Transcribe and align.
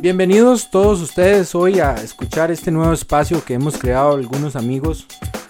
Bienvenidos 0.00 0.68
todos 0.68 1.00
ustedes 1.00 1.54
hoy 1.54 1.78
a 1.78 1.94
escuchar 1.94 2.50
este 2.50 2.72
nuevo 2.72 2.92
espacio 2.92 3.44
que 3.44 3.54
hemos 3.54 3.78
creado 3.78 4.14
algunos 4.14 4.56
amigos. 4.56 5.06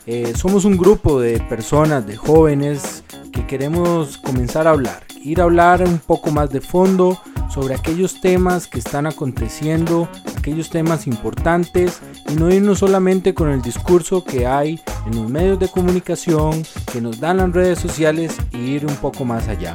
Eh, 0.06 0.34
somos 0.36 0.66
un 0.66 0.76
grupo 0.76 1.20
de 1.20 1.40
personas, 1.40 2.06
de 2.06 2.16
jóvenes, 2.16 3.02
que 3.32 3.46
queremos 3.46 4.18
comenzar 4.18 4.66
a 4.66 4.70
hablar, 4.72 5.04
ir 5.22 5.40
a 5.40 5.44
hablar 5.44 5.82
un 5.82 5.98
poco 5.98 6.30
más 6.30 6.50
de 6.50 6.60
fondo 6.60 7.18
sobre 7.50 7.74
aquellos 7.74 8.20
temas 8.20 8.66
que 8.66 8.78
están 8.78 9.06
aconteciendo, 9.06 10.06
aquellos 10.36 10.70
temas 10.70 11.06
importantes 11.06 12.00
y 12.28 12.34
no 12.34 12.52
irnos 12.52 12.80
solamente 12.80 13.32
con 13.32 13.48
el 13.48 13.62
discurso 13.62 14.22
que 14.22 14.46
hay 14.46 14.80
en 15.06 15.16
los 15.16 15.30
medios 15.30 15.58
de 15.58 15.68
comunicación, 15.68 16.62
que 16.92 17.00
nos 17.00 17.20
dan 17.20 17.38
las 17.38 17.52
redes 17.52 17.78
sociales 17.78 18.36
y 18.52 18.58
ir 18.58 18.84
un 18.84 18.96
poco 18.96 19.24
más 19.24 19.48
allá. 19.48 19.74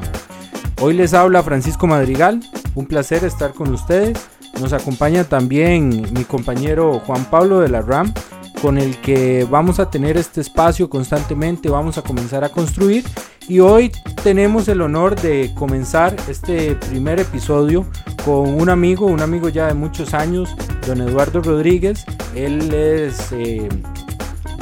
Hoy 0.80 0.94
les 0.94 1.16
habla 1.16 1.42
Francisco 1.42 1.88
Madrigal, 1.88 2.40
un 2.76 2.86
placer 2.86 3.24
estar 3.24 3.52
con 3.54 3.74
ustedes. 3.74 4.30
Nos 4.62 4.74
acompaña 4.74 5.24
también 5.24 5.90
mi 6.14 6.24
compañero 6.24 7.00
Juan 7.00 7.26
Pablo 7.26 7.60
de 7.62 7.70
la 7.70 7.82
RAM, 7.82 8.14
con 8.62 8.78
el 8.78 8.96
que 8.98 9.48
vamos 9.50 9.80
a 9.80 9.90
tener 9.90 10.18
este 10.18 10.40
espacio 10.40 10.88
constantemente, 10.88 11.68
vamos 11.70 11.98
a 11.98 12.04
comenzar 12.04 12.44
a 12.44 12.50
construir 12.50 13.04
y 13.48 13.60
hoy 13.60 13.92
tenemos 14.24 14.68
el 14.68 14.82
honor 14.82 15.20
de 15.20 15.52
comenzar 15.56 16.16
este 16.30 16.76
primer 16.76 17.20
episodio 17.20 17.88
con 18.24 18.54
un 18.54 18.70
amigo, 18.70 19.08
un 19.08 19.22
amigo 19.22 19.50
ya 19.50 19.66
de 19.66 19.74
muchos 19.74 20.14
años, 20.14 20.56
don 20.86 21.02
Eduardo 21.02 21.42
Rodríguez. 21.42 22.06
Él 22.36 22.72
es 22.72 23.32
eh, 23.32 23.68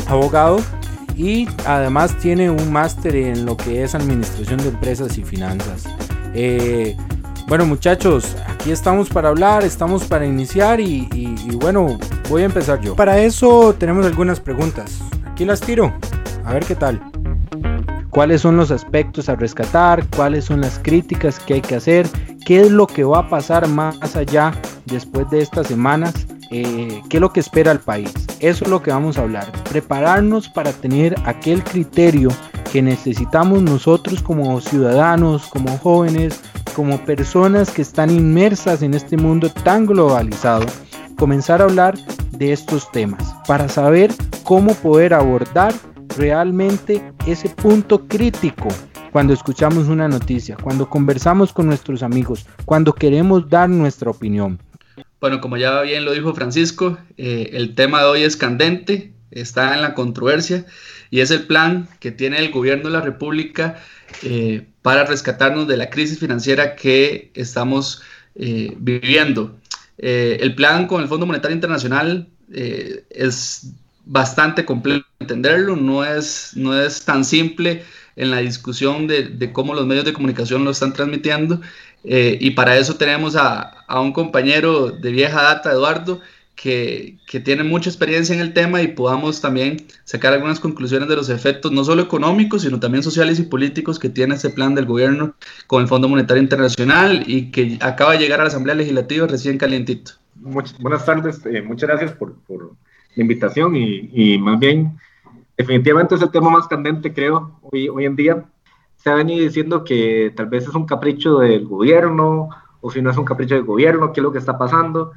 abogado 0.07 0.59
y 1.17 1.47
además 1.65 2.17
tiene 2.19 2.49
un 2.49 2.71
máster 2.71 3.17
en 3.17 3.45
lo 3.45 3.57
que 3.57 3.83
es 3.83 3.95
administración 3.95 4.59
de 4.59 4.69
empresas 4.69 5.17
y 5.17 5.23
finanzas. 5.23 5.83
Eh, 6.37 6.97
bueno 7.47 7.65
muchachos, 7.65 8.35
aquí 8.45 8.71
estamos 8.71 9.09
para 9.09 9.29
hablar, 9.29 9.63
estamos 9.63 10.03
para 10.03 10.25
iniciar 10.25 10.81
y, 10.81 11.07
y, 11.13 11.55
bueno, 11.55 11.97
voy 12.29 12.41
a 12.41 12.45
empezar 12.45 12.81
yo. 12.81 12.93
Para 12.95 13.19
eso 13.19 13.73
tenemos 13.73 14.05
algunas 14.05 14.41
preguntas. 14.41 14.99
Aquí 15.25 15.45
las 15.45 15.61
tiro, 15.61 15.93
a 16.43 16.53
ver 16.53 16.65
qué 16.65 16.75
tal. 16.75 17.01
¿Cuáles 18.09 18.41
son 18.41 18.57
los 18.57 18.71
aspectos 18.71 19.29
a 19.29 19.35
rescatar? 19.35 20.05
¿Cuáles 20.15 20.45
son 20.45 20.59
las 20.59 20.79
críticas 20.79 21.39
que 21.39 21.55
hay 21.55 21.61
que 21.61 21.75
hacer? 21.75 22.07
¿Qué 22.45 22.61
es 22.61 22.71
lo 22.71 22.85
que 22.85 23.03
va 23.03 23.19
a 23.19 23.29
pasar 23.29 23.67
más 23.67 24.15
allá 24.15 24.53
después 24.85 25.29
de 25.29 25.39
estas 25.41 25.67
semanas? 25.67 26.27
Eh, 26.51 27.01
¿Qué 27.09 27.17
es 27.17 27.21
lo 27.21 27.31
que 27.31 27.39
espera 27.39 27.71
el 27.71 27.79
país? 27.79 28.13
Eso 28.39 28.65
es 28.65 28.69
lo 28.69 28.81
que 28.81 28.91
vamos 28.91 29.17
a 29.17 29.21
hablar. 29.21 29.51
Prepararnos 29.69 30.49
para 30.49 30.71
tener 30.71 31.15
aquel 31.25 31.63
criterio 31.63 32.29
que 32.75 32.81
necesitamos 32.81 33.61
nosotros 33.61 34.21
como 34.21 34.59
ciudadanos, 34.59 35.45
como 35.45 35.77
jóvenes, 35.77 36.41
como 36.75 36.99
personas 37.05 37.71
que 37.71 37.81
están 37.81 38.09
inmersas 38.09 38.81
en 38.81 38.93
este 38.93 39.15
mundo 39.15 39.49
tan 39.49 39.85
globalizado, 39.85 40.65
comenzar 41.17 41.61
a 41.61 41.63
hablar 41.63 41.97
de 42.31 42.51
estos 42.51 42.91
temas 42.91 43.33
para 43.47 43.69
saber 43.69 44.11
cómo 44.43 44.73
poder 44.75 45.13
abordar 45.13 45.73
realmente 46.17 47.01
ese 47.25 47.47
punto 47.47 48.09
crítico 48.09 48.67
cuando 49.13 49.33
escuchamos 49.33 49.87
una 49.87 50.09
noticia, 50.09 50.57
cuando 50.61 50.89
conversamos 50.89 51.53
con 51.53 51.67
nuestros 51.67 52.03
amigos, 52.03 52.45
cuando 52.65 52.91
queremos 52.91 53.49
dar 53.49 53.69
nuestra 53.69 54.11
opinión. 54.11 54.59
Bueno, 55.21 55.39
como 55.39 55.55
ya 55.55 55.79
bien 55.79 56.03
lo 56.03 56.11
dijo 56.11 56.33
Francisco, 56.33 56.97
eh, 57.15 57.51
el 57.53 57.73
tema 57.73 58.01
de 58.01 58.07
hoy 58.07 58.23
es 58.23 58.35
candente, 58.35 59.13
está 59.31 59.75
en 59.75 59.81
la 59.81 59.93
controversia 59.93 60.65
y 61.11 61.19
es 61.19 61.31
el 61.31 61.43
plan 61.43 61.87
que 61.99 62.11
tiene 62.11 62.39
el 62.39 62.51
gobierno 62.51 62.85
de 62.85 62.91
la 62.91 63.01
República 63.01 63.81
eh, 64.23 64.67
para 64.81 65.05
rescatarnos 65.05 65.67
de 65.67 65.77
la 65.77 65.89
crisis 65.89 66.19
financiera 66.19 66.75
que 66.75 67.31
estamos 67.33 68.01
eh, 68.35 68.73
viviendo. 68.77 69.57
Eh, 69.97 70.37
el 70.41 70.55
plan 70.55 70.87
con 70.87 71.01
el 71.01 71.07
Fondo 71.07 71.25
Monetario 71.25 71.55
Internacional 71.55 72.27
es 72.47 73.71
bastante 74.05 74.65
complejo 74.65 75.03
entenderlo, 75.19 75.75
no 75.75 76.05
es, 76.05 76.51
no 76.55 76.79
es 76.79 77.03
tan 77.03 77.25
simple 77.25 77.83
en 78.15 78.29
la 78.29 78.37
discusión 78.37 79.07
de, 79.07 79.23
de 79.23 79.51
cómo 79.51 79.73
los 79.73 79.87
medios 79.87 80.05
de 80.05 80.13
comunicación 80.13 80.63
lo 80.63 80.71
están 80.71 80.93
transmitiendo. 80.93 81.59
y 82.03 82.51
para 82.51 82.77
eso 82.77 82.95
tenemos 82.95 83.35
a, 83.35 83.61
a, 83.87 83.99
un 83.99 84.13
compañero 84.13 84.91
de 84.91 85.11
vieja 85.11 85.41
data, 85.41 85.71
Eduardo, 85.71 86.21
que, 86.55 87.17
tiene 87.43 87.63
mucha 87.63 87.89
experiencia 87.89 88.33
en 88.33 88.41
el 88.41 88.53
tema 88.53 88.81
y 88.81 88.87
podamos 88.87 89.41
también 89.41 89.85
sacar 90.05 90.33
algunas 90.33 90.59
conclusiones 90.59 91.09
de 91.09 91.15
los 91.15 91.29
efectos, 91.29 91.71
no 91.71 91.83
solo 91.83 92.01
económicos, 92.01 92.61
sino 92.61 92.79
también 92.79 93.03
sociales 93.03 93.39
y 93.39 93.43
políticos 93.43 93.99
que 93.99 94.09
tiene 94.09 94.35
este 94.35 94.49
plan 94.49 94.73
del 94.73 94.85
gobierno 94.85 95.35
con 95.67 95.81
el 95.81 95.87
Fondo 95.87 96.07
Monetario 96.07 96.41
Internacional 96.41 97.23
y 97.27 97.51
que 97.51 97.77
acaba 97.81 98.13
de 98.13 98.19
llegar 98.19 98.39
a 98.39 98.43
la 98.43 98.49
Asamblea 98.49 98.75
Legislativa 98.75 99.27
recién 99.27 99.57
calientito. 99.57 100.13
buenas 100.79 101.05
tardes, 101.05 101.45
eh, 101.45 101.61
muchas 101.61 101.89
gracias 101.89 102.13
por, 102.13 102.35
la 102.47 103.21
invitación 103.21 103.75
y, 103.75 104.09
y, 104.13 104.37
más 104.37 104.59
bien, 104.59 104.97
definitivamente 105.57 106.15
es 106.15 106.21
el 106.21 106.31
tema 106.31 106.49
más 106.49 106.67
candente, 106.67 107.13
creo, 107.13 107.59
hoy, 107.61 107.87
hoy 107.89 108.05
en 108.05 108.15
día. 108.15 108.45
Se 108.97 109.09
ha 109.09 109.13
venido 109.13 109.43
diciendo 109.43 109.83
que 109.83 110.33
tal 110.35 110.47
vez 110.47 110.63
es 110.63 110.73
un 110.73 110.85
capricho 110.85 111.39
del 111.39 111.65
gobierno 111.65 112.49
o 112.81 112.91
si 112.91 113.01
no 113.01 113.11
es 113.11 113.17
un 113.17 113.23
capricho 113.23 113.55
del 113.55 113.63
gobierno, 113.63 114.11
qué 114.11 114.19
es 114.19 114.23
lo 114.23 114.31
que 114.31 114.39
está 114.39 114.57
pasando 114.57 115.11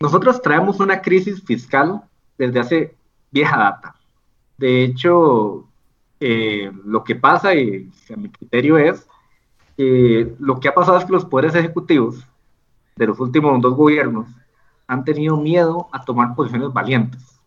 nosotros 0.00 0.40
traemos 0.42 0.80
una 0.80 1.00
crisis 1.00 1.42
fiscal 1.42 2.02
desde 2.36 2.60
hace 2.60 2.94
vieja 3.30 3.56
data. 3.56 3.94
De 4.56 4.84
hecho, 4.84 5.66
eh, 6.20 6.70
lo 6.84 7.04
que 7.04 7.14
pasa, 7.14 7.54
y 7.54 7.90
a 8.12 8.16
mi 8.16 8.28
criterio 8.28 8.78
es, 8.78 9.06
que 9.76 10.34
lo 10.38 10.58
que 10.58 10.68
ha 10.68 10.74
pasado 10.74 10.98
es 10.98 11.04
que 11.04 11.12
los 11.12 11.24
poderes 11.24 11.54
ejecutivos 11.54 12.26
de 12.96 13.06
los 13.06 13.20
últimos 13.20 13.60
dos 13.60 13.74
gobiernos 13.74 14.26
han 14.88 15.04
tenido 15.04 15.36
miedo 15.36 15.88
a 15.92 16.04
tomar 16.04 16.34
posiciones 16.34 16.72
valientes. 16.72 17.38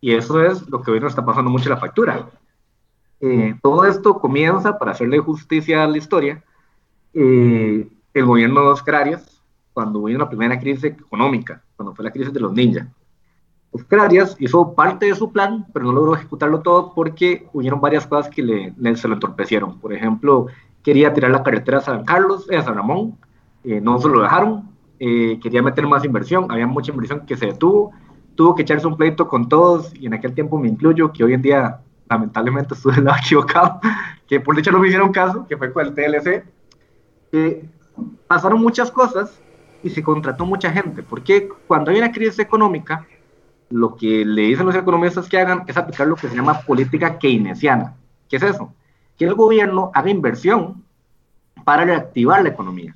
Y 0.00 0.14
eso 0.14 0.42
es 0.42 0.66
lo 0.68 0.82
que 0.82 0.90
hoy 0.90 1.00
nos 1.00 1.10
está 1.10 1.24
pasando 1.24 1.50
mucho 1.50 1.64
en 1.64 1.74
la 1.74 1.80
factura. 1.80 2.30
Eh, 3.20 3.54
todo 3.62 3.84
esto 3.84 4.18
comienza, 4.18 4.78
para 4.78 4.92
hacerle 4.92 5.18
justicia 5.18 5.84
a 5.84 5.88
la 5.88 5.98
historia, 5.98 6.44
eh, 7.12 7.88
el 8.14 8.24
gobierno 8.24 8.62
de 8.62 8.68
Oscar 8.68 8.94
Arias, 8.96 9.35
cuando 9.76 9.98
hubo 9.98 10.06
una 10.06 10.26
primera 10.26 10.58
crisis 10.58 10.84
económica, 10.84 11.62
cuando 11.76 11.94
fue 11.94 12.02
la 12.02 12.10
crisis 12.10 12.32
de 12.32 12.40
los 12.40 12.50
ninjas. 12.50 12.88
Oscar 13.70 14.00
Arias 14.00 14.34
hizo 14.38 14.72
parte 14.72 15.04
de 15.04 15.14
su 15.14 15.30
plan, 15.30 15.66
pero 15.74 15.84
no 15.84 15.92
logró 15.92 16.14
ejecutarlo 16.14 16.62
todo 16.62 16.94
porque 16.94 17.46
hubieron 17.52 17.78
varias 17.78 18.06
cosas 18.06 18.30
que 18.30 18.42
le, 18.42 18.96
se 18.96 19.06
lo 19.06 19.12
entorpecieron. 19.12 19.78
Por 19.78 19.92
ejemplo, 19.92 20.46
quería 20.82 21.12
tirar 21.12 21.30
la 21.30 21.42
carretera 21.42 21.76
a 21.76 21.80
San 21.82 22.06
Carlos, 22.06 22.50
eh, 22.50 22.56
a 22.56 22.62
San 22.62 22.74
Ramón, 22.74 23.18
eh, 23.64 23.78
no 23.82 23.98
se 23.98 24.08
lo 24.08 24.22
dejaron, 24.22 24.70
eh, 24.98 25.38
quería 25.42 25.60
meter 25.62 25.86
más 25.86 26.06
inversión, 26.06 26.50
había 26.50 26.66
mucha 26.66 26.92
inversión 26.92 27.26
que 27.26 27.36
se 27.36 27.44
detuvo, 27.44 27.92
tuvo 28.34 28.54
que 28.54 28.62
echarse 28.62 28.86
un 28.86 28.96
pleito 28.96 29.28
con 29.28 29.46
todos, 29.46 29.94
y 29.94 30.06
en 30.06 30.14
aquel 30.14 30.32
tiempo 30.32 30.56
me 30.58 30.68
incluyo, 30.68 31.12
que 31.12 31.22
hoy 31.22 31.34
en 31.34 31.42
día 31.42 31.80
lamentablemente 32.08 32.72
estuve 32.76 32.94
del 32.94 33.04
lado 33.04 33.18
equivocado, 33.22 33.78
que 34.26 34.40
por 34.40 34.56
dicho 34.56 34.72
no 34.72 34.78
me 34.78 34.86
hicieron 34.86 35.12
caso, 35.12 35.46
que 35.46 35.58
fue 35.58 35.70
con 35.70 35.84
el 35.84 35.92
TLC. 35.92 36.46
pasaron 38.26 38.62
muchas 38.62 38.90
cosas 38.90 39.38
y 39.82 39.90
se 39.90 40.02
contrató 40.02 40.44
mucha 40.46 40.70
gente, 40.70 41.02
porque 41.02 41.48
cuando 41.66 41.90
hay 41.90 41.98
una 41.98 42.12
crisis 42.12 42.38
económica, 42.38 43.06
lo 43.70 43.96
que 43.96 44.24
le 44.24 44.42
dicen 44.42 44.66
los 44.66 44.74
economistas 44.74 45.28
que 45.28 45.38
hagan 45.38 45.64
es 45.66 45.76
aplicar 45.76 46.06
lo 46.06 46.16
que 46.16 46.28
se 46.28 46.36
llama 46.36 46.60
política 46.60 47.18
keynesiana. 47.18 47.94
¿Qué 48.28 48.36
es 48.36 48.42
eso? 48.42 48.72
Que 49.16 49.24
el 49.24 49.34
gobierno 49.34 49.90
haga 49.94 50.10
inversión 50.10 50.84
para 51.64 51.84
reactivar 51.84 52.42
la 52.42 52.50
economía. 52.50 52.94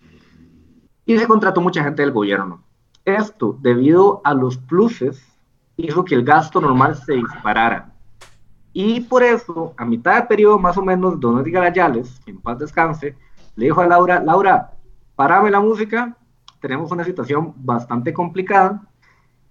Y 1.06 1.18
se 1.18 1.26
contrató 1.26 1.60
mucha 1.60 1.82
gente 1.82 2.02
del 2.02 2.12
gobierno. 2.12 2.62
Esto, 3.04 3.56
debido 3.60 4.20
a 4.24 4.34
los 4.34 4.58
pluses, 4.58 5.22
hizo 5.76 6.04
que 6.04 6.14
el 6.14 6.24
gasto 6.24 6.60
normal 6.60 6.96
se 6.96 7.14
disparara. 7.14 7.92
Y 8.72 9.00
por 9.00 9.22
eso, 9.22 9.74
a 9.76 9.84
mitad 9.84 10.16
de 10.16 10.28
periodo, 10.28 10.58
más 10.58 10.76
o 10.76 10.82
menos, 10.82 11.18
Don 11.18 11.40
Edgar 11.40 11.64
Ayales, 11.64 12.20
en 12.26 12.40
paz 12.40 12.58
descanse, 12.58 13.16
le 13.56 13.64
dijo 13.64 13.80
a 13.80 13.86
Laura, 13.86 14.22
Laura, 14.22 14.70
parame 15.16 15.50
la 15.50 15.60
música 15.60 16.16
tenemos 16.60 16.90
una 16.92 17.04
situación 17.04 17.54
bastante 17.56 18.12
complicada. 18.12 18.82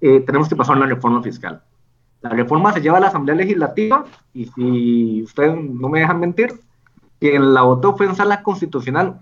Eh, 0.02 0.22
tenemos 0.22 0.48
que 0.48 0.56
pasar 0.56 0.78
una 0.78 0.86
reforma 0.86 1.22
fiscal. 1.22 1.62
La 2.22 2.30
reforma 2.30 2.74
se 2.74 2.82
lleva 2.82 2.98
a 2.98 3.02
la 3.02 3.08
Asamblea 3.08 3.36
Legislativa 3.36 4.06
y 4.34 4.46
si 4.46 5.24
ustedes 5.24 5.56
no 5.56 5.90
me 5.90 6.02
dejan 6.02 6.20
mentir, 6.20 6.60
quien 7.20 7.54
la 7.54 7.62
votó 7.62 7.96
fue 7.96 8.06
en 8.06 8.16
sala 8.16 8.44
constitucional 8.44 9.22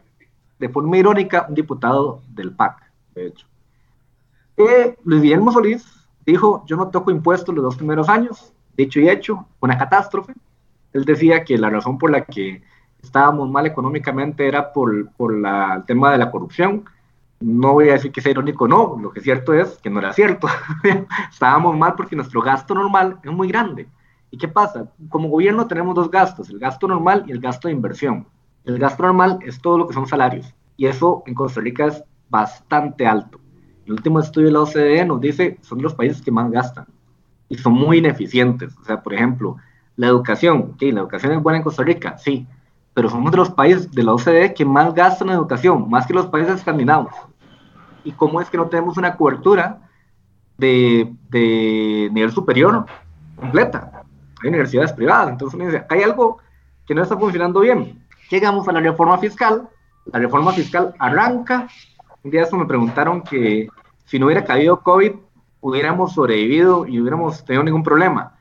de 0.59 0.69
forma 0.69 0.97
irónica 0.97 1.45
un 1.47 1.55
diputado 1.55 2.21
del 2.29 2.51
PAC, 2.51 2.91
de 3.13 3.27
hecho. 3.27 3.47
Eh, 4.57 4.97
Luis 5.03 5.21
Guillermo 5.21 5.51
Solís 5.51 5.85
dijo, 6.25 6.63
yo 6.65 6.75
no 6.75 6.89
toco 6.89 7.11
impuestos 7.11 7.53
los 7.53 7.63
dos 7.63 7.75
primeros 7.77 8.09
años, 8.09 8.53
dicho 8.75 8.99
y 8.99 9.09
hecho, 9.09 9.45
una 9.59 9.77
catástrofe. 9.77 10.33
Él 10.93 11.05
decía 11.05 11.43
que 11.43 11.57
la 11.57 11.69
razón 11.69 11.99
por 11.99 12.09
la 12.09 12.25
que 12.25 12.63
estábamos 13.01 13.49
mal 13.49 13.67
económicamente 13.67 14.47
era 14.47 14.73
por, 14.73 15.11
por 15.11 15.37
la, 15.37 15.75
el 15.75 15.85
tema 15.85 16.11
de 16.11 16.17
la 16.17 16.31
corrupción, 16.31 16.85
no 17.39 17.73
voy 17.73 17.89
a 17.89 17.93
decir 17.93 18.11
que 18.11 18.21
sea 18.21 18.31
irónico, 18.31 18.67
no, 18.67 18.97
lo 18.99 19.11
que 19.11 19.19
es 19.19 19.23
cierto 19.23 19.53
es 19.53 19.77
que 19.77 19.89
no 19.89 19.99
era 19.99 20.13
cierto. 20.13 20.47
Estábamos 21.31 21.77
mal 21.77 21.93
porque 21.95 22.15
nuestro 22.15 22.41
gasto 22.41 22.73
normal 22.73 23.19
es 23.23 23.31
muy 23.31 23.47
grande. 23.47 23.87
¿Y 24.31 24.37
qué 24.37 24.47
pasa? 24.47 24.91
Como 25.09 25.29
gobierno 25.29 25.67
tenemos 25.67 25.95
dos 25.95 26.11
gastos, 26.11 26.49
el 26.49 26.59
gasto 26.59 26.87
normal 26.87 27.23
y 27.27 27.31
el 27.31 27.39
gasto 27.39 27.67
de 27.67 27.73
inversión. 27.73 28.27
El 28.65 28.79
gasto 28.79 29.03
normal 29.03 29.39
es 29.45 29.61
todo 29.61 29.77
lo 29.77 29.87
que 29.87 29.93
son 29.93 30.07
salarios. 30.07 30.53
y 30.75 30.85
eso 30.85 31.23
en 31.25 31.33
Costa 31.33 31.61
Rica 31.61 31.87
es 31.87 32.03
bastante 32.29 33.07
alto. 33.07 33.39
El 33.85 33.93
último 33.93 34.19
estudio 34.19 34.47
de 34.47 34.53
la 34.53 34.61
OCDE 34.61 35.05
nos 35.05 35.21
dice 35.21 35.57
son 35.61 35.81
los 35.81 35.95
países 35.95 36.21
que 36.21 36.31
más 36.31 36.51
gastan 36.51 36.85
y 37.49 37.57
son 37.57 37.73
muy 37.73 37.99
ineficientes. 37.99 38.75
O 38.77 38.83
sea, 38.83 39.01
por 39.01 39.13
ejemplo, 39.13 39.55
la 39.95 40.07
educación, 40.07 40.73
¿ok? 40.73 40.81
La 40.93 41.01
educación 41.01 41.33
es 41.33 41.41
buena 41.41 41.57
en 41.57 41.63
Costa 41.63 41.83
Rica, 41.83 42.17
sí, 42.17 42.45
pero 42.97 43.11
somos 43.11 43.29
de 43.29 43.37
los 43.37 43.51
países 43.51 43.91
de 43.91 44.01
la 44.01 44.13
OCDE 44.13 44.55
que 44.55 44.65
más 44.65 44.91
gastan 44.91 45.27
en 45.27 45.35
educación, 45.35 45.87
más 45.87 46.07
que 46.07 46.15
los 46.15 46.25
países 46.25 46.55
escandinavos. 46.55 47.13
¿Y 48.03 48.11
cómo 48.11 48.41
es 48.41 48.49
que 48.49 48.57
no 48.57 48.65
tenemos 48.69 48.97
una 48.97 49.15
cobertura 49.15 49.87
de, 50.57 51.13
de 51.29 52.09
nivel 52.11 52.31
superior 52.31 52.87
completa? 53.35 54.01
Hay 54.41 54.49
universidades 54.49 54.93
privadas, 54.93 55.29
entonces 55.29 55.53
uno 55.53 55.65
dice, 55.65 55.85
hay 55.91 56.01
algo 56.01 56.39
que 56.87 56.95
no 56.95 57.03
está 57.03 57.15
funcionando 57.15 57.59
bien. 57.59 58.03
Llegamos 58.31 58.67
a 58.67 58.71
la 58.71 58.79
reforma 58.79 59.19
fiscal, 59.19 59.69
la 60.11 60.17
reforma 60.17 60.51
fiscal 60.53 60.95
arranca, 60.97 61.67
un 62.23 62.31
día 62.31 62.41
eso 62.41 62.57
me 62.57 62.65
preguntaron 62.65 63.21
que 63.21 63.67
si 64.05 64.17
no 64.17 64.25
hubiera 64.25 64.43
caído 64.43 64.81
COVID, 64.81 65.11
hubiéramos 65.61 66.13
sobrevivido 66.13 66.87
y 66.87 66.99
hubiéramos 66.99 67.45
tenido 67.45 67.63
ningún 67.63 67.83
problema 67.83 68.33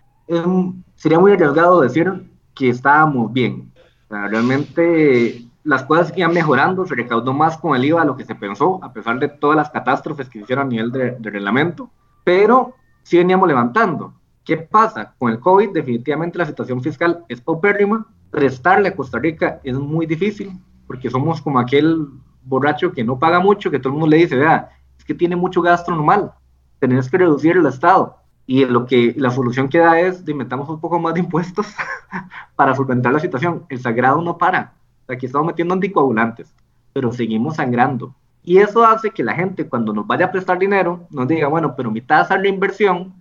sería 0.97 1.19
muy 1.19 1.33
arriesgado 1.33 1.81
decir 1.83 2.31
que 2.55 2.71
estábamos 2.71 3.33
bien. 3.33 3.71
Realmente 4.09 5.47
las 5.65 5.83
cosas 5.83 6.13
iban 6.17 6.33
mejorando, 6.33 6.87
se 6.87 6.95
recaudó 6.95 7.33
más 7.33 7.59
con 7.59 7.75
el 7.75 7.85
IVA 7.85 8.03
de 8.03 8.07
lo 8.07 8.17
que 8.17 8.25
se 8.25 8.37
pensó, 8.37 8.79
a 8.83 8.93
pesar 8.93 9.19
de 9.19 9.29
todas 9.29 9.57
las 9.57 9.71
catástrofes 9.71 10.29
que 10.29 10.39
hicieron 10.39 10.67
a 10.67 10.71
nivel 10.71 10.93
de, 10.93 11.17
reglamento, 11.23 11.91
pero 12.23 12.75
sí 13.03 13.19
veníamos 13.19 13.49
levantando. 13.49 14.15
¿Qué 14.45 14.59
pasa? 14.59 15.15
Con 15.19 15.33
el 15.33 15.41
COVID 15.41 15.71
definitivamente 15.73 16.39
la 16.39 16.47
situación 16.47 16.81
fiscal 16.81 17.25
es 17.29 17.41
paupérrima, 17.41 18.07
prestarle 18.31 18.91
a 18.91 18.97
Costa 18.97 19.19
Rica 19.19 19.61
es 19.65 19.77
muy 19.77 20.07
difícil, 20.07 20.53
porque 20.87 21.11
somos 21.11 21.43
como 21.43 21.59
aquel 21.59 22.07
borracho 22.45 22.93
que 22.93 23.03
no 23.03 23.19
paga 23.19 23.41
mucho, 23.41 23.71
que 23.71 23.81
todo 23.81 23.89
el 23.89 23.99
mundo 23.99 24.09
le 24.09 24.19
dice, 24.19 24.37
vea, 24.37 24.71
es 24.97 25.05
que 25.05 25.15
tiene 25.15 25.35
mucho 25.35 25.63
gasto 25.63 25.91
normal, 25.91 26.33
tenés 26.79 27.11
que 27.11 27.19
reducir 27.19 27.57
el 27.57 27.67
Estado 27.67 28.19
y 28.47 28.65
lo 28.65 28.87
que 28.87 29.13
la 29.17 29.31
solución 29.31 29.69
que 29.69 29.79
da 29.79 29.99
es 29.99 30.25
de 30.25 30.33
inventamos 30.33 30.69
un 30.69 30.81
poco 30.81 31.01
más 31.01 31.15
de 31.15 31.21
impuestos 31.21 31.67
para 32.57 32.75
solventar 32.75 33.13
la 33.13 33.19
situación. 33.19 33.65
El 33.69 33.81
sagrado 33.81 34.23
no 34.23 34.39
para. 34.39 34.73
Aquí 35.09 35.27
estamos 35.27 35.49
metiendo 35.49 35.75
anticoagulantes, 35.75 36.55
pero 36.93 37.13
seguimos 37.13 37.57
sangrando. 37.57 38.15
Y 38.45 38.59
eso 38.59 38.85
hace 38.85 39.11
que 39.11 39.25
la 39.25 39.35
gente 39.35 39.69
cuando 39.69 39.93
nos 39.93 40.07
vaya 40.07 40.27
a 40.27 40.33
prestar 40.33 40.59
dinero 40.59 41.07
nos 41.11 41.27
diga, 41.27 41.49
bueno, 41.49 41.75
pero 41.77 41.91
mi 41.91 42.01
tasa 42.01 42.39
de 42.39 42.49
inversión 42.49 43.13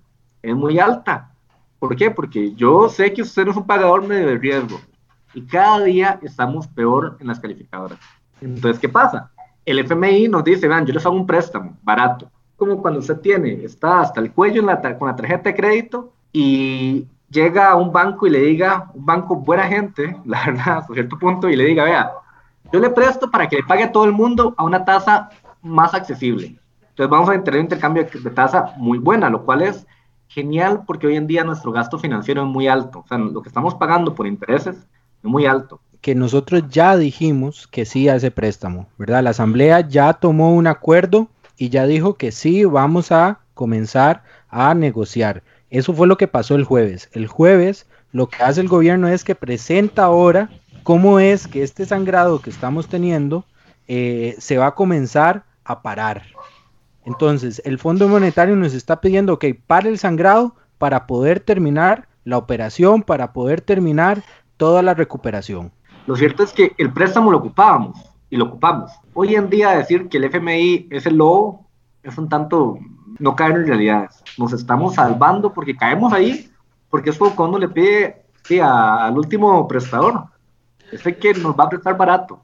es 0.44 0.56
muy 0.56 0.78
alta. 0.78 1.32
¿Por 1.80 1.96
qué? 1.96 2.12
Porque 2.12 2.54
yo 2.54 2.88
sé 2.88 3.12
que 3.12 3.24
usted 3.24 3.46
no 3.46 3.52
es 3.52 3.58
un 3.58 3.66
pagador 3.66 4.08
medio 4.08 4.28
de 4.28 4.38
riesgo. 4.38 4.80
Y 5.34 5.42
cada 5.42 5.84
día 5.84 6.20
estamos 6.22 6.68
peor 6.68 7.18
en 7.20 7.28
las 7.28 7.40
calificadoras. 7.40 7.98
Entonces, 8.40 8.80
¿qué 8.80 8.90
pasa? 8.90 9.32
El 9.66 9.80
FMI 9.80 10.28
nos 10.28 10.44
dice, 10.44 10.68
vean, 10.68 10.86
yo 10.86 10.94
les 10.94 11.06
hago 11.06 11.16
un 11.16 11.26
préstamo 11.26 11.76
barato 11.82 12.30
como 12.56 12.82
cuando 12.82 13.00
usted 13.00 13.20
tiene, 13.20 13.64
está 13.64 14.02
hasta 14.02 14.22
el 14.22 14.32
cuello 14.32 14.62
en 14.62 14.68
la, 14.68 14.98
con 14.98 15.08
la 15.08 15.16
tarjeta 15.16 15.50
de 15.50 15.56
crédito 15.56 16.14
y 16.32 17.08
llega 17.30 17.72
a 17.72 17.76
un 17.76 17.92
banco 17.92 18.28
y 18.28 18.30
le 18.30 18.40
diga, 18.40 18.92
un 18.94 19.06
banco 19.06 19.36
buena 19.36 19.64
gente, 19.64 20.16
la 20.26 20.46
verdad, 20.46 20.78
a 20.78 20.94
cierto 20.94 21.18
punto, 21.18 21.50
y 21.50 21.56
le 21.56 21.66
diga, 21.66 21.84
vea, 21.84 22.12
yo 22.72 22.80
le 22.80 22.90
presto 22.90 23.30
para 23.30 23.48
que 23.48 23.58
le 23.58 23.64
pague 23.64 23.84
a 23.84 23.92
todo 23.92 24.06
el 24.06 24.12
mundo 24.12 24.54
a 24.58 24.64
una 24.64 24.84
tasa 24.84 25.30
más 25.62 25.94
accesible. 25.94 26.58
Entonces 26.90 27.10
vamos 27.10 27.30
a 27.30 27.44
tener 27.44 27.60
un 27.60 27.66
intercambio 27.66 28.06
de 28.06 28.30
tasa 28.32 28.74
muy 28.78 29.00
buena, 29.00 29.30
lo 29.30 29.44
cual 29.44 29.62
es 29.64 29.86
genial 30.28 30.84
porque 30.86 31.08
hoy 31.08 31.16
en 31.18 31.28
día 31.28 31.44
nuestro 31.44 31.72
gasto 31.72 31.98
financiero 31.98 32.44
es 32.44 32.48
muy 32.48 32.68
alto. 32.68 33.00
O 33.00 33.08
sea, 33.08 33.18
lo 33.18 33.42
que 33.42 33.50
estamos 33.50 33.76
pagando 33.76 34.16
por 34.16 34.28
intereses 34.28 34.78
es 34.78 35.24
muy 35.24 35.46
alto. 35.46 35.80
Que 36.02 36.16
nosotros 36.16 36.64
ya 36.70 36.96
dijimos 36.96 37.68
que 37.68 37.86
sí 37.86 38.08
a 38.08 38.16
ese 38.16 38.32
préstamo, 38.32 38.88
¿verdad? 38.98 39.24
La 39.24 39.32
Asamblea 39.32 39.82
ya 39.82 40.14
tomó 40.14 40.54
un 40.54 40.68
acuerdo 40.68 41.28
y 41.58 41.70
ya 41.70 41.86
dijo 41.86 42.16
que 42.16 42.32
sí, 42.32 42.66
vamos 42.66 43.12
a 43.12 43.40
comenzar 43.54 44.24
a 44.50 44.74
negociar. 44.74 45.44
Eso 45.70 45.94
fue 45.94 46.08
lo 46.08 46.18
que 46.18 46.28
pasó 46.28 46.56
el 46.56 46.64
jueves. 46.64 47.10
El 47.14 47.28
jueves 47.28 47.88
lo 48.12 48.28
que 48.28 48.44
hace 48.44 48.62
el 48.62 48.68
gobierno 48.68 49.08
es 49.08 49.24
que 49.24 49.36
presenta 49.36 50.06
ahora 50.06 50.50
cómo 50.84 51.20
es 51.20 51.48
que 51.48 51.64
este 51.64 51.86
sangrado 51.86 52.42
que 52.42 52.50
estamos 52.50 52.88
teniendo 52.88 53.44
eh, 53.88 54.36
se 54.40 54.58
va 54.58 54.68
a 54.68 54.76
comenzar 54.76 55.44
a 55.64 55.82
parar. 55.82 56.24
Entonces, 57.04 57.62
el 57.66 57.78
Fondo 57.78 58.08
Monetario 58.08 58.56
nos 58.56 58.74
está 58.74 59.02
pidiendo 59.02 59.38
que 59.38 59.54
pare 59.54 59.90
el 59.90 60.00
sangrado 60.00 60.56
para 60.78 61.08
poder 61.08 61.40
terminar 61.40 62.08
la 62.24 62.38
operación, 62.38 63.04
para 63.04 63.34
poder 63.34 63.62
terminar 63.62 64.24
toda 64.58 64.82
la 64.82 64.94
recuperación. 64.94 65.72
Lo 66.08 66.16
cierto 66.16 66.44
es 66.44 66.54
que 66.54 66.74
el 66.78 66.94
préstamo 66.94 67.32
lo 67.32 67.40
ocupábamos 67.40 68.00
y 68.30 68.38
lo 68.38 68.46
ocupamos. 68.46 68.92
Hoy 69.18 69.34
en 69.34 69.50
día 69.50 69.70
decir 69.70 70.10
que 70.10 70.18
el 70.18 70.26
FMI 70.26 70.90
es 70.92 71.06
el 71.06 71.16
lobo 71.16 71.70
es 72.04 72.18
un 72.18 72.28
tanto 72.28 72.78
no 73.18 73.34
caer 73.34 73.54
en 73.54 73.68
realidades. 73.68 74.22
Nos 74.38 74.52
estamos 74.52 74.96
salvando 74.96 75.54
porque 75.54 75.78
caemos 75.78 76.12
ahí, 76.12 76.52
porque 76.90 77.12
es 77.12 77.18
cuando 77.18 77.58
le 77.58 77.70
pide 77.70 78.26
al 78.62 79.18
último 79.18 79.66
prestador. 79.70 80.26
Es 80.92 81.02
que 81.02 81.34
nos 81.36 81.56
va 81.56 81.64
a 81.64 81.70
prestar 81.70 81.96
barato. 81.96 82.42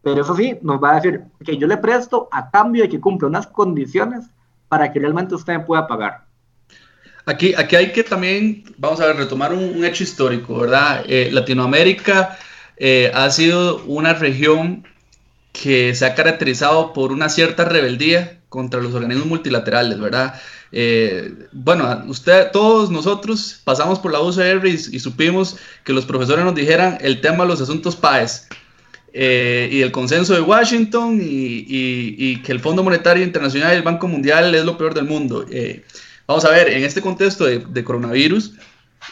Pero 0.00 0.22
eso 0.22 0.36
sí, 0.36 0.56
nos 0.62 0.80
va 0.80 0.92
a 0.92 1.00
decir 1.00 1.24
que 1.44 1.56
yo 1.56 1.66
le 1.66 1.76
presto 1.76 2.28
a 2.30 2.48
cambio 2.52 2.84
de 2.84 2.88
que 2.88 3.00
cumpla 3.00 3.26
unas 3.26 3.48
condiciones 3.48 4.24
para 4.68 4.92
que 4.92 5.00
realmente 5.00 5.34
usted 5.34 5.54
me 5.54 5.64
pueda 5.64 5.88
pagar. 5.88 6.24
Aquí, 7.26 7.52
aquí 7.56 7.74
hay 7.74 7.90
que 7.90 8.04
también, 8.04 8.62
vamos 8.78 9.00
a 9.00 9.06
ver, 9.06 9.16
retomar 9.16 9.52
un, 9.52 9.84
hecho 9.84 10.04
histórico, 10.04 10.60
¿verdad? 10.60 11.04
Eh, 11.08 11.30
Latinoamérica 11.32 12.38
eh, 12.76 13.10
ha 13.12 13.28
sido 13.30 13.82
una 13.86 14.14
región 14.14 14.84
que 15.52 15.94
se 15.94 16.06
ha 16.06 16.14
caracterizado 16.14 16.92
por 16.92 17.12
una 17.12 17.28
cierta 17.28 17.64
rebeldía 17.64 18.40
contra 18.48 18.80
los 18.80 18.94
organismos 18.94 19.26
multilaterales, 19.26 19.98
¿verdad? 20.00 20.34
Eh, 20.72 21.48
bueno, 21.52 22.04
usted, 22.06 22.50
todos 22.50 22.90
nosotros 22.90 23.60
pasamos 23.64 23.98
por 23.98 24.12
la 24.12 24.20
UCR 24.20 24.66
y, 24.66 24.78
supimos 24.98 25.56
que 25.84 25.92
los 25.92 26.06
profesores 26.06 26.44
nos 26.44 26.54
dijeran 26.54 26.98
el 27.02 27.20
tema 27.20 27.44
de 27.44 27.48
los 27.48 27.60
asuntos 27.60 27.96
PAES 27.96 28.48
eh, 29.12 29.68
y 29.70 29.82
el 29.82 29.92
consenso 29.92 30.34
de 30.34 30.40
Washington 30.40 31.18
y, 31.22 32.42
que 32.42 32.52
el 32.52 32.60
Fondo 32.60 32.82
Monetario 32.82 33.22
Internacional 33.22 33.74
y 33.74 33.76
el 33.76 33.82
Banco 33.82 34.08
Mundial 34.08 34.54
es 34.54 34.64
lo 34.64 34.78
peor 34.78 34.94
del 34.94 35.04
mundo. 35.04 35.46
Eh, 35.50 35.84
vamos 36.26 36.44
a 36.46 36.50
ver, 36.50 36.68
en 36.68 36.82
este 36.84 37.02
contexto 37.02 37.44
de 37.44 37.84
coronavirus, 37.84 38.54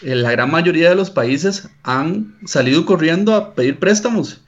la 0.02 0.30
gran 0.32 0.50
mayoría 0.50 0.88
de 0.88 0.94
los 0.94 1.10
países 1.10 1.68
han 1.82 2.36
salido 2.46 2.86
corriendo 2.86 3.34
a 3.34 3.54
pedir 3.54 3.78
préstamos 3.78 4.40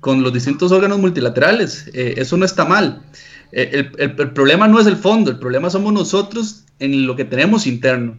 con 0.00 0.22
los 0.22 0.32
distintos 0.32 0.72
órganos 0.72 0.98
multilaterales. 0.98 1.90
Eh, 1.92 2.14
eso 2.16 2.36
no 2.36 2.44
está 2.44 2.64
mal. 2.64 3.02
Eh, 3.52 3.90
el, 3.98 4.14
problema 4.14 4.66
no 4.68 4.80
es 4.80 4.86
el 4.86 4.96
fondo, 4.96 5.30
el 5.30 5.38
problema 5.38 5.70
somos 5.70 5.92
nosotros 5.92 6.64
en 6.78 7.06
lo 7.06 7.16
que 7.16 7.24
tenemos 7.24 7.66
interno. 7.66 8.18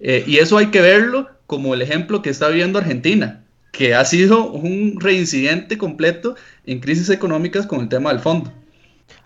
Eh, 0.00 0.24
y 0.26 0.38
eso 0.38 0.56
hay 0.56 0.66
que 0.66 0.80
verlo 0.80 1.28
como 1.46 1.74
el 1.74 1.82
ejemplo 1.82 2.22
que 2.22 2.30
está 2.30 2.48
viviendo 2.48 2.78
Argentina, 2.78 3.44
que 3.72 3.94
ha 3.94 4.04
sido 4.04 4.50
un 4.50 4.98
reincidente 5.00 5.78
completo 5.78 6.36
en 6.66 6.80
crisis 6.80 7.10
económicas 7.10 7.66
con 7.66 7.80
el 7.80 7.88
tema 7.88 8.10
del 8.10 8.20
fondo. 8.20 8.52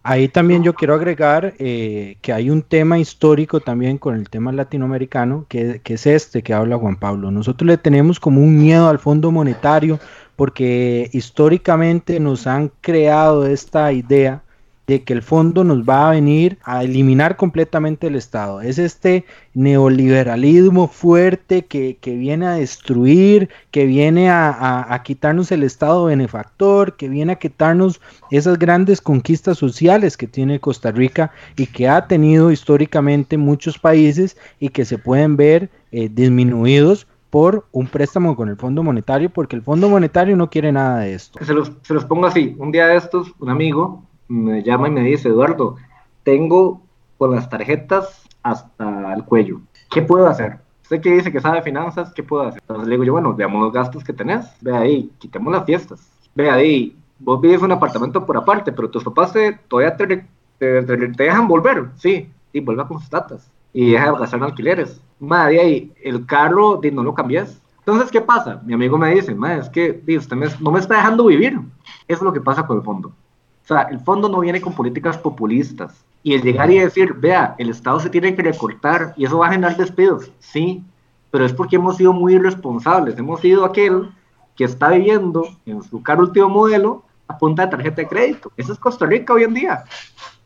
Ahí 0.04 0.26
también 0.28 0.64
yo 0.64 0.74
quiero 0.74 0.94
agregar 0.94 1.54
que 1.56 2.32
hay 2.32 2.50
un 2.50 2.62
tema 2.62 2.98
histórico 2.98 3.60
también 3.60 3.98
con 3.98 4.16
el 4.16 4.28
tema 4.28 4.50
latinoamericano, 4.50 5.46
que, 5.48 5.80
que, 5.84 5.94
es 5.94 6.06
este 6.06 6.42
que 6.42 6.54
habla 6.54 6.76
Juan 6.76 6.96
Pablo. 6.96 7.30
Nosotros 7.30 7.68
le 7.68 7.78
tenemos 7.78 8.18
como 8.18 8.40
un 8.40 8.58
miedo 8.58 8.88
al 8.88 8.98
Fondo 8.98 9.30
Monetario, 9.30 10.00
porque 10.36 11.10
históricamente 11.12 12.20
nos 12.20 12.46
han 12.46 12.70
creado 12.80 13.46
esta 13.46 13.92
idea 13.92 14.42
de 14.86 15.04
que 15.04 15.12
el 15.12 15.22
fondo 15.22 15.62
nos 15.62 15.84
va 15.84 16.08
a 16.08 16.10
venir 16.12 16.58
a 16.64 16.82
eliminar 16.82 17.36
completamente 17.36 18.08
el 18.08 18.16
Estado. 18.16 18.60
Es 18.60 18.78
este 18.78 19.24
neoliberalismo 19.54 20.88
fuerte 20.88 21.66
que, 21.66 21.96
viene 22.04 22.46
a 22.46 22.54
destruir, 22.54 23.48
que 23.70 23.86
viene 23.86 24.28
a, 24.30 25.00
quitarnos 25.04 25.52
el 25.52 25.62
Estado 25.62 26.06
benefactor, 26.06 26.96
que 26.96 27.08
viene 27.08 27.32
a 27.32 27.38
quitarnos 27.38 28.00
esas 28.30 28.58
grandes 28.58 29.00
conquistas 29.00 29.56
sociales 29.58 30.16
que 30.16 30.26
tiene 30.26 30.60
Costa 30.60 30.90
Rica 30.90 31.30
y 31.56 31.66
que 31.66 31.88
ha 31.88 32.08
tenido 32.08 32.50
históricamente 32.50 33.36
muchos 33.36 33.78
países 33.78 34.36
y 34.58 34.70
que 34.70 34.84
se 34.84 34.98
pueden 34.98 35.36
ver 35.36 35.70
eh, 35.92 36.08
disminuidos 36.12 37.06
por 37.32 37.66
un 37.72 37.86
préstamo 37.86 38.36
con 38.36 38.50
el 38.50 38.58
Fondo 38.58 38.82
Monetario, 38.82 39.30
porque 39.30 39.56
el 39.56 39.62
Fondo 39.62 39.88
Monetario 39.88 40.36
no 40.36 40.50
quiere 40.50 40.70
nada 40.70 40.98
de 40.98 41.14
esto. 41.14 41.42
Se 41.42 41.54
los, 41.54 41.72
se 41.80 41.94
los 41.94 42.04
pongo 42.04 42.26
así, 42.26 42.54
un 42.58 42.70
día 42.70 42.88
de 42.88 42.96
estos, 42.96 43.32
un 43.38 43.48
amigo 43.48 44.02
me 44.28 44.62
llama 44.62 44.88
y 44.88 44.90
me 44.90 45.00
dice, 45.00 45.30
Eduardo, 45.30 45.76
tengo 46.24 46.82
con 47.16 47.34
las 47.34 47.48
tarjetas 47.48 48.28
hasta 48.42 49.14
el 49.14 49.24
cuello, 49.24 49.62
¿qué 49.90 50.02
puedo 50.02 50.26
hacer? 50.26 50.58
Usted 50.82 51.00
que 51.00 51.14
dice 51.14 51.32
que 51.32 51.40
sabe 51.40 51.62
finanzas, 51.62 52.12
¿qué 52.12 52.22
puedo 52.22 52.42
hacer? 52.42 52.60
Entonces 52.60 52.86
le 52.86 52.96
digo 52.96 53.04
yo, 53.04 53.12
bueno, 53.14 53.32
veamos 53.32 53.62
los 53.62 53.72
gastos 53.72 54.04
que 54.04 54.12
tenés, 54.12 54.44
ve 54.60 54.76
ahí, 54.76 55.10
quitemos 55.18 55.50
las 55.54 55.64
fiestas, 55.64 56.06
ve 56.34 56.50
ahí, 56.50 56.94
vos 57.18 57.40
vives 57.40 57.62
un 57.62 57.72
apartamento 57.72 58.26
por 58.26 58.36
aparte, 58.36 58.72
pero 58.72 58.90
tus 58.90 59.04
papás 59.04 59.32
te, 59.32 59.54
todavía 59.68 59.96
te, 59.96 60.26
te, 60.58 60.82
dejan 61.16 61.48
volver, 61.48 61.86
sí, 61.96 62.30
y 62.52 62.60
vuelva 62.60 62.86
con 62.86 63.00
sus 63.00 63.08
datas 63.08 63.50
y 63.72 63.92
deja 63.92 64.12
de 64.12 64.18
gastar 64.18 64.38
en 64.38 64.44
alquileres. 64.44 65.00
Madre, 65.18 65.60
ahí 65.60 65.92
el 66.02 66.26
carro 66.26 66.80
no 66.92 67.02
lo 67.02 67.14
cambias. 67.14 67.60
Entonces, 67.78 68.10
¿qué 68.10 68.20
pasa? 68.20 68.60
Mi 68.64 68.74
amigo 68.74 68.96
me 68.96 69.14
dice, 69.14 69.34
madre, 69.34 69.60
es 69.60 69.68
que 69.68 70.02
usted 70.16 70.36
no 70.60 70.70
me 70.70 70.78
está 70.78 70.96
dejando 70.96 71.26
vivir. 71.26 71.58
Eso 72.06 72.18
es 72.18 72.22
lo 72.22 72.32
que 72.32 72.40
pasa 72.40 72.66
con 72.66 72.78
el 72.78 72.82
fondo. 72.82 73.08
O 73.08 73.66
sea, 73.66 73.82
el 73.82 74.00
fondo 74.00 74.28
no 74.28 74.40
viene 74.40 74.60
con 74.60 74.74
políticas 74.74 75.16
populistas. 75.18 76.04
Y 76.22 76.34
el 76.34 76.42
llegar 76.42 76.70
y 76.70 76.78
decir, 76.78 77.14
vea, 77.14 77.54
el 77.58 77.70
Estado 77.70 77.98
se 77.98 78.10
tiene 78.10 78.34
que 78.34 78.42
recortar 78.42 79.14
y 79.16 79.24
eso 79.24 79.38
va 79.38 79.48
a 79.48 79.52
generar 79.52 79.76
despidos, 79.76 80.30
sí, 80.38 80.84
pero 81.32 81.44
es 81.44 81.52
porque 81.52 81.76
hemos 81.76 81.96
sido 81.96 82.12
muy 82.12 82.34
irresponsables. 82.34 83.18
Hemos 83.18 83.40
sido 83.40 83.64
aquel 83.64 84.12
que 84.54 84.64
está 84.64 84.90
viviendo 84.90 85.44
en 85.66 85.82
su 85.82 86.02
carro 86.02 86.24
último 86.24 86.48
modelo 86.48 87.02
a 87.26 87.38
punta 87.38 87.64
de 87.64 87.70
tarjeta 87.70 88.02
de 88.02 88.08
crédito. 88.08 88.52
Eso 88.56 88.72
es 88.72 88.78
Costa 88.78 89.06
Rica 89.06 89.32
hoy 89.32 89.44
en 89.44 89.54
día. 89.54 89.84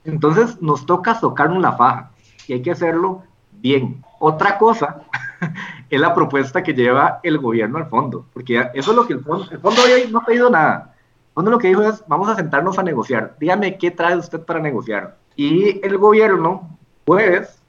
Entonces 0.05 0.63
nos 0.63 0.87
toca 0.87 1.19
tocarnos 1.19 1.61
la 1.61 1.73
faja 1.73 2.11
y 2.49 2.55
hay 2.55 2.63
que 2.63 2.71
hacerlo 2.71 3.23
bien. 3.53 4.05
Otra 4.19 4.59
cosa 4.59 5.03
es 5.91 6.01
la 6.01 6.15
propuesta 6.15 6.63
que 6.63 6.75
lleva 6.75 7.21
el 7.23 7.39
gobierno 7.39 7.79
al 7.79 7.87
fondo, 7.87 8.27
porque 8.33 8.71
eso 8.75 8.91
es 8.91 8.97
lo 8.97 9.07
que 9.07 9.15
el 9.15 9.21
fondo, 9.21 9.47
el 9.51 9.59
fondo 9.59 9.83
hoy 9.83 10.11
no 10.11 10.19
ha 10.19 10.25
pedido 10.25 10.51
nada. 10.51 10.95
El 11.29 11.35
fondo 11.35 11.51
lo 11.51 11.59
que 11.59 11.69
dijo 11.69 11.83
es, 11.83 12.03
vamos 12.07 12.29
a 12.29 12.37
sentarnos 12.37 12.79
a 12.79 12.83
negociar. 12.83 13.37
Dígame 13.39 13.77
qué 13.77 13.91
trae 13.91 14.17
usted 14.17 14.41
para 14.41 14.61
negociar. 14.61 15.17
Y 15.35 15.85
el 15.87 15.99
gobierno, 15.99 16.79
pues, 17.05 17.63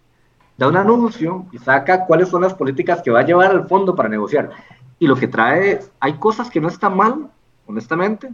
da 0.57 0.67
un 0.67 0.77
anuncio 0.77 1.45
y 1.51 1.57
saca 1.57 2.05
cuáles 2.05 2.29
son 2.29 2.41
las 2.43 2.53
políticas 2.53 3.01
que 3.01 3.11
va 3.11 3.19
a 3.19 3.25
llevar 3.25 3.51
al 3.51 3.67
fondo 3.67 3.93
para 3.93 4.07
negociar. 4.07 4.51
Y 4.99 5.07
lo 5.07 5.15
que 5.15 5.27
trae, 5.27 5.79
hay 5.99 6.13
cosas 6.13 6.49
que 6.49 6.61
no 6.61 6.69
están 6.69 6.95
mal, 6.95 7.29
honestamente. 7.65 8.31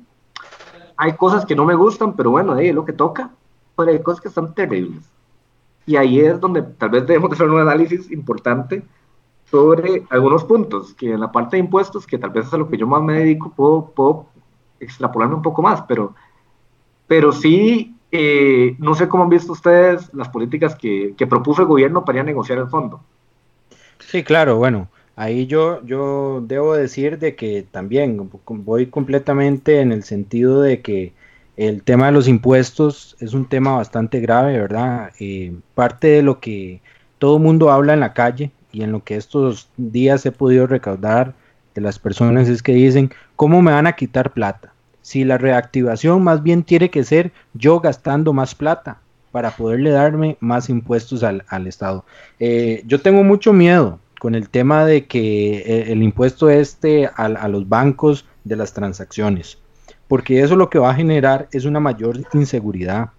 Hay 0.96 1.14
cosas 1.14 1.46
que 1.46 1.56
no 1.56 1.66
me 1.66 1.74
gustan, 1.74 2.16
pero 2.16 2.30
bueno, 2.30 2.56
es 2.58 2.74
lo 2.74 2.86
que 2.86 2.94
toca. 2.94 3.32
Pero 3.76 3.90
hay 3.90 4.02
cosas 4.04 4.22
que 4.22 4.28
están 4.28 4.54
terribles. 4.54 5.04
Y 5.86 5.96
ahí 5.96 6.20
es 6.20 6.40
donde 6.40 6.62
tal 6.62 6.90
vez 6.90 7.06
debemos 7.06 7.32
hacer 7.32 7.50
un 7.50 7.60
análisis 7.60 8.12
importante 8.12 8.84
sobre 9.50 10.04
algunos 10.10 10.44
puntos, 10.46 10.94
que 10.94 11.12
en 11.12 11.20
la 11.20 11.32
parte 11.32 11.58
de 11.58 11.62
impuestos, 11.62 12.08
que 12.08 12.18
tal 12.18 12.32
vez 12.32 12.48
es 12.48 12.54
a 12.54 12.58
lo 12.58 12.70
que 12.70 12.78
yo 12.78 12.88
más 12.88 13.04
me 13.04 13.20
dedico, 13.20 13.52
puedo, 13.56 13.92
puedo 13.94 14.26
extrapolarme 14.80 15.36
un 15.36 15.42
poco 15.42 15.62
más, 15.62 15.84
pero, 15.84 16.16
pero 17.08 17.32
sí 17.32 17.94
eh, 18.16 18.76
no 18.78 18.94
sé 18.94 19.08
cómo 19.08 19.24
han 19.24 19.30
visto 19.30 19.54
ustedes 19.54 20.14
las 20.14 20.30
políticas 20.30 20.76
que, 20.76 21.16
propuso 21.28 21.64
el 21.64 21.68
gobierno 21.68 22.06
para 22.06 22.20
ir 22.20 22.22
a 22.22 22.26
negociar 22.26 22.60
el 22.60 22.68
fondo. 22.68 23.02
Sí, 23.98 24.24
claro, 24.24 24.58
bueno, 24.58 24.88
ahí 25.16 25.48
yo, 25.48 25.84
yo 25.84 26.44
debo 26.46 26.76
decir 26.76 27.18
de 27.18 27.36
que 27.36 27.66
también 27.72 28.30
voy 28.46 28.86
completamente 28.86 29.82
en 29.82 29.92
el 29.92 30.04
sentido 30.04 30.62
de 30.62 30.82
que 30.82 31.14
el 31.58 31.84
tema 31.84 32.08
de 32.08 32.12
los 32.14 32.28
impuestos 32.28 33.16
es 33.20 33.34
un 33.34 33.46
tema 33.46 33.76
bastante 33.76 34.20
grave, 34.20 34.60
¿verdad? 34.60 35.12
Eh, 35.20 35.54
parte 35.76 36.08
de 36.08 36.24
lo 36.24 36.40
que 36.40 36.82
todo 37.20 37.38
el 37.38 37.44
mundo 37.44 37.72
habla 37.72 37.94
en 37.94 38.00
la 38.00 38.14
calle 38.14 38.52
y 38.72 38.84
en 38.84 38.92
lo 38.92 39.04
que 39.04 39.16
estos 39.16 39.70
días 39.78 40.26
he 40.26 40.32
podido 40.32 40.68
recaudar 40.68 41.34
de 41.76 41.82
las 41.82 42.00
personas 42.00 42.50
es 42.50 42.64
que 42.64 42.74
dicen, 42.74 43.12
¿cómo 43.36 43.62
me 43.62 43.72
van 43.72 43.88
a 43.88 43.94
quitar 43.94 44.34
plata? 44.34 44.74
si 45.04 45.26
la 45.26 45.38
reactivación 45.38 46.24
más 46.24 46.42
bien 46.42 46.64
tiene 46.64 46.90
que 46.90 47.04
ser 47.04 47.32
yo 47.54 47.80
gastando 47.80 48.34
más 48.34 48.56
plata 48.56 49.02
para 49.32 49.52
poderle 49.52 49.92
darme 49.92 50.38
más 50.40 50.70
impuestos 50.70 51.24
al, 51.24 51.68
Estado. 51.68 52.06
Eh, 52.40 52.84
yo 52.88 53.02
tengo 53.02 53.24
mucho 53.24 53.52
miedo 53.52 54.00
con 54.20 54.34
el 54.34 54.50
tema 54.50 54.86
de 54.86 55.06
que 55.06 55.58
eh, 55.58 55.92
el 55.92 56.02
impuesto 56.02 56.50
este 56.50 57.10
a, 57.16 57.48
los 57.48 57.68
bancos 57.68 58.26
de 58.44 58.56
las 58.56 58.74
transacciones, 58.74 59.58
porque 60.08 60.42
eso 60.42 60.56
lo 60.56 60.70
que 60.70 60.80
va 60.80 60.92
a 60.92 60.96
generar 60.96 61.48
es 61.52 61.66
una 61.66 61.80
mayor 61.80 62.20
inseguridad. 62.34 63.10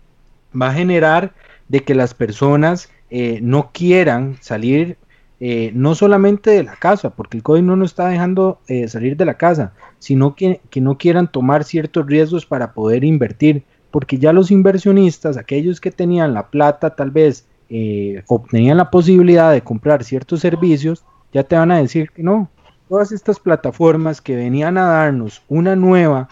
Va 0.61 0.69
a 0.69 0.75
generar 0.75 1.35
de 1.69 1.83
que 1.83 1.95
las 1.95 2.15
personas 2.15 2.91
eh, 3.11 3.39
no 3.43 3.71
quieran 3.73 4.37
salir 4.41 4.97
eh, 5.41 5.73
no 5.75 5.95
solamente 5.95 6.51
de 6.51 6.63
la 6.63 6.77
casa, 6.77 7.11
porque 7.11 7.37
el 7.37 7.43
COVID 7.43 7.63
no 7.63 7.77
nos 7.77 7.91
está 7.91 8.09
dejando 8.09 8.61
eh, 8.69 8.87
salir 8.89 9.17
de 9.17 9.25
la 9.25 9.35
casa, 9.35 9.73
sino 9.99 10.37
que, 10.37 10.61
no 10.77 10.97
quieran 10.97 11.31
tomar 11.31 11.65
ciertos 11.65 12.07
riesgos 12.07 12.47
para 12.47 12.73
poder 12.73 13.05
invertir, 13.05 13.65
porque 13.91 14.17
ya 14.17 14.33
los 14.33 14.51
inversionistas, 14.51 15.37
aquellos 15.37 15.81
que 15.81 15.91
tenían 15.91 16.35
la 16.35 16.49
plata 16.49 16.95
tal 16.95 17.11
vez 17.11 17.47
eh, 17.69 18.23
obtenían 18.29 18.79
la 18.79 18.91
posibilidad 18.91 19.53
de 19.53 19.61
comprar 19.61 20.05
ciertos 20.05 20.41
servicios, 20.41 21.05
ya 21.33 21.43
te 21.43 21.57
van 21.57 21.73
a 21.73 21.79
decir 21.79 22.11
que 22.11 22.23
no. 22.23 22.49
Todas 22.89 23.11
estas 23.11 23.41
plataformas 23.41 24.21
que 24.21 24.37
venían 24.37 24.79
a 24.79 24.87
darnos 24.87 25.43
una 25.49 25.75
nueva 25.75 26.29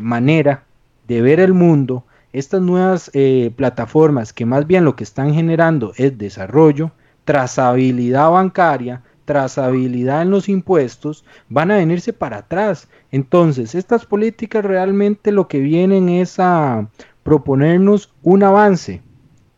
manera 0.00 0.64
de 1.08 1.22
ver 1.22 1.40
el 1.40 1.54
mundo, 1.54 2.04
estas 2.32 2.60
nuevas 2.60 3.10
plataformas 3.56 4.32
que 4.32 4.46
más 4.46 4.66
bien 4.66 4.84
lo 4.84 4.96
que 4.96 5.04
están 5.04 5.34
generando 5.34 5.92
es 5.96 6.16
desarrollo, 6.18 6.92
trazabilidad 7.24 8.30
bancaria, 8.30 9.02
trazabilidad 9.24 10.22
en 10.22 10.30
los 10.30 10.48
impuestos, 10.48 11.24
van 11.48 11.70
a 11.70 11.76
venirse 11.76 12.12
para 12.12 12.38
atrás. 12.38 12.88
Entonces, 13.10 13.74
estas 13.74 14.04
políticas 14.04 14.64
realmente 14.64 15.32
lo 15.32 15.48
que 15.48 15.60
vienen 15.60 16.08
es 16.08 16.38
a 16.40 16.88
proponernos 17.22 18.12
un 18.22 18.42
avance, 18.42 19.00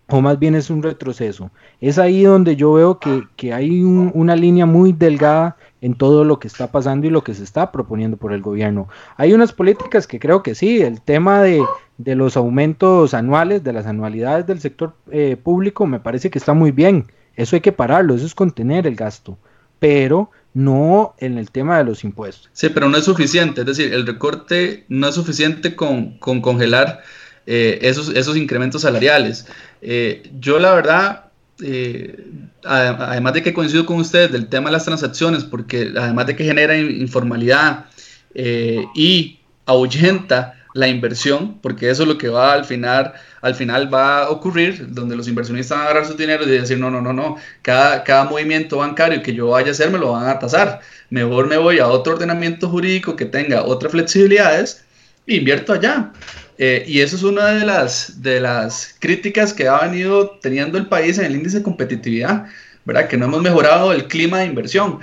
o 0.09 0.21
más 0.21 0.39
bien 0.39 0.55
es 0.55 0.69
un 0.69 0.83
retroceso. 0.83 1.51
Es 1.81 1.99
ahí 1.99 2.25
donde 2.25 2.57
yo 2.57 2.75
veo 2.75 2.99
que, 2.99 3.53
hay 3.53 3.83
una 3.83 4.37
línea 4.37 4.67
muy 4.67 4.93
delgada 4.93 5.57
en 5.85 5.95
todo 5.95 6.25
lo 6.25 6.39
que 6.39 6.49
está 6.49 6.73
pasando 6.73 7.07
y 7.07 7.11
lo 7.11 7.23
que 7.23 7.35
se 7.35 7.45
está 7.45 7.71
proponiendo 7.71 8.17
por 8.17 8.33
el 8.33 8.43
gobierno. 8.43 8.89
Hay 9.17 9.33
unas 9.33 9.53
políticas 9.53 10.07
que 10.07 10.19
creo 10.19 10.43
que 10.43 10.55
sí, 10.55 10.81
el 10.81 11.01
tema 11.01 11.43
de, 11.43 11.63
los 11.99 12.37
aumentos 12.37 13.15
anuales, 13.15 13.63
de 13.63 13.73
las 13.73 13.87
anualidades 13.87 14.47
del 14.47 14.61
sector 14.61 14.95
eh, 15.11 15.37
público, 15.37 15.87
me 15.87 16.01
parece 16.01 16.31
que 16.31 16.39
está 16.39 16.55
muy 16.55 16.73
bien 16.73 17.07
eso 17.37 17.57
hay 17.57 17.61
que 17.61 17.73
pararlo, 17.73 18.15
eso 18.15 18.27
es 18.27 18.35
contener 18.35 18.87
el 18.87 18.97
gasto, 18.97 19.39
pero 19.79 20.31
no 20.53 21.15
en 21.19 21.39
el 21.39 21.51
tema 21.51 21.79
de 21.79 21.85
los 21.85 22.05
impuestos. 22.05 22.49
Sí, 22.53 22.69
pero 22.69 22.89
no 22.89 22.97
es 22.97 23.05
suficiente, 23.05 23.63
es 23.63 23.67
decir, 23.67 23.93
el 23.93 24.07
recorte 24.07 24.85
no 24.89 25.09
es 25.09 25.15
suficiente 25.15 25.75
con, 25.75 26.19
congelar 26.19 27.03
eh, 27.47 27.79
esos, 27.83 28.11
esos 28.11 28.37
incrementos 28.37 28.83
salariales. 28.83 29.47
Eh, 29.83 30.31
yo 30.39 30.59
la 30.59 30.75
verdad, 30.75 31.24
eh, 31.63 32.27
además 32.65 33.35
de 33.35 33.43
que 33.43 33.55
coincido 33.55 33.87
con 33.87 33.99
ustedes 33.99 34.33
del 34.33 34.49
tema 34.49 34.71
de 34.71 34.73
las 34.73 34.85
transacciones, 34.85 35.45
porque 35.45 35.93
además 35.97 36.27
de 36.27 36.37
que 36.37 36.45
genera 36.45 36.77
informalidad 36.77 37.87
y 38.35 39.39
ahuyenta 39.67 40.55
la 40.75 40.89
inversión, 40.89 41.61
porque 41.61 41.89
eso 41.89 42.03
es 42.03 42.09
lo 42.09 42.19
que 42.19 42.29
va 42.29 42.53
al 42.53 42.65
final, 42.65 43.13
al 43.41 43.55
final 43.55 43.95
va 43.95 44.25
a 44.25 44.31
ocurrir, 44.31 44.93
donde 44.93 45.15
los 45.17 45.29
inversionistas 45.29 45.79
van 45.79 45.87
a 45.87 45.91
agarrar 45.91 46.07
su 46.07 46.15
dinero 46.15 46.45
y 46.45 46.51
decir, 46.51 46.79
no, 46.79 46.91
no, 46.91 47.01
no, 47.01 47.13
no, 47.13 47.37
cada, 47.63 48.03
cada 48.03 48.25
movimiento 48.25 48.79
bancario 48.79 49.23
que 49.23 49.33
yo 49.33 49.49
vaya 49.51 49.69
a 49.69 49.71
hacer 49.71 49.91
me 49.91 49.99
lo 49.99 50.13
van 50.13 50.29
a 50.29 50.39
tasar. 50.41 50.81
Mejor 51.11 51.47
me 51.47 51.57
voy 51.59 51.79
a 51.79 51.87
otro 51.87 52.15
ordenamiento 52.15 52.69
jurídico 52.69 53.15
que 53.15 53.25
tenga 53.25 53.63
otras 53.63 53.93
flexibilidades 53.93 54.85
e 55.29 55.37
invierto 55.37 55.73
allá. 55.73 56.13
Eh, 56.59 56.85
y 56.87 57.01
eso 57.01 57.17
es 57.17 57.23
una 57.23 57.47
de 57.47 57.65
las, 57.65 58.23
de 58.23 58.41
las 58.41 58.95
críticas 59.01 59.53
que 59.53 59.69
ha 59.69 59.81
venido 59.81 60.39
teniendo 60.41 60.79
el 60.79 60.87
país 60.87 61.19
en 61.19 61.27
el 61.27 61.35
índice 61.35 61.59
de 61.59 61.65
competitividad, 61.65 62.47
¿verdad? 62.85 63.09
Que 63.09 63.17
no 63.17 63.27
hemos 63.27 63.43
mejorado 63.43 63.93
el 63.93 64.07
clima 64.07 64.39
de 64.39 64.47
inversión. 64.47 65.01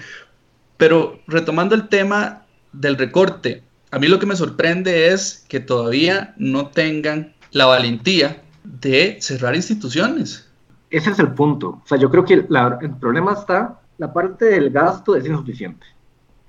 Pero 0.77 1.19
retomando 1.27 1.75
el 1.75 1.89
tema 1.89 2.45
del 2.71 2.97
recorte, 2.97 3.63
a 3.91 3.99
mí 3.99 4.07
lo 4.07 4.19
que 4.19 4.25
me 4.25 4.35
sorprende 4.35 5.09
es 5.09 5.45
que 5.49 5.59
todavía 5.59 6.33
no 6.37 6.67
tengan 6.67 7.33
la 7.51 7.65
valentía 7.65 8.41
de 8.63 9.17
cerrar 9.19 9.55
instituciones. 9.55 10.49
Ese 10.89 11.11
es 11.11 11.19
el 11.19 11.33
punto. 11.33 11.81
O 11.83 11.87
sea, 11.87 11.97
yo 11.97 12.09
creo 12.09 12.23
que 12.23 12.33
el 12.33 12.95
problema 12.99 13.33
está, 13.33 13.79
la 13.97 14.13
parte 14.13 14.45
del 14.45 14.69
gasto 14.69 15.15
es 15.15 15.25
insuficiente. 15.25 15.85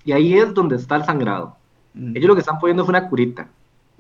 Y 0.05 0.13
ahí 0.13 0.39
es 0.39 0.53
donde 0.55 0.77
está 0.77 0.97
el 0.97 1.05
sangrado. 1.05 1.57
Mm. 1.95 2.17
Ellos 2.17 2.29
lo 2.29 2.35
que 2.35 2.41
están 2.41 2.59
poniendo 2.59 2.83
es 2.83 2.89
una 2.89 3.09
curita. 3.09 3.49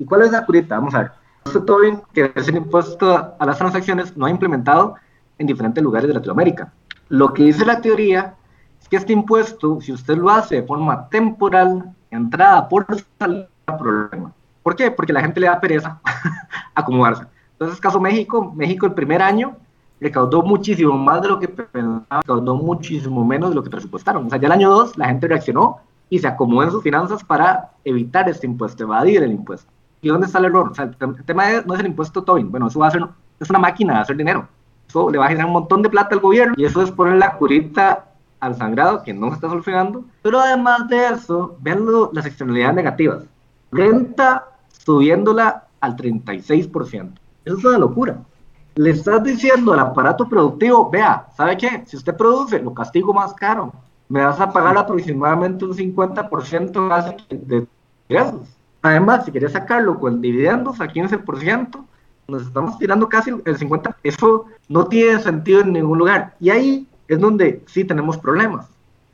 ¿Y 0.02 0.04
cuál 0.04 0.22
es 0.22 0.32
la 0.32 0.44
curita? 0.44 0.74
Vamos 0.74 0.96
a 0.96 1.02
ver. 1.02 1.12
Este 1.44 1.60
Tobin, 1.60 2.00
que 2.12 2.32
es 2.34 2.48
el 2.48 2.56
impuesto 2.56 3.36
a 3.38 3.46
las 3.46 3.56
transacciones, 3.56 4.16
no 4.16 4.26
ha 4.26 4.30
implementado 4.30 4.96
en 5.38 5.46
diferentes 5.46 5.80
lugares 5.80 6.08
de 6.08 6.14
Latinoamérica. 6.14 6.72
Lo 7.08 7.32
que 7.32 7.44
dice 7.44 7.64
la 7.64 7.80
teoría 7.80 8.34
es 8.80 8.88
que 8.88 8.96
este 8.96 9.12
impuesto, 9.12 9.80
si 9.80 9.92
usted 9.92 10.16
lo 10.16 10.28
hace 10.28 10.56
de 10.56 10.62
forma 10.64 11.08
temporal, 11.08 11.94
entrada 12.10 12.68
por 12.68 12.84
salida, 13.16 13.46
problema. 13.78 14.32
¿Por 14.64 14.74
qué? 14.74 14.90
Porque 14.90 15.12
la 15.12 15.20
gente 15.20 15.38
le 15.38 15.46
da 15.46 15.60
pereza 15.60 16.00
acomodarse. 16.74 17.24
Entonces, 17.52 17.78
caso 17.80 18.00
México, 18.00 18.52
México 18.56 18.86
el 18.86 18.94
primer 18.94 19.22
año 19.22 19.56
recaudó 20.00 20.42
muchísimo 20.42 20.98
más 20.98 21.22
de 21.22 21.28
lo 21.28 21.38
que 21.38 21.46
pensaba, 21.46 22.22
recaudó 22.22 22.56
muchísimo 22.56 23.24
menos 23.24 23.50
de 23.50 23.54
lo 23.54 23.62
que 23.62 23.70
presupuestaron. 23.70 24.26
O 24.26 24.30
sea, 24.30 24.40
ya 24.40 24.46
el 24.46 24.52
año 24.52 24.68
2 24.68 24.98
la 24.98 25.06
gente 25.06 25.28
reaccionó 25.28 25.78
y 26.10 26.18
se 26.18 26.26
acomodó 26.26 26.64
en 26.64 26.72
sus 26.72 26.82
finanzas 26.82 27.22
para 27.22 27.70
evitar 27.84 28.28
este 28.28 28.48
impuesto, 28.48 28.82
evadir 28.82 29.22
el 29.22 29.30
impuesto. 29.30 29.71
¿Y 30.02 30.08
dónde 30.08 30.26
está 30.26 30.40
el 30.40 30.46
error? 30.46 30.68
O 30.70 30.74
sea, 30.74 30.84
el 30.84 31.24
tema 31.24 31.44
no 31.64 31.74
es 31.74 31.80
el 31.80 31.86
impuesto 31.86 32.22
Tobin, 32.22 32.50
bueno, 32.50 32.66
eso 32.66 32.80
va 32.80 32.88
a 32.88 32.90
ser, 32.90 33.06
es 33.40 33.48
una 33.48 33.60
máquina 33.60 33.94
de 33.94 34.00
hacer 34.00 34.16
dinero. 34.16 34.48
Eso 34.88 35.08
le 35.08 35.16
va 35.16 35.26
a 35.26 35.28
generar 35.28 35.46
un 35.46 35.54
montón 35.54 35.80
de 35.80 35.88
plata 35.88 36.14
al 36.14 36.20
gobierno 36.20 36.54
y 36.56 36.64
eso 36.64 36.82
es 36.82 36.90
poner 36.90 37.16
la 37.16 37.36
curita 37.38 38.04
al 38.40 38.56
sangrado 38.56 39.04
que 39.04 39.14
no 39.14 39.28
se 39.28 39.36
está 39.36 39.48
solucionando. 39.48 40.04
Pero 40.22 40.40
además 40.40 40.88
de 40.88 41.08
eso, 41.08 41.56
vean 41.60 41.86
las 42.12 42.26
externalidades 42.26 42.74
negativas. 42.74 43.24
Renta 43.70 44.48
subiéndola 44.68 45.64
al 45.80 45.96
36%. 45.96 47.12
Eso 47.44 47.56
es 47.56 47.64
una 47.64 47.78
locura. 47.78 48.18
Le 48.74 48.90
estás 48.90 49.22
diciendo 49.22 49.72
al 49.72 49.78
aparato 49.78 50.28
productivo, 50.28 50.90
vea, 50.90 51.28
¿sabe 51.36 51.56
qué? 51.56 51.84
Si 51.86 51.96
usted 51.96 52.16
produce, 52.16 52.58
lo 52.58 52.74
castigo 52.74 53.14
más 53.14 53.32
caro. 53.34 53.72
Me 54.08 54.24
vas 54.24 54.40
a 54.40 54.52
pagar 54.52 54.76
aproximadamente 54.76 55.64
un 55.64 55.74
50% 55.74 57.16
de 57.28 57.66
ingresos. 58.08 58.58
Además, 58.82 59.24
si 59.24 59.32
querés 59.32 59.52
sacarlo 59.52 59.98
con 59.98 60.20
dividendos 60.20 60.80
a 60.80 60.88
15%, 60.88 61.84
nos 62.28 62.42
estamos 62.42 62.78
tirando 62.78 63.08
casi 63.08 63.30
el 63.30 63.58
50%. 63.58 63.94
Eso 64.02 64.46
no 64.68 64.86
tiene 64.86 65.20
sentido 65.20 65.60
en 65.60 65.72
ningún 65.72 65.98
lugar. 65.98 66.34
Y 66.40 66.50
ahí 66.50 66.88
es 67.08 67.20
donde 67.20 67.62
sí 67.66 67.84
tenemos 67.84 68.18
problemas. 68.18 68.66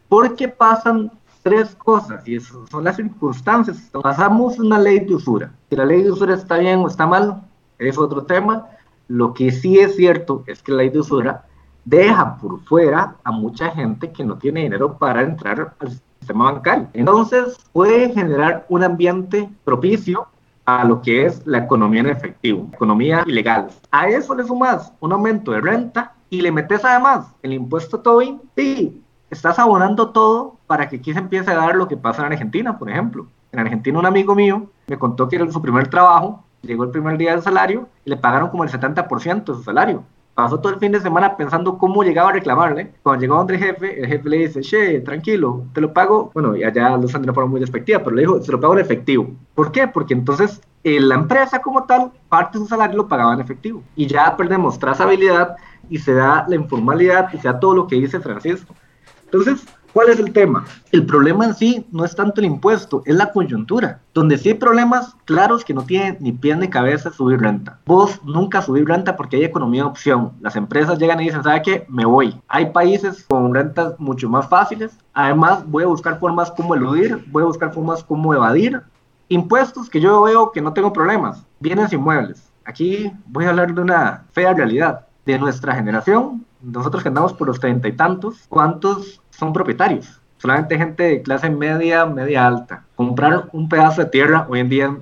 Porque 0.08 0.48
pasan 0.48 1.10
tres 1.42 1.74
cosas, 1.76 2.26
y 2.26 2.36
eso 2.36 2.66
son 2.70 2.84
las 2.84 2.96
circunstancias. 2.96 3.90
Pasamos 4.02 4.58
una 4.58 4.78
ley 4.78 5.00
de 5.00 5.14
usura. 5.14 5.52
Si 5.68 5.76
la 5.76 5.84
ley 5.84 6.02
de 6.02 6.12
usura 6.12 6.34
está 6.34 6.58
bien 6.58 6.80
o 6.80 6.88
está 6.88 7.06
mal, 7.06 7.42
es 7.78 7.98
otro 7.98 8.24
tema. 8.24 8.66
Lo 9.06 9.32
que 9.32 9.50
sí 9.50 9.78
es 9.78 9.96
cierto 9.96 10.44
es 10.46 10.62
que 10.62 10.72
la 10.72 10.78
ley 10.78 10.90
de 10.90 11.00
usura 11.00 11.44
deja 11.84 12.36
por 12.36 12.60
fuera 12.64 13.16
a 13.24 13.30
mucha 13.30 13.70
gente 13.70 14.12
que 14.12 14.24
no 14.24 14.36
tiene 14.36 14.62
dinero 14.62 14.98
para 14.98 15.22
entrar 15.22 15.74
al 15.78 16.00
sistema 16.28 16.52
bancario. 16.52 16.88
Entonces 16.92 17.56
puede 17.72 18.12
generar 18.12 18.66
un 18.68 18.84
ambiente 18.84 19.48
propicio 19.64 20.28
a 20.66 20.84
lo 20.84 21.00
que 21.00 21.24
es 21.24 21.46
la 21.46 21.58
economía 21.58 22.00
en 22.00 22.10
efectivo, 22.10 22.68
economía 22.74 23.24
ilegal. 23.26 23.68
A 23.90 24.08
eso 24.08 24.34
le 24.34 24.44
sumas 24.44 24.92
un 25.00 25.12
aumento 25.12 25.52
de 25.52 25.62
renta 25.62 26.12
y 26.28 26.42
le 26.42 26.52
metes 26.52 26.84
además 26.84 27.32
el 27.42 27.54
impuesto 27.54 28.00
Tobin, 28.00 28.42
sí, 28.54 29.02
estás 29.30 29.58
abonando 29.58 30.10
todo 30.10 30.56
para 30.66 30.86
que 30.88 30.96
aquí 30.96 31.14
se 31.14 31.18
empiece 31.18 31.50
a 31.50 31.54
dar 31.54 31.74
lo 31.74 31.88
que 31.88 31.96
pasa 31.96 32.26
en 32.26 32.32
Argentina, 32.32 32.78
por 32.78 32.90
ejemplo. 32.90 33.26
En 33.50 33.60
Argentina 33.60 33.98
un 33.98 34.04
amigo 34.04 34.34
mío 34.34 34.70
me 34.86 34.98
contó 34.98 35.26
que 35.26 35.36
era 35.36 35.50
su 35.50 35.62
primer 35.62 35.88
trabajo, 35.88 36.44
llegó 36.60 36.84
el 36.84 36.90
primer 36.90 37.16
día 37.16 37.30
del 37.30 37.42
salario 37.42 37.88
y 38.04 38.10
le 38.10 38.18
pagaron 38.18 38.50
como 38.50 38.64
el 38.64 38.70
70% 38.70 39.44
de 39.46 39.54
su 39.54 39.62
salario. 39.62 40.04
Pasó 40.38 40.60
todo 40.60 40.72
el 40.72 40.78
fin 40.78 40.92
de 40.92 41.00
semana 41.00 41.36
pensando 41.36 41.76
cómo 41.78 42.04
llegaba 42.04 42.28
a 42.28 42.32
reclamarle. 42.34 42.92
Cuando 43.02 43.20
llegó 43.20 43.34
donde 43.34 43.54
el 43.54 43.60
jefe, 43.60 44.00
el 44.00 44.06
jefe 44.06 44.28
le 44.28 44.36
dice, 44.36 44.60
che, 44.60 45.00
tranquilo, 45.00 45.64
te 45.72 45.80
lo 45.80 45.92
pago. 45.92 46.30
Bueno, 46.32 46.54
y 46.54 46.62
allá 46.62 46.90
lo 46.90 47.06
usan 47.06 47.22
de 47.22 47.26
una 47.26 47.34
forma 47.34 47.50
muy 47.50 47.60
despectiva, 47.60 47.98
pero 48.04 48.14
le 48.14 48.22
dijo, 48.22 48.40
se 48.40 48.52
lo 48.52 48.60
pago 48.60 48.74
en 48.74 48.78
efectivo. 48.78 49.28
¿Por 49.56 49.72
qué? 49.72 49.88
Porque 49.88 50.14
entonces 50.14 50.60
eh, 50.84 51.00
la 51.00 51.16
empresa 51.16 51.60
como 51.60 51.86
tal, 51.86 52.12
parte 52.28 52.56
de 52.56 52.62
su 52.62 52.68
salario 52.68 52.98
lo 52.98 53.08
pagaba 53.08 53.34
en 53.34 53.40
efectivo. 53.40 53.82
Y 53.96 54.06
ya 54.06 54.36
perdemos 54.36 54.78
trazabilidad 54.78 55.56
y 55.90 55.98
se 55.98 56.14
da 56.14 56.46
la 56.48 56.54
informalidad 56.54 57.32
y 57.32 57.38
se 57.38 57.48
da 57.48 57.58
todo 57.58 57.74
lo 57.74 57.88
que 57.88 57.96
dice 57.96 58.20
Francisco. 58.20 58.76
Entonces, 59.24 59.66
¿cuál 59.92 60.08
es 60.08 60.18
el 60.18 60.32
tema? 60.32 60.64
El 60.92 61.06
problema 61.06 61.44
en 61.44 61.54
sí 61.54 61.86
no 61.92 62.04
es 62.04 62.14
tanto 62.14 62.40
el 62.40 62.46
impuesto, 62.46 63.02
es 63.04 63.14
la 63.14 63.32
coyuntura, 63.32 64.00
donde 64.14 64.38
sí 64.38 64.50
hay 64.50 64.54
problemas 64.54 65.14
claros 65.24 65.64
que 65.64 65.74
no 65.74 65.82
tienen 65.82 66.16
ni 66.20 66.32
pie 66.32 66.56
ni 66.56 66.68
cabeza 66.68 67.12
subir 67.12 67.40
renta. 67.40 67.78
Vos 67.86 68.20
nunca 68.24 68.62
subís 68.62 68.84
renta 68.84 69.16
porque 69.16 69.36
hay 69.36 69.44
economía 69.44 69.82
de 69.82 69.88
opción. 69.88 70.32
Las 70.40 70.56
empresas 70.56 70.98
llegan 70.98 71.20
y 71.20 71.24
dicen, 71.24 71.42
¿sabe 71.42 71.62
qué? 71.62 71.86
Me 71.88 72.04
voy. 72.04 72.40
Hay 72.48 72.70
países 72.72 73.26
con 73.28 73.54
rentas 73.54 73.98
mucho 73.98 74.28
más 74.28 74.48
fáciles. 74.48 74.96
Además, 75.14 75.64
voy 75.66 75.84
a 75.84 75.88
buscar 75.88 76.18
formas 76.18 76.50
como 76.50 76.74
eludir, 76.74 77.24
voy 77.30 77.42
a 77.42 77.46
buscar 77.46 77.72
formas 77.72 78.02
como 78.04 78.34
evadir. 78.34 78.80
Impuestos 79.28 79.90
que 79.90 80.00
yo 80.00 80.22
veo 80.22 80.52
que 80.52 80.62
no 80.62 80.72
tengo 80.72 80.92
problemas. 80.92 81.44
Bienes 81.60 81.92
inmuebles. 81.92 82.50
Aquí 82.64 83.12
voy 83.26 83.44
a 83.44 83.50
hablar 83.50 83.74
de 83.74 83.80
una 83.80 84.24
fea 84.32 84.54
realidad. 84.54 85.04
De 85.26 85.38
nuestra 85.38 85.74
generación, 85.74 86.46
nosotros 86.62 87.02
que 87.02 87.10
andamos 87.10 87.34
por 87.34 87.48
los 87.48 87.60
treinta 87.60 87.86
y 87.86 87.92
tantos, 87.92 88.46
¿cuántos 88.48 89.20
son 89.38 89.52
propietarios? 89.52 90.20
Solamente 90.38 90.76
gente 90.76 91.02
de 91.02 91.22
clase 91.22 91.50
media, 91.50 92.06
media 92.06 92.46
alta. 92.46 92.84
Comprar 92.96 93.48
un 93.52 93.68
pedazo 93.68 94.02
de 94.02 94.10
tierra 94.10 94.46
hoy 94.48 94.60
en 94.60 94.68
día 94.68 94.86
es 94.86 94.92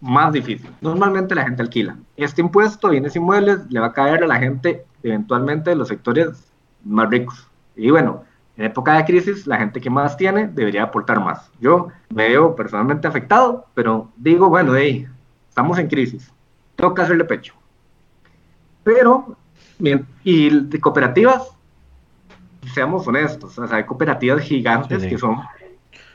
más 0.00 0.32
difícil. 0.32 0.70
Normalmente 0.80 1.34
la 1.34 1.44
gente 1.44 1.62
alquila. 1.62 1.96
Este 2.16 2.40
impuesto, 2.40 2.90
bienes 2.90 3.16
inmuebles, 3.16 3.60
le 3.70 3.80
va 3.80 3.86
a 3.86 3.92
caer 3.92 4.22
a 4.22 4.26
la 4.26 4.36
gente 4.36 4.84
eventualmente 5.02 5.70
de 5.70 5.76
los 5.76 5.88
sectores 5.88 6.50
más 6.84 7.08
ricos. 7.10 7.48
Y 7.74 7.90
bueno, 7.90 8.24
en 8.56 8.66
época 8.66 8.94
de 8.94 9.04
crisis, 9.04 9.46
la 9.46 9.58
gente 9.58 9.80
que 9.80 9.90
más 9.90 10.16
tiene 10.16 10.48
debería 10.48 10.84
aportar 10.84 11.20
más. 11.20 11.50
Yo 11.60 11.88
me 12.10 12.28
veo 12.28 12.54
personalmente 12.56 13.08
afectado, 13.08 13.66
pero 13.74 14.10
digo, 14.16 14.48
bueno, 14.48 14.74
hey, 14.74 15.06
estamos 15.48 15.78
en 15.78 15.88
crisis. 15.88 16.32
Que 16.76 17.02
hacerle 17.02 17.24
pecho. 17.24 17.54
Pero 18.84 19.36
y 20.24 20.50
de 20.50 20.80
cooperativas, 20.80 21.55
seamos 22.76 23.08
honestos, 23.08 23.58
hay 23.72 23.84
cooperativas 23.84 24.42
gigantes 24.42 25.02
que 25.06 25.16
son 25.16 25.38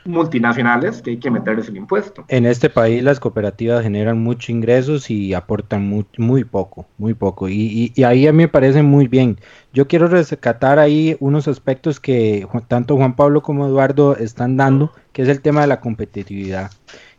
multinacionales 0.04 1.02
que 1.02 1.10
hay 1.10 1.16
que 1.16 1.28
meterles 1.28 1.68
el 1.68 1.76
impuesto. 1.76 2.24
En 2.28 2.46
este 2.46 2.70
país 2.70 3.02
las 3.02 3.18
cooperativas 3.18 3.82
generan 3.82 4.22
muchos 4.22 4.48
ingresos 4.50 5.10
y 5.10 5.34
aportan 5.34 5.88
muy, 5.88 6.06
muy 6.18 6.44
poco, 6.44 6.86
muy 6.98 7.14
poco. 7.14 7.48
Y, 7.48 7.92
y, 7.96 8.04
ahí 8.04 8.28
a 8.28 8.32
mí 8.32 8.38
me 8.38 8.48
parece 8.48 8.84
muy 8.84 9.08
bien. 9.08 9.38
Yo 9.72 9.88
quiero 9.88 10.06
rescatar 10.06 10.78
ahí 10.78 11.16
unos 11.18 11.48
aspectos 11.48 11.98
que 11.98 12.46
tanto 12.68 12.96
Juan 12.96 13.16
Pablo 13.16 13.42
como 13.42 13.66
Eduardo 13.66 14.16
están 14.16 14.56
dando, 14.56 14.92
que 15.12 15.22
es 15.22 15.28
el 15.28 15.40
tema 15.40 15.62
de 15.62 15.66
la 15.66 15.80
competitividad. 15.80 16.70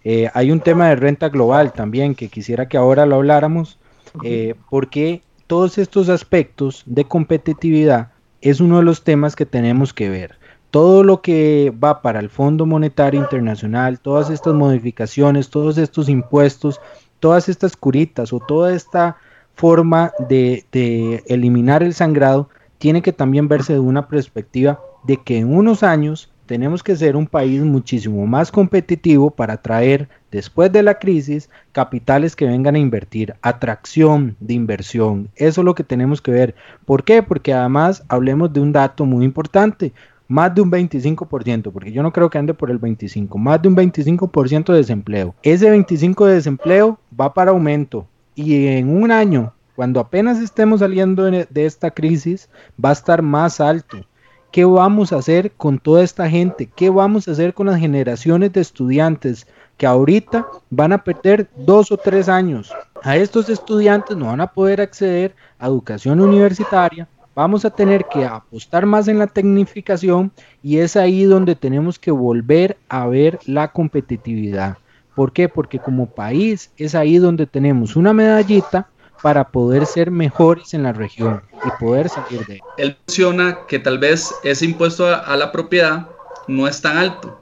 Eh, 0.05 0.29
hay 0.33 0.51
un 0.51 0.61
tema 0.61 0.87
de 0.87 0.95
renta 0.95 1.27
global 1.27 1.73
también 1.73 2.15
que 2.15 2.29
quisiera 2.29 2.69
que 2.69 2.77
ahora 2.77 3.05
lo 3.05 3.17
habláramos, 3.17 3.77
eh, 4.23 4.55
porque 4.69 5.21
todos 5.47 5.77
estos 5.77 6.07
aspectos 6.07 6.83
de 6.85 7.03
competitividad 7.03 8.12
es 8.43 8.59
uno 8.59 8.77
de 8.77 8.83
los 8.83 9.03
temas 9.03 9.35
que 9.35 9.45
tenemos 9.45 9.93
que 9.93 10.09
ver. 10.09 10.37
Todo 10.69 11.03
lo 11.03 11.21
que 11.21 11.73
va 11.81 12.01
para 12.01 12.19
el 12.19 12.29
Fondo 12.29 12.65
Monetario 12.65 13.21
Internacional, 13.21 13.99
todas 13.99 14.29
estas 14.29 14.53
modificaciones, 14.53 15.49
todos 15.49 15.77
estos 15.77 16.09
impuestos, 16.09 16.81
todas 17.19 17.47
estas 17.47 17.77
curitas 17.77 18.33
o 18.33 18.39
toda 18.39 18.73
esta 18.73 19.17
forma 19.55 20.11
de, 20.27 20.65
de 20.71 21.23
eliminar 21.27 21.83
el 21.83 21.93
sangrado, 21.93 22.49
tiene 22.79 23.01
que 23.01 23.13
también 23.13 23.47
verse 23.47 23.73
de 23.73 23.79
una 23.79 24.07
perspectiva 24.07 24.81
de 25.03 25.17
que 25.17 25.37
en 25.37 25.55
unos 25.55 25.83
años 25.83 26.32
tenemos 26.53 26.83
que 26.83 26.95
ser 26.95 27.15
un 27.15 27.25
país 27.25 27.63
muchísimo 27.63 28.27
más 28.27 28.51
competitivo 28.51 29.31
para 29.31 29.53
atraer, 29.53 30.07
después 30.29 30.71
de 30.71 30.83
la 30.83 30.99
crisis, 30.99 31.49
capitales 31.71 32.35
que 32.35 32.45
vengan 32.45 32.75
a 32.75 32.77
invertir, 32.77 33.33
atracción 33.41 34.35
de 34.39 34.53
inversión. 34.53 35.29
Eso 35.35 35.61
es 35.61 35.65
lo 35.65 35.73
que 35.73 35.83
tenemos 35.83 36.21
que 36.21 36.29
ver. 36.29 36.53
¿Por 36.85 37.03
qué? 37.03 37.23
Porque 37.23 37.53
además 37.53 38.03
hablemos 38.07 38.53
de 38.53 38.59
un 38.59 38.71
dato 38.71 39.03
muy 39.03 39.25
importante. 39.25 39.93
Más 40.27 40.53
de 40.53 40.61
un 40.61 40.69
25%, 40.69 41.71
porque 41.71 41.91
yo 41.91 42.03
no 42.03 42.13
creo 42.13 42.29
que 42.29 42.37
ande 42.37 42.53
por 42.53 42.69
el 42.69 42.79
25%, 42.79 43.35
más 43.35 43.59
de 43.59 43.69
un 43.69 43.75
25% 43.75 44.73
de 44.73 44.77
desempleo. 44.77 45.33
Ese 45.41 45.75
25% 45.75 46.27
de 46.27 46.35
desempleo 46.35 46.99
va 47.19 47.33
para 47.33 47.49
aumento 47.49 48.05
y 48.35 48.67
en 48.67 48.95
un 48.95 49.09
año, 49.09 49.53
cuando 49.75 49.99
apenas 49.99 50.39
estemos 50.39 50.81
saliendo 50.81 51.23
de 51.23 51.65
esta 51.65 51.89
crisis, 51.89 52.47
va 52.83 52.89
a 52.89 52.93
estar 52.93 53.23
más 53.23 53.59
alto. 53.59 54.05
¿Qué 54.53 54.65
vamos 54.65 55.11
a 55.11 55.17
hacer 55.17 55.51
con 55.53 55.79
toda 55.79 56.03
esta 56.03 56.29
gente? 56.29 56.69
¿Qué 56.75 56.91
vamos 56.91 57.27
a 57.27 57.31
hacer 57.31 57.55
con 57.55 57.65
las 57.65 57.79
generaciones 57.79 58.53
de 58.53 58.61
estudiantes 58.61 59.47
que 59.77 59.87
ahorita 59.87 60.45
van 60.69 60.93
a 60.93 61.03
perder 61.03 61.49
dos 61.57 61.91
o 61.91 61.97
tres 61.97 62.29
años? 62.29 62.71
A 63.01 63.17
estos 63.17 63.49
estudiantes 63.49 64.15
no 64.15 64.27
van 64.27 64.41
a 64.41 64.53
poder 64.53 64.79
acceder 64.79 65.33
a 65.57 65.65
educación 65.65 66.19
universitaria. 66.19 67.07
Vamos 67.33 67.65
a 67.65 67.71
tener 67.71 68.05
que 68.05 68.25
apostar 68.25 68.85
más 68.85 69.07
en 69.07 69.17
la 69.17 69.25
tecnificación 69.25 70.31
y 70.61 70.77
es 70.77 70.97
ahí 70.97 71.23
donde 71.23 71.55
tenemos 71.55 71.97
que 71.97 72.11
volver 72.11 72.77
a 72.89 73.07
ver 73.07 73.39
la 73.47 73.71
competitividad. 73.71 74.77
¿Por 75.15 75.31
qué? 75.31 75.49
Porque 75.49 75.79
como 75.79 76.05
país 76.05 76.69
es 76.77 76.93
ahí 76.93 77.17
donde 77.17 77.47
tenemos 77.47 77.95
una 77.95 78.13
medallita 78.13 78.87
para 79.23 79.51
poder 79.51 79.85
ser 79.85 80.11
mejores 80.11 80.73
en 80.73 80.83
la 80.83 80.91
región 80.91 81.41
y 81.65 81.69
poder 81.79 82.09
salir 82.09 82.45
de 82.45 82.55
él. 82.55 82.61
Él 82.77 82.97
menciona 83.07 83.65
que 83.67 83.79
tal 83.79 83.97
vez 83.97 84.35
ese 84.43 84.65
impuesto 84.65 85.07
a, 85.07 85.35
la 85.37 85.49
propiedad 85.53 86.09
no 86.47 86.67
es 86.67 86.81
tan 86.81 86.97
alto, 86.97 87.39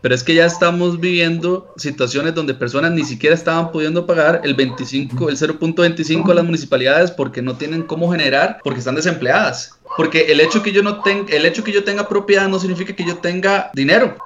pero 0.00 0.14
es 0.14 0.22
que 0.22 0.34
ya 0.34 0.46
estamos 0.46 1.00
viviendo 1.00 1.72
situaciones 1.76 2.34
donde 2.34 2.54
personas 2.54 2.92
ni 2.92 3.04
siquiera 3.04 3.34
estaban 3.34 3.72
pudiendo 3.72 4.06
pagar 4.06 4.40
el 4.44 4.54
25, 4.54 5.28
el 5.28 5.36
0.25 5.36 6.30
a 6.30 6.34
las 6.34 6.44
municipalidades 6.44 7.10
porque 7.10 7.42
no 7.42 7.56
tienen 7.56 7.82
cómo 7.82 8.10
generar, 8.10 8.58
porque 8.62 8.80
están 8.80 8.94
desempleadas. 8.94 9.78
Porque 9.96 10.32
el 10.32 10.40
hecho 10.40 10.62
que 10.62 10.72
yo 10.72 10.82
no 10.82 11.00
tenga, 11.00 11.32
el 11.34 11.46
hecho 11.46 11.64
que 11.64 11.72
yo 11.72 11.84
tenga 11.84 12.08
propiedad 12.08 12.48
no 12.48 12.58
significa 12.58 12.94
que 12.94 13.04
yo 13.04 13.16
tenga 13.18 13.70
dinero. 13.72 14.16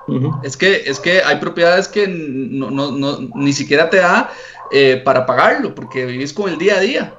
Es 0.43 0.57
que 0.57 0.83
es 0.87 0.99
que 0.99 1.23
hay 1.23 1.37
propiedades 1.37 1.87
que 1.87 2.09
no, 2.09 2.71
no, 2.71 2.91
no, 2.93 3.19
ni 3.35 3.53
siquiera 3.53 3.89
te 3.89 3.99
da 3.99 4.31
eh, 4.73 5.01
para 5.05 5.27
pagarlo, 5.27 5.75
porque 5.75 6.07
vivís 6.07 6.33
con 6.33 6.51
el 6.51 6.59
día 6.59 6.77
a 6.77 6.81
día. 6.81 7.15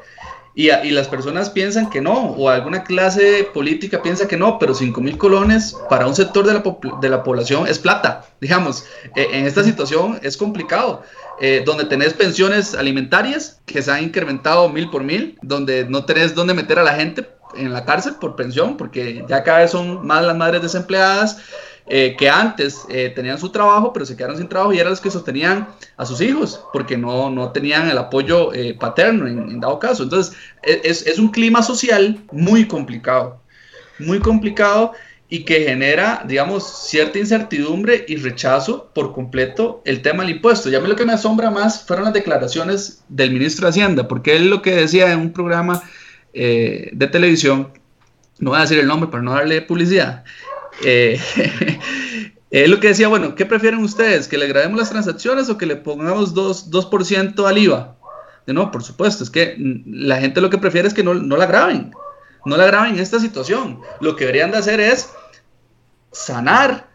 Y, 0.54 0.70
y, 0.70 0.92
las 0.92 1.08
personas 1.08 1.50
piensan 1.50 1.90
que 1.90 2.02
no, 2.02 2.14
o 2.14 2.50
alguna 2.50 2.84
clase 2.84 3.50
política 3.54 4.02
piensa 4.02 4.28
que 4.28 4.36
no, 4.36 4.60
pero 4.60 4.74
5 4.74 5.00
mil 5.00 5.18
colones 5.18 5.78
para 5.90 6.08
un 6.08 6.16
sector 6.16 6.46
de 6.46 6.54
la, 6.54 6.64
de 7.00 7.10
la 7.10 7.24
población 7.24 7.68
es 7.68 7.80
plata. 7.80 8.26
Digamos, 8.42 8.86
eh, 9.16 9.28
en 9.32 9.46
esta 9.46 9.64
situación 9.64 10.20
es 10.24 10.36
complicado. 10.36 11.04
Eh, 11.44 11.64
donde 11.66 11.86
tenés 11.86 12.14
pensiones 12.14 12.76
alimentarias 12.76 13.62
que 13.66 13.82
se 13.82 13.92
han 13.92 14.04
incrementado 14.04 14.70
mil 14.70 14.92
por 14.92 15.04
mil, 15.04 15.40
donde 15.42 15.86
no 15.86 16.06
tenés 16.06 16.36
dónde 16.36 16.54
meter 16.54 16.78
a 16.78 16.84
la 16.84 16.94
gente 16.94 17.28
en 17.56 17.74
la 17.74 17.84
cárcel 17.84 18.16
por 18.20 18.36
pensión, 18.36 18.78
porque 18.78 19.26
ya 19.28 19.44
cada 19.44 19.60
vez 19.60 19.72
son 19.72 20.06
más 20.06 20.24
las 20.24 20.38
madres 20.38 20.62
desempleadas, 20.62 21.40
eh, 21.88 22.15
que 22.17 22.30
antes 22.30 22.86
eh, 22.89 23.12
tenían 23.13 23.39
su 23.39 23.50
trabajo, 23.50 23.91
pero 23.91 24.06
se 24.06 24.15
quedaron 24.15 24.38
sin 24.38 24.48
trabajo 24.48 24.72
y 24.72 24.80
eran 24.80 24.91
los 24.91 25.02
que 25.02 25.10
sostenían 25.10 25.67
a 25.98 26.06
sus 26.06 26.22
hijos, 26.22 26.63
porque 26.72 26.96
no, 26.96 27.30
no 27.30 27.52
tenían 27.52 27.89
el 27.89 27.98
apoyo 27.98 28.54
eh, 28.54 28.76
paterno 28.76 29.28
en, 29.28 29.60
dado 29.60 29.80
caso. 29.80 30.04
Entonces, 30.04 30.36
e, 30.63 30.82
es, 30.84 31.06
es, 31.08 31.17
un 31.17 31.30
clima 31.30 31.63
social 31.63 32.24
muy 32.32 32.67
complicado, 32.67 33.41
muy 34.00 34.20
complicado. 34.20 34.94
y 35.34 35.46
que 35.46 35.63
genera, 35.63 36.26
digamos, 36.28 36.88
cierta 36.89 37.17
incertidumbre 37.17 38.04
y 38.06 38.17
rechazo 38.17 38.91
por 38.94 39.13
completo 39.13 39.82
el 39.86 40.02
tema 40.02 40.24
del 40.24 40.36
impuesto. 40.36 40.70
Y 40.70 40.76
a 40.76 40.82
mí 40.82 40.89
lo 40.89 40.98
que 40.98 41.06
me 41.06 41.13
asombra 41.13 41.50
más 41.50 41.86
fueron 41.86 42.04
las 42.04 42.13
declaraciones 42.13 43.04
del 43.08 43.32
ministro 43.32 43.65
de 43.65 43.70
Hacienda, 43.70 44.10
porque 44.10 44.36
él 44.36 44.50
lo 44.50 44.62
que 44.62 44.76
decía 44.76 45.10
en 45.13 45.22
un 45.22 45.32
programa 45.32 45.82
de 46.34 47.10
televisión, 47.13 47.70
no 48.39 48.50
voy 48.50 48.60
a 48.60 48.63
decir 48.63 48.80
el 48.80 48.88
nombre 48.88 49.10
para 49.10 49.24
no 49.24 49.34
darle 49.34 49.62
publicidad, 49.62 50.26
eh, 50.84 51.20
lo 52.67 52.80
que 52.80 52.89
decía, 52.89 53.08
bueno, 53.08 53.36
¿qué 53.36 53.46
prefieren 53.46 53.84
ustedes? 53.84 54.28
¿Que 54.28 54.38
le 54.38 54.48
grabemos 54.48 54.80
las 54.80 54.89
transacciones 54.89 55.50
o 55.50 55.58
que 55.58 55.65
le 55.65 55.76
pongamos 55.76 56.36
2%, 56.36 57.34
2 57.34 57.48
al 57.48 57.58
IVA? 57.58 57.98
No, 58.48 58.72
por 58.72 58.84
supuesto, 58.84 59.24
es 59.24 59.30
que 59.30 59.56
la 59.86 60.20
gente 60.20 60.41
lo 60.41 60.50
que 60.50 60.58
prefiere 60.58 60.88
es 60.88 60.94
que 60.94 61.04
no, 61.04 61.13
no 61.13 61.38
la 61.38 61.46
graben, 61.46 61.91
no 62.46 62.58
la 62.58 62.65
graben 62.65 62.96
en 62.96 63.00
esta 63.00 63.20
situación. 63.20 63.80
Lo 64.00 64.15
que 64.15 64.26
deberían 64.26 64.52
de 64.52 64.58
hacer 64.58 64.80
es 64.80 65.12
sanar, 66.12 66.89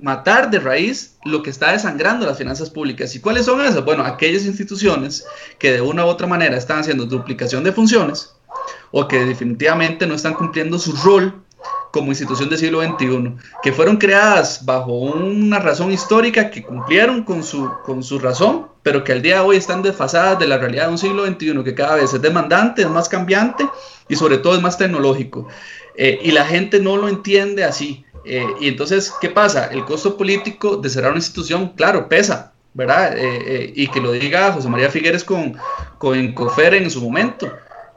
matar 0.00 0.50
de 0.50 0.60
raíz 0.60 1.16
lo 1.24 1.42
que 1.42 1.50
está 1.50 1.72
desangrando 1.72 2.26
las 2.26 2.38
finanzas 2.38 2.70
públicas. 2.70 3.14
¿Y 3.14 3.20
cuáles 3.20 3.46
son 3.46 3.60
esas? 3.60 3.84
Bueno, 3.84 4.04
aquellas 4.04 4.44
instituciones 4.44 5.24
que 5.58 5.72
de 5.72 5.80
una 5.80 6.04
u 6.04 6.08
otra 6.08 6.26
manera 6.26 6.56
están 6.56 6.80
haciendo 6.80 7.06
duplicación 7.06 7.64
de 7.64 7.72
funciones 7.72 8.34
o 8.92 9.08
que 9.08 9.24
definitivamente 9.24 10.06
no 10.06 10.14
están 10.14 10.34
cumpliendo 10.34 10.78
su 10.78 10.92
rol 10.92 11.42
como 11.90 12.08
institución 12.08 12.48
del 12.48 12.58
siglo 12.58 12.82
XXI, 12.82 13.34
que 13.62 13.72
fueron 13.72 13.96
creadas 13.96 14.64
bajo 14.64 14.92
una 14.92 15.58
razón 15.58 15.90
histórica, 15.92 16.50
que 16.50 16.62
cumplieron 16.62 17.24
con 17.24 17.42
su, 17.42 17.70
con 17.84 18.02
su 18.02 18.18
razón, 18.18 18.68
pero 18.82 19.04
que 19.04 19.12
al 19.12 19.22
día 19.22 19.36
de 19.36 19.40
hoy 19.40 19.56
están 19.56 19.82
desfasadas 19.82 20.38
de 20.38 20.46
la 20.46 20.58
realidad 20.58 20.86
de 20.86 20.92
un 20.92 20.98
siglo 20.98 21.26
XXI 21.26 21.64
que 21.64 21.74
cada 21.74 21.96
vez 21.96 22.14
es 22.14 22.22
demandante, 22.22 22.82
es 22.82 22.88
más 22.88 23.08
cambiante 23.08 23.68
y 24.08 24.16
sobre 24.16 24.38
todo 24.38 24.54
es 24.54 24.62
más 24.62 24.78
tecnológico. 24.78 25.48
Eh, 25.96 26.18
y 26.22 26.30
la 26.30 26.44
gente 26.44 26.80
no 26.80 26.96
lo 26.96 27.08
entiende 27.08 27.64
así. 27.64 28.04
Eh, 28.24 28.46
y 28.60 28.68
entonces, 28.68 29.12
¿qué 29.20 29.28
pasa? 29.28 29.66
El 29.66 29.84
costo 29.84 30.16
político 30.16 30.76
de 30.76 30.88
cerrar 30.88 31.10
una 31.10 31.18
institución, 31.18 31.72
claro, 31.76 32.08
pesa, 32.08 32.52
¿verdad? 32.74 33.14
Eh, 33.16 33.72
y 33.74 33.88
que 33.88 34.00
lo 34.00 34.12
diga 34.12 34.52
José 34.52 34.68
María 34.68 34.90
Figueres 34.90 35.24
con, 35.24 35.56
con 35.98 36.18
Incofer 36.18 36.74
en 36.74 36.90
su 36.90 37.02
momento, 37.02 37.52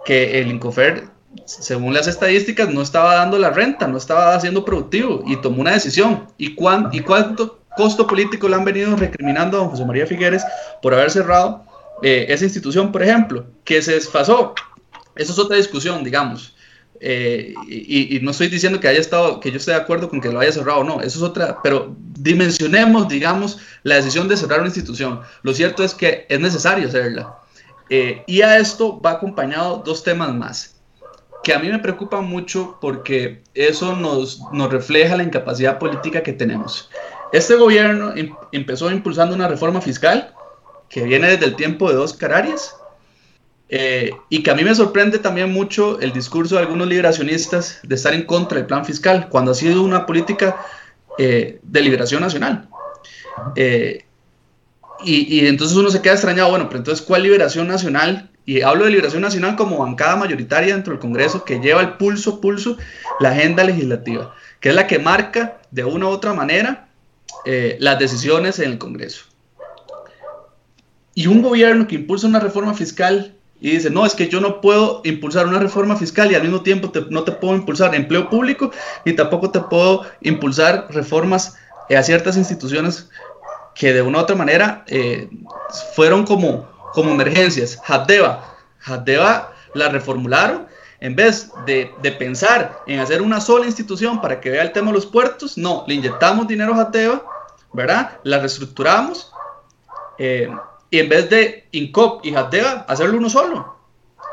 que 0.05 0.39
el 0.39 0.47
Incofer, 0.49 1.12
según 1.45 1.93
las 1.93 2.07
estadísticas, 2.07 2.69
no 2.69 2.81
estaba 2.81 3.15
dando 3.15 3.37
la 3.37 3.49
renta, 3.49 3.87
no 3.87 3.97
estaba 3.97 4.39
siendo 4.39 4.65
productivo 4.65 5.23
y 5.25 5.37
tomó 5.37 5.61
una 5.61 5.71
decisión. 5.71 6.27
¿Y, 6.37 6.55
cuán, 6.55 6.89
y 6.91 7.01
cuánto 7.01 7.59
costo 7.75 8.07
político 8.07 8.47
le 8.47 8.55
han 8.55 8.65
venido 8.65 8.95
recriminando 8.95 9.57
a 9.57 9.61
don 9.61 9.69
José 9.69 9.85
María 9.85 10.05
Figueres 10.05 10.43
por 10.81 10.93
haber 10.93 11.11
cerrado 11.11 11.65
esa 12.01 12.43
institución, 12.43 12.91
por 12.91 13.03
ejemplo, 13.03 13.45
que 13.63 13.81
se 13.81 13.93
desfasó? 13.93 14.53
Eso 15.15 15.31
es 15.31 15.39
otra 15.39 15.57
discusión, 15.57 16.03
digamos. 16.03 16.53
Eh, 17.05 17.53
y, 17.67 18.17
no 18.21 18.31
estoy 18.31 18.47
diciendo 18.47 18.79
que 18.79 18.87
haya 18.87 19.01
estado, 19.01 19.41
que 19.41 19.51
yo 19.51 19.57
esté 19.57 19.71
de 19.71 19.77
acuerdo 19.77 20.07
con 20.09 20.21
que 20.21 20.31
lo 20.31 20.39
haya 20.39 20.53
cerrado 20.53 20.79
o 20.79 20.83
no, 20.85 21.01
eso 21.01 21.19
es 21.19 21.21
otra, 21.21 21.57
pero 21.61 21.93
dimensionemos, 21.99 23.09
digamos, 23.09 23.59
la 23.83 23.95
decisión 23.95 24.29
de 24.29 24.37
cerrar 24.37 24.59
una 24.59 24.69
institución. 24.69 25.19
Lo 25.41 25.53
cierto 25.53 25.83
es 25.83 25.93
que 25.93 26.25
es 26.29 26.39
necesario 26.39 26.87
hacerla. 26.87 27.39
Eh, 27.89 28.23
y 28.25 28.41
a 28.41 28.57
esto 28.57 29.01
va 29.01 29.11
acompañado 29.11 29.83
dos 29.85 30.03
temas 30.03 30.33
más, 30.33 30.72
que 31.43 31.53
a 31.53 31.59
mí 31.59 31.69
me 31.69 31.79
preocupan 31.79 32.25
mucho 32.25 32.77
porque 32.79 33.43
eso 33.53 33.95
nos, 33.95 34.41
nos 34.51 34.71
refleja 34.71 35.17
la 35.17 35.23
incapacidad 35.23 35.77
política 35.77 36.23
que 36.23 36.33
tenemos. 36.33 36.89
Este 37.31 37.55
gobierno 37.55 38.13
em, 38.15 38.33
empezó 38.51 38.89
impulsando 38.91 39.35
una 39.35 39.47
reforma 39.47 39.81
fiscal 39.81 40.33
que 40.89 41.03
viene 41.03 41.27
desde 41.27 41.45
el 41.45 41.55
tiempo 41.55 41.89
de 41.89 41.95
dos 41.95 42.21
Arias, 42.21 42.75
eh, 43.69 44.11
y 44.29 44.43
que 44.43 44.51
a 44.51 44.55
mí 44.55 44.63
me 44.63 44.75
sorprende 44.75 45.17
también 45.17 45.51
mucho 45.51 45.99
el 45.99 46.13
discurso 46.13 46.55
de 46.55 46.61
algunos 46.61 46.87
liberacionistas 46.87 47.79
de 47.81 47.95
estar 47.95 48.13
en 48.13 48.23
contra 48.23 48.59
del 48.59 48.67
plan 48.67 48.85
fiscal, 48.85 49.29
cuando 49.29 49.51
ha 49.51 49.55
sido 49.55 49.81
una 49.81 50.05
política 50.05 50.63
eh, 51.17 51.59
de 51.63 51.81
liberación 51.81 52.21
nacional. 52.21 52.69
Eh, 53.55 54.05
y, 55.03 55.47
entonces 55.47 55.75
uno 55.75 55.89
se 55.89 56.01
queda 56.01 56.13
extrañado, 56.13 56.51
bueno, 56.51 56.67
pero 56.67 56.77
entonces, 56.77 57.03
¿cuál 57.03 57.23
liberación 57.23 57.67
nacional? 57.67 58.29
Y 58.45 58.61
hablo 58.61 58.85
de 58.85 58.91
liberación 58.91 59.21
nacional 59.21 59.55
como 59.55 59.79
bancada 59.79 60.15
mayoritaria 60.15 60.73
dentro 60.73 60.93
del 60.93 60.99
Congreso 60.99 61.45
que 61.45 61.59
lleva 61.59 61.81
el 61.81 61.93
pulso, 61.93 62.41
pulso, 62.41 62.77
la 63.19 63.29
agenda 63.29 63.63
legislativa, 63.63 64.35
que 64.59 64.69
es 64.69 64.75
la 64.75 64.87
que 64.87 64.99
marca 64.99 65.61
de 65.71 65.85
una 65.85 66.07
u 66.07 66.09
otra 66.09 66.33
manera 66.33 66.89
las 67.79 67.99
decisiones 67.99 68.59
en 68.59 68.71
el 68.71 68.77
Congreso. 68.77 69.25
Y 71.15 71.27
un 71.27 71.41
gobierno 71.41 71.87
que 71.87 71.95
impulsa 71.95 72.27
una 72.27 72.39
reforma 72.39 72.73
fiscal 72.73 73.35
y 73.63 73.71
dice, 73.71 73.89
no, 73.89 74.05
es 74.05 74.13
que 74.13 74.27
yo 74.27 74.41
no 74.41 74.59
puedo 74.59 75.01
impulsar 75.05 75.47
una 75.47 75.59
reforma 75.59 75.95
fiscal 75.95 76.29
y 76.29 76.35
al 76.35 76.41
mismo 76.41 76.63
tiempo 76.63 76.91
no 77.09 77.23
te 77.23 77.31
puedo 77.31 77.55
impulsar 77.55 77.95
empleo 77.95 78.29
público 78.29 78.71
y 79.05 79.13
tampoco 79.13 79.51
te 79.51 79.61
puedo 79.61 80.01
impulsar 80.21 80.87
reformas 80.89 81.55
a 81.89 82.03
ciertas 82.03 82.35
instituciones 82.35 83.09
que 83.73 83.93
de 83.93 84.01
una 84.01 84.19
u 84.19 84.21
otra 84.21 84.35
manera 84.35 84.83
eh, 84.87 85.29
fueron 85.95 86.25
como, 86.25 86.67
como 86.93 87.11
emergencias. 87.11 87.79
Hadeva, 87.85 88.55
Hadeva 88.85 89.53
la 89.73 89.89
reformularon 89.89 90.67
en 90.99 91.15
vez 91.15 91.51
de, 91.65 91.91
de, 92.01 92.11
pensar 92.13 92.79
en 92.87 92.99
hacer 92.99 93.21
una 93.21 93.41
sola 93.41 93.65
institución 93.65 94.21
para 94.21 94.39
que 94.39 94.49
vea 94.49 94.61
el 94.61 94.71
tema 94.71 94.87
de 94.87 94.93
los 94.93 95.05
puertos, 95.05 95.57
no, 95.57 95.83
le 95.85 95.95
inyectamos 95.95 96.47
dinero 96.47 96.73
a 96.75 96.83
Hadeva, 96.83 97.25
¿verdad? 97.73 98.19
La 98.23 98.39
reestructuramos. 98.39 99.31
Eh, 100.17 100.49
y 100.89 100.99
en 100.99 101.09
vez 101.09 101.29
de 101.29 101.67
INCOP 101.71 102.23
y 102.23 102.31
JATEA, 102.31 102.85
hacerlo 102.87 103.17
uno 103.17 103.29
solo 103.29 103.73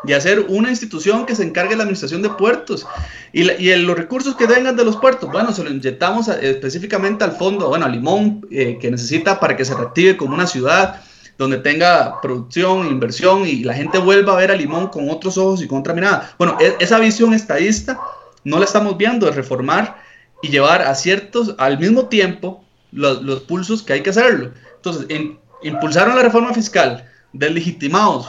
y 0.04 0.12
hacer 0.12 0.40
una 0.48 0.70
institución 0.70 1.26
que 1.26 1.34
se 1.34 1.42
encargue 1.42 1.70
de 1.70 1.76
la 1.76 1.82
administración 1.82 2.22
de 2.22 2.30
puertos 2.30 2.86
y, 3.32 3.50
y 3.50 3.76
los 3.76 3.96
recursos 3.96 4.34
que 4.34 4.46
vengan 4.46 4.76
de 4.76 4.84
los 4.84 4.96
puertos, 4.96 5.30
bueno, 5.30 5.52
se 5.52 5.62
lo 5.62 5.70
inyectamos 5.70 6.28
específicamente 6.28 7.24
al 7.24 7.32
fondo, 7.32 7.68
bueno, 7.68 7.86
a 7.86 7.88
Limón, 7.88 8.46
eh, 8.50 8.78
que 8.80 8.90
necesita 8.90 9.40
para 9.40 9.56
que 9.56 9.64
se 9.64 9.74
reactive 9.74 10.16
como 10.16 10.34
una 10.34 10.46
ciudad 10.46 11.02
donde 11.40 11.56
tenga 11.56 12.20
producción, 12.20 12.86
inversión 12.86 13.46
y 13.46 13.64
la 13.64 13.72
gente 13.72 13.96
vuelva 13.96 14.34
a 14.34 14.36
ver 14.36 14.50
a 14.50 14.54
Limón 14.54 14.88
con 14.88 15.08
otros 15.08 15.38
ojos 15.38 15.62
y 15.62 15.66
con 15.66 15.78
otra 15.78 15.94
mirada. 15.94 16.34
Bueno, 16.36 16.58
e, 16.60 16.76
esa 16.80 16.98
visión 16.98 17.32
estadista 17.32 17.98
no 18.44 18.58
la 18.58 18.66
estamos 18.66 18.98
viendo 18.98 19.24
de 19.24 19.32
reformar 19.32 20.02
y 20.42 20.50
llevar 20.50 20.82
a 20.82 20.94
ciertos, 20.94 21.54
al 21.56 21.78
mismo 21.78 22.08
tiempo, 22.08 22.62
los, 22.92 23.22
los 23.22 23.40
pulsos 23.40 23.82
que 23.82 23.94
hay 23.94 24.02
que 24.02 24.10
hacerlo. 24.10 24.52
Entonces, 24.76 25.06
en, 25.08 25.38
impulsaron 25.62 26.14
la 26.14 26.20
reforma 26.20 26.52
fiscal, 26.52 27.08
deslegitimados, 27.32 28.28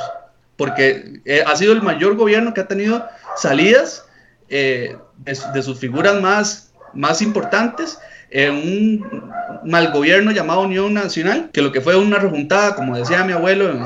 porque 0.55 1.21
eh, 1.25 1.43
ha 1.45 1.53
sido 1.57 1.73
el 1.73 1.81
mayor 1.81 2.15
gobierno 2.15 2.53
que 2.53 2.61
ha 2.61 2.67
tenido 2.69 3.05
salidas 3.35 4.05
eh, 4.47 4.95
de, 5.17 5.63
sus 5.63 5.77
figuras 5.77 6.21
más, 6.21 6.71
más 6.93 7.21
importantes 7.21 7.99
en 8.31 8.53
un 8.53 9.31
mal 9.69 9.91
gobierno 9.91 10.31
llamado 10.31 10.61
Unión 10.61 10.93
Nacional, 10.93 11.49
que 11.53 11.61
lo 11.61 11.71
que 11.71 11.81
fue 11.81 11.95
una 11.95 12.17
rejuntada, 12.17 12.75
como 12.75 12.97
decía 12.97 13.23
mi 13.23 13.33
abuelo, 13.33 13.79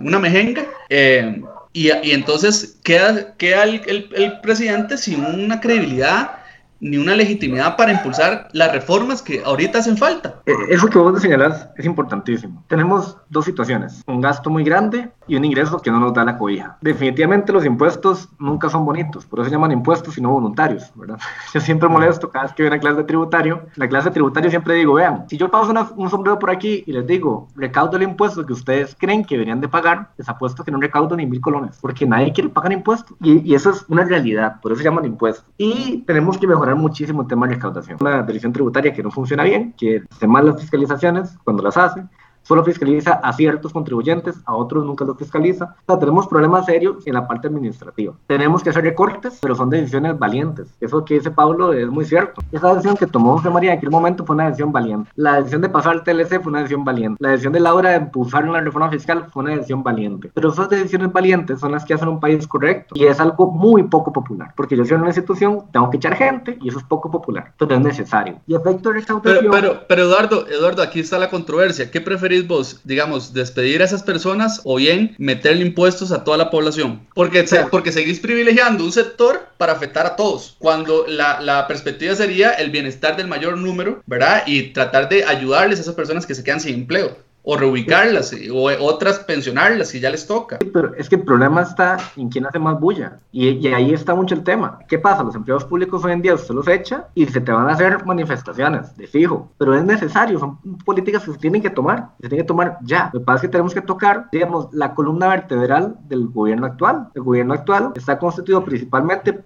una 0.00 0.18
mejenga. 0.18 0.64
Eh, 0.90 1.42
y, 1.72 1.90
entonces 2.10 2.76
queda, 2.82 3.34
queda 3.36 3.64
el, 3.64 4.10
el 4.14 4.40
presidente 4.40 4.98
sin 4.98 5.24
una 5.24 5.60
credibilidad 5.60 6.41
ni 6.82 6.98
una 6.98 7.14
legitimidad 7.14 7.76
para 7.76 7.92
impulsar 7.92 8.48
las 8.52 8.72
reformas 8.72 9.22
que 9.22 9.40
ahorita 9.44 9.78
hacen 9.78 9.96
falta. 9.96 10.40
Eh, 10.46 10.52
eso 10.68 10.88
que 10.88 10.98
vos 10.98 11.22
señalás 11.22 11.68
es 11.76 11.86
importantísimo. 11.86 12.62
Tenemos 12.66 13.16
dos 13.30 13.44
situaciones, 13.44 14.02
un 14.06 14.20
gasto 14.20 14.50
muy 14.50 14.64
grande 14.64 15.10
y 15.28 15.36
un 15.36 15.44
ingreso 15.44 15.80
que 15.80 15.92
no 15.92 16.00
nos 16.00 16.12
da 16.12 16.24
la 16.24 16.36
cobija. 16.36 16.76
Definitivamente 16.80 17.52
los 17.52 17.64
impuestos 17.64 18.28
nunca 18.40 18.68
son 18.68 18.84
bonitos, 18.84 19.24
por 19.24 19.38
eso 19.38 19.48
se 19.48 19.54
llaman 19.54 19.70
impuestos 19.70 20.18
y 20.18 20.20
no 20.20 20.32
voluntarios, 20.32 20.90
¿verdad? 20.96 21.18
Yo 21.54 21.60
siempre 21.60 21.88
molesto 21.88 22.28
cada 22.30 22.46
vez 22.46 22.54
que 22.54 22.64
veo 22.64 22.72
una 22.72 22.80
clase 22.80 22.96
de 22.96 23.04
tributario, 23.04 23.66
la 23.76 23.88
clase 23.88 24.08
de 24.08 24.14
tributario 24.14 24.50
siempre 24.50 24.74
digo, 24.74 24.94
vean, 24.94 25.24
si 25.28 25.36
yo 25.36 25.50
paso 25.50 25.72
un 25.96 26.10
sombrero 26.10 26.38
por 26.38 26.50
aquí 26.50 26.82
y 26.84 26.92
les 26.92 27.06
digo, 27.06 27.48
recaudo 27.54 27.96
el 27.96 28.02
impuesto 28.02 28.44
que 28.44 28.52
ustedes 28.52 28.96
creen 28.98 29.24
que 29.24 29.36
deberían 29.36 29.60
de 29.60 29.68
pagar, 29.68 30.10
les 30.18 30.28
apuesto 30.28 30.64
que 30.64 30.72
no 30.72 30.80
recaudo 30.80 31.14
ni 31.16 31.26
mil 31.26 31.40
colones, 31.40 31.78
porque 31.80 32.06
nadie 32.06 32.32
quiere 32.32 32.50
pagar 32.50 32.72
impuestos. 32.72 33.16
Y, 33.20 33.48
y 33.48 33.54
eso 33.54 33.70
es 33.70 33.84
una 33.88 34.04
realidad, 34.04 34.60
por 34.60 34.72
eso 34.72 34.80
se 34.80 34.84
llaman 34.84 35.04
impuestos. 35.04 35.46
Y 35.56 35.98
tenemos 36.06 36.38
que 36.38 36.46
mejorar 36.46 36.71
muchísimo 36.76 37.22
el 37.22 37.28
tema 37.28 37.46
de 37.46 37.54
recaudación. 37.54 37.98
Una 38.00 38.22
dirección 38.22 38.52
tributaria 38.52 38.92
que 38.92 39.02
no 39.02 39.10
funciona 39.10 39.44
bien, 39.44 39.74
que 39.76 40.02
se 40.18 40.26
mal 40.26 40.46
las 40.46 40.60
fiscalizaciones 40.60 41.36
cuando 41.44 41.62
las 41.62 41.76
hace, 41.76 42.04
solo 42.42 42.64
fiscaliza 42.64 43.12
a 43.14 43.32
ciertos 43.32 43.72
contribuyentes, 43.72 44.36
a 44.44 44.54
otros 44.54 44.84
nunca 44.84 45.04
los 45.04 45.16
fiscaliza. 45.16 45.76
O 45.86 45.92
sea, 45.92 45.98
tenemos 45.98 46.26
problemas 46.26 46.66
serios 46.66 47.06
en 47.06 47.14
la 47.14 47.26
parte 47.26 47.48
administrativa. 47.48 48.14
Tenemos 48.26 48.62
que 48.62 48.70
hacer 48.70 48.84
recortes, 48.84 49.38
pero 49.40 49.54
son 49.54 49.70
decisiones 49.70 50.18
valientes. 50.18 50.68
Eso 50.80 51.04
que 51.04 51.14
dice 51.14 51.30
Pablo 51.30 51.72
es 51.72 51.88
muy 51.88 52.04
cierto. 52.04 52.42
Esa 52.52 52.68
decisión 52.68 52.96
que 52.96 53.06
tomó 53.06 53.36
José 53.36 53.50
María 53.50 53.72
en 53.72 53.78
aquel 53.78 53.90
momento 53.90 54.24
fue 54.24 54.34
una 54.34 54.46
decisión 54.46 54.72
valiente. 54.72 55.10
La 55.16 55.36
decisión 55.36 55.62
de 55.62 55.68
pasar 55.68 55.92
al 55.92 56.02
TLC 56.02 56.42
fue 56.42 56.50
una 56.50 56.58
decisión 56.58 56.84
valiente. 56.84 57.16
La 57.20 57.30
decisión 57.30 57.52
de 57.52 57.60
Laura 57.60 57.90
de 57.90 57.96
impulsar 57.96 58.48
una 58.48 58.60
reforma 58.60 58.90
fiscal 58.90 59.26
fue 59.32 59.44
una 59.44 59.52
decisión 59.54 59.82
valiente. 59.82 60.30
Pero 60.34 60.52
esas 60.52 60.68
decisiones 60.68 61.12
valientes 61.12 61.60
son 61.60 61.72
las 61.72 61.84
que 61.84 61.94
hacen 61.94 62.08
un 62.08 62.20
país 62.20 62.46
correcto 62.46 62.94
y 62.96 63.04
es 63.04 63.20
algo 63.20 63.50
muy 63.50 63.84
poco 63.84 64.12
popular. 64.12 64.52
Porque 64.56 64.76
yo 64.76 64.84
soy 64.84 64.96
una 64.96 65.08
institución, 65.08 65.64
tengo 65.72 65.90
que 65.90 65.96
echar 65.98 66.14
gente 66.14 66.58
y 66.60 66.68
eso 66.68 66.78
es 66.78 66.84
poco 66.84 67.10
popular. 67.10 67.48
Entonces 67.52 67.78
es 67.78 67.84
necesario. 67.84 68.40
Y 68.46 68.54
efecto 68.54 68.90
de 68.90 69.00
recaudación. 69.00 69.50
Pero, 69.50 69.50
pero, 69.50 69.80
pero 69.88 70.02
Eduardo, 70.02 70.46
Eduardo, 70.48 70.82
aquí 70.82 71.00
está 71.00 71.18
la 71.18 71.30
controversia. 71.30 71.90
¿Qué 71.90 72.00
preferís? 72.00 72.31
Preferís 72.32 72.48
vos? 72.48 72.80
Digamos, 72.84 73.34
despedir 73.34 73.82
a 73.82 73.84
esas 73.84 74.02
personas 74.02 74.60
o 74.64 74.76
bien 74.76 75.14
meterle 75.18 75.64
impuestos 75.64 76.12
a 76.12 76.24
toda 76.24 76.36
la 76.36 76.50
población. 76.50 77.06
Porque, 77.14 77.44
porque 77.70 77.92
seguís 77.92 78.20
privilegiando 78.20 78.84
un 78.84 78.92
sector 78.92 79.48
para 79.58 79.72
afectar 79.72 80.06
a 80.06 80.16
todos, 80.16 80.56
cuando 80.58 81.06
la, 81.06 81.40
la 81.40 81.66
perspectiva 81.66 82.14
sería 82.14 82.52
el 82.52 82.70
bienestar 82.70 83.16
del 83.16 83.28
mayor 83.28 83.58
número, 83.58 84.02
¿verdad? 84.06 84.44
Y 84.46 84.72
tratar 84.72 85.08
de 85.08 85.24
ayudarles 85.24 85.78
a 85.78 85.82
esas 85.82 85.94
personas 85.94 86.26
que 86.26 86.34
se 86.34 86.42
quedan 86.42 86.60
sin 86.60 86.74
empleo 86.74 87.16
o 87.42 87.56
reubicarlas 87.56 88.34
o 88.52 88.70
otras 88.80 89.18
pensionarlas 89.20 89.88
si 89.88 90.00
ya 90.00 90.10
les 90.10 90.26
toca. 90.26 90.58
pero 90.72 90.94
es 90.94 91.08
que 91.08 91.16
el 91.16 91.22
problema 91.22 91.62
está 91.62 91.96
en 92.16 92.28
quién 92.28 92.46
hace 92.46 92.58
más 92.58 92.78
bulla 92.78 93.18
y, 93.32 93.48
y, 93.48 93.66
ahí 93.68 93.92
está 93.92 94.14
mucho 94.14 94.34
el 94.34 94.44
tema. 94.44 94.78
¿Qué 94.88 94.98
pasa? 94.98 95.22
Los 95.22 95.34
empleados 95.34 95.64
públicos 95.64 96.04
hoy 96.04 96.12
en 96.12 96.22
día 96.22 96.34
usted 96.34 96.54
los 96.54 96.68
echa 96.68 97.08
y 97.14 97.26
se 97.26 97.40
te 97.40 97.52
van 97.52 97.68
a 97.68 97.72
hacer 97.72 98.04
manifestaciones 98.04 98.96
de 98.96 99.06
fijo, 99.06 99.50
pero 99.58 99.74
es 99.74 99.84
necesario, 99.84 100.38
son 100.38 100.58
políticas 100.84 101.24
que 101.24 101.32
se 101.32 101.38
tienen 101.38 101.62
que 101.62 101.70
tomar, 101.70 102.10
se 102.20 102.28
tienen 102.28 102.44
que 102.44 102.48
tomar 102.48 102.78
ya. 102.82 103.10
Lo 103.12 103.20
que 103.20 103.26
pasa 103.26 103.36
es 103.36 103.42
que 103.42 103.48
tenemos 103.48 103.74
que 103.74 103.82
tocar, 103.82 104.28
digamos, 104.30 104.68
la 104.72 104.94
columna 104.94 105.28
vertebral 105.28 105.96
del 106.04 106.28
gobierno 106.28 106.66
actual. 106.66 107.08
El 107.14 107.22
gobierno 107.22 107.54
actual 107.54 107.92
está 107.96 108.18
constituido 108.18 108.64
principalmente 108.64 109.44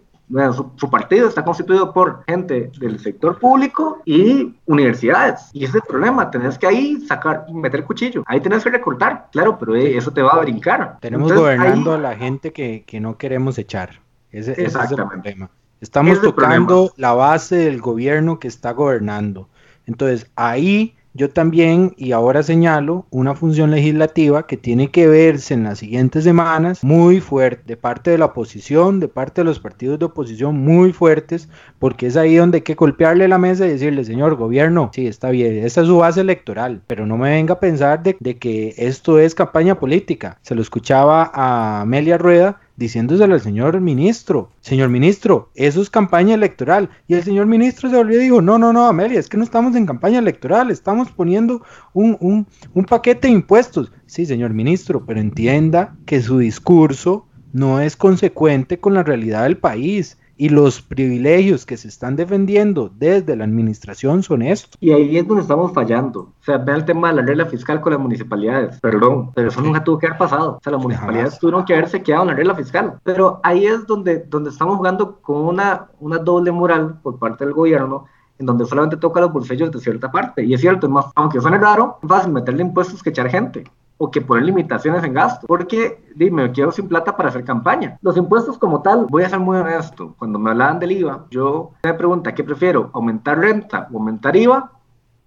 su, 0.76 0.90
partido 0.90 1.28
está 1.28 1.44
constituido 1.44 1.92
por 1.92 2.24
gente 2.24 2.70
del 2.78 2.98
sector 2.98 3.38
público 3.38 4.02
y 4.04 4.54
universidades. 4.66 5.50
Y 5.52 5.64
ese 5.64 5.78
es 5.78 5.84
el 5.84 5.88
problema, 5.88 6.30
tenés 6.30 6.58
que 6.58 6.66
ahí 6.66 7.00
sacar, 7.06 7.46
meter 7.52 7.80
el 7.80 7.86
cuchillo. 7.86 8.22
Ahí 8.26 8.40
tenés 8.40 8.64
que 8.64 8.70
recortar, 8.70 9.28
claro, 9.32 9.58
pero 9.58 9.74
eso 9.76 10.10
te 10.12 10.22
va 10.22 10.32
a 10.32 10.40
brincar. 10.40 10.98
Tenemos 11.00 11.32
gobernando 11.32 11.94
a 11.94 11.98
la 11.98 12.16
gente 12.16 12.52
que, 12.52 12.84
que, 12.86 13.00
no 13.00 13.16
queremos 13.16 13.58
echar. 13.58 14.00
Ese, 14.32 14.52
ese 14.52 14.64
es 14.64 14.90
el 14.90 14.96
problema. 14.96 15.50
Estamos 15.80 16.20
tocando 16.20 16.92
la 16.96 17.12
base 17.12 17.56
del 17.56 17.80
gobierno 17.80 18.38
que 18.38 18.48
está 18.48 18.72
gobernando. 18.72 19.48
Entonces, 19.86 20.30
ahí 20.34 20.96
yo 21.16 21.30
también, 21.30 21.94
y 21.96 22.12
ahora 22.12 22.42
señalo, 22.42 23.06
una 23.10 23.34
función 23.34 23.70
legislativa 23.70 24.46
que 24.46 24.56
tiene 24.56 24.90
que 24.90 25.08
verse 25.08 25.54
en 25.54 25.64
las 25.64 25.78
siguientes 25.78 26.24
semanas 26.24 26.84
muy 26.84 27.20
fuerte, 27.20 27.62
de 27.66 27.76
parte 27.76 28.10
de 28.10 28.18
la 28.18 28.26
oposición, 28.26 29.00
de 29.00 29.08
parte 29.08 29.40
de 29.40 29.46
los 29.46 29.58
partidos 29.58 29.98
de 29.98 30.04
oposición 30.04 30.56
muy 30.58 30.92
fuertes, 30.92 31.48
porque 31.78 32.06
es 32.06 32.16
ahí 32.16 32.36
donde 32.36 32.58
hay 32.58 32.62
que 32.62 32.74
golpearle 32.74 33.28
la 33.28 33.38
mesa 33.38 33.66
y 33.66 33.70
decirle, 33.70 34.04
señor 34.04 34.36
gobierno, 34.36 34.90
sí, 34.94 35.06
está 35.06 35.30
bien, 35.30 35.64
esta 35.64 35.80
es 35.80 35.86
su 35.86 35.96
base 35.98 36.20
electoral, 36.20 36.82
pero 36.86 37.06
no 37.06 37.16
me 37.16 37.30
venga 37.30 37.54
a 37.54 37.60
pensar 37.60 38.02
de, 38.02 38.16
de 38.20 38.38
que 38.38 38.74
esto 38.76 39.18
es 39.18 39.34
campaña 39.34 39.78
política. 39.78 40.38
Se 40.42 40.54
lo 40.54 40.62
escuchaba 40.62 41.30
a 41.32 41.80
Amelia 41.80 42.18
Rueda 42.18 42.60
diciéndoselo 42.76 43.34
al 43.34 43.40
señor 43.40 43.80
ministro, 43.80 44.50
señor 44.60 44.88
ministro, 44.88 45.50
eso 45.54 45.80
es 45.80 45.90
campaña 45.90 46.34
electoral. 46.34 46.90
Y 47.08 47.14
el 47.14 47.22
señor 47.22 47.46
ministro 47.46 47.90
se 47.90 47.96
volvió 47.96 48.20
y 48.20 48.24
dijo, 48.24 48.42
no, 48.42 48.58
no, 48.58 48.72
no, 48.72 48.86
Amelia, 48.86 49.18
es 49.18 49.28
que 49.28 49.36
no 49.36 49.44
estamos 49.44 49.74
en 49.76 49.86
campaña 49.86 50.18
electoral, 50.18 50.70
estamos 50.70 51.10
poniendo 51.10 51.62
un, 51.92 52.16
un, 52.20 52.46
un 52.74 52.84
paquete 52.84 53.28
de 53.28 53.34
impuestos. 53.34 53.92
Sí, 54.06 54.26
señor 54.26 54.52
ministro, 54.52 55.04
pero 55.06 55.20
entienda 55.20 55.96
que 56.04 56.22
su 56.22 56.38
discurso 56.38 57.26
no 57.52 57.80
es 57.80 57.96
consecuente 57.96 58.78
con 58.78 58.94
la 58.94 59.02
realidad 59.02 59.44
del 59.44 59.56
país 59.56 60.18
y 60.36 60.50
los 60.50 60.82
privilegios 60.82 61.64
que 61.64 61.76
se 61.76 61.88
están 61.88 62.16
defendiendo 62.16 62.90
desde 62.94 63.36
la 63.36 63.44
administración 63.44 64.22
son 64.22 64.42
estos. 64.42 64.76
Y 64.80 64.92
ahí 64.92 65.16
es 65.16 65.26
donde 65.26 65.42
estamos 65.42 65.72
fallando. 65.72 66.20
O 66.20 66.44
sea, 66.44 66.58
ve 66.58 66.74
el 66.74 66.84
tema 66.84 67.08
de 67.08 67.14
la 67.14 67.22
regla 67.22 67.46
fiscal 67.46 67.80
con 67.80 67.92
las 67.92 68.00
municipalidades. 68.00 68.78
Perdón, 68.80 69.30
pero 69.34 69.48
eso 69.48 69.60
nunca 69.60 69.82
tuvo 69.82 69.98
que 69.98 70.06
haber 70.06 70.18
pasado. 70.18 70.56
O 70.56 70.60
sea, 70.62 70.72
las 70.72 70.82
municipalidades 70.82 71.38
tuvieron 71.38 71.64
que 71.64 71.74
haberse 71.74 72.02
quedado 72.02 72.22
en 72.22 72.28
la 72.28 72.34
regla 72.34 72.54
fiscal. 72.54 72.98
Pero 73.02 73.40
ahí 73.42 73.66
es 73.66 73.86
donde, 73.86 74.18
donde 74.28 74.50
estamos 74.50 74.76
jugando 74.76 75.20
con 75.20 75.36
una, 75.36 75.88
una 76.00 76.18
doble 76.18 76.52
moral 76.52 76.98
por 77.02 77.18
parte 77.18 77.44
del 77.44 77.54
gobierno 77.54 78.06
en 78.38 78.44
donde 78.44 78.66
solamente 78.66 78.98
toca 78.98 79.20
los 79.20 79.32
bolsillos 79.32 79.70
de 79.70 79.80
cierta 79.80 80.10
parte. 80.10 80.44
Y 80.44 80.52
es 80.52 80.60
cierto, 80.60 80.86
es 80.86 80.92
más, 80.92 81.06
aunque 81.14 81.40
suene 81.40 81.56
raro, 81.58 81.98
es 82.02 82.08
fácil 82.08 82.32
meterle 82.32 82.62
impuestos 82.62 83.02
que 83.02 83.10
echar 83.10 83.30
gente 83.30 83.64
o 83.98 84.10
que 84.10 84.20
poner 84.20 84.44
limitaciones 84.44 85.02
en 85.04 85.14
gasto, 85.14 85.46
porque 85.46 86.02
dime, 86.14 86.44
me 86.44 86.52
quedo 86.52 86.70
sin 86.70 86.88
plata 86.88 87.16
para 87.16 87.30
hacer 87.30 87.44
campaña. 87.44 87.98
Los 88.02 88.16
impuestos 88.16 88.58
como 88.58 88.82
tal, 88.82 89.06
voy 89.08 89.22
a 89.22 89.28
ser 89.28 89.38
muy 89.38 89.56
honesto, 89.56 90.14
cuando 90.18 90.38
me 90.38 90.50
hablaban 90.50 90.78
del 90.78 90.92
IVA, 90.92 91.26
yo 91.30 91.72
me 91.82 91.94
pregunta, 91.94 92.34
¿qué 92.34 92.44
prefiero? 92.44 92.90
¿Aumentar 92.92 93.38
renta 93.38 93.88
o 93.92 93.98
aumentar 93.98 94.36
IVA? 94.36 94.72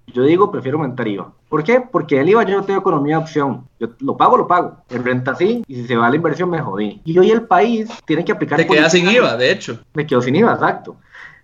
Yo 0.08 0.24
digo, 0.24 0.52
prefiero 0.52 0.78
aumentar 0.78 1.08
IVA. 1.08 1.32
¿Por 1.50 1.64
qué? 1.64 1.82
Porque 1.82 2.20
el 2.20 2.30
IVA 2.30 2.44
yo 2.44 2.58
no 2.58 2.64
tengo 2.64 2.80
economía 2.80 3.18
de 3.18 3.24
opción. 3.24 3.68
Yo 3.80 3.90
lo 4.00 4.18
pago, 4.18 4.38
lo 4.38 4.48
pago. 4.48 4.78
En 4.90 5.04
renta 5.04 5.36
sí, 5.36 5.64
y 5.68 5.76
si 5.76 5.88
se 5.88 5.96
va 5.96 6.10
la 6.10 6.16
inversión 6.16 6.50
me 6.50 6.62
jodí. 6.62 7.02
Y 7.06 7.18
hoy 7.18 7.32
el 7.32 7.44
país 7.44 7.90
tiene 8.06 8.26
que 8.26 8.32
aplicar... 8.32 8.58
Te 8.58 8.68
quedas 8.68 8.92
sin 8.92 9.08
IVA, 9.10 9.38
de 9.38 9.52
hecho. 9.52 9.80
Me 9.94 10.06
quedo 10.06 10.22
sin 10.22 10.36
IVA, 10.36 10.54
exacto. 10.54 10.96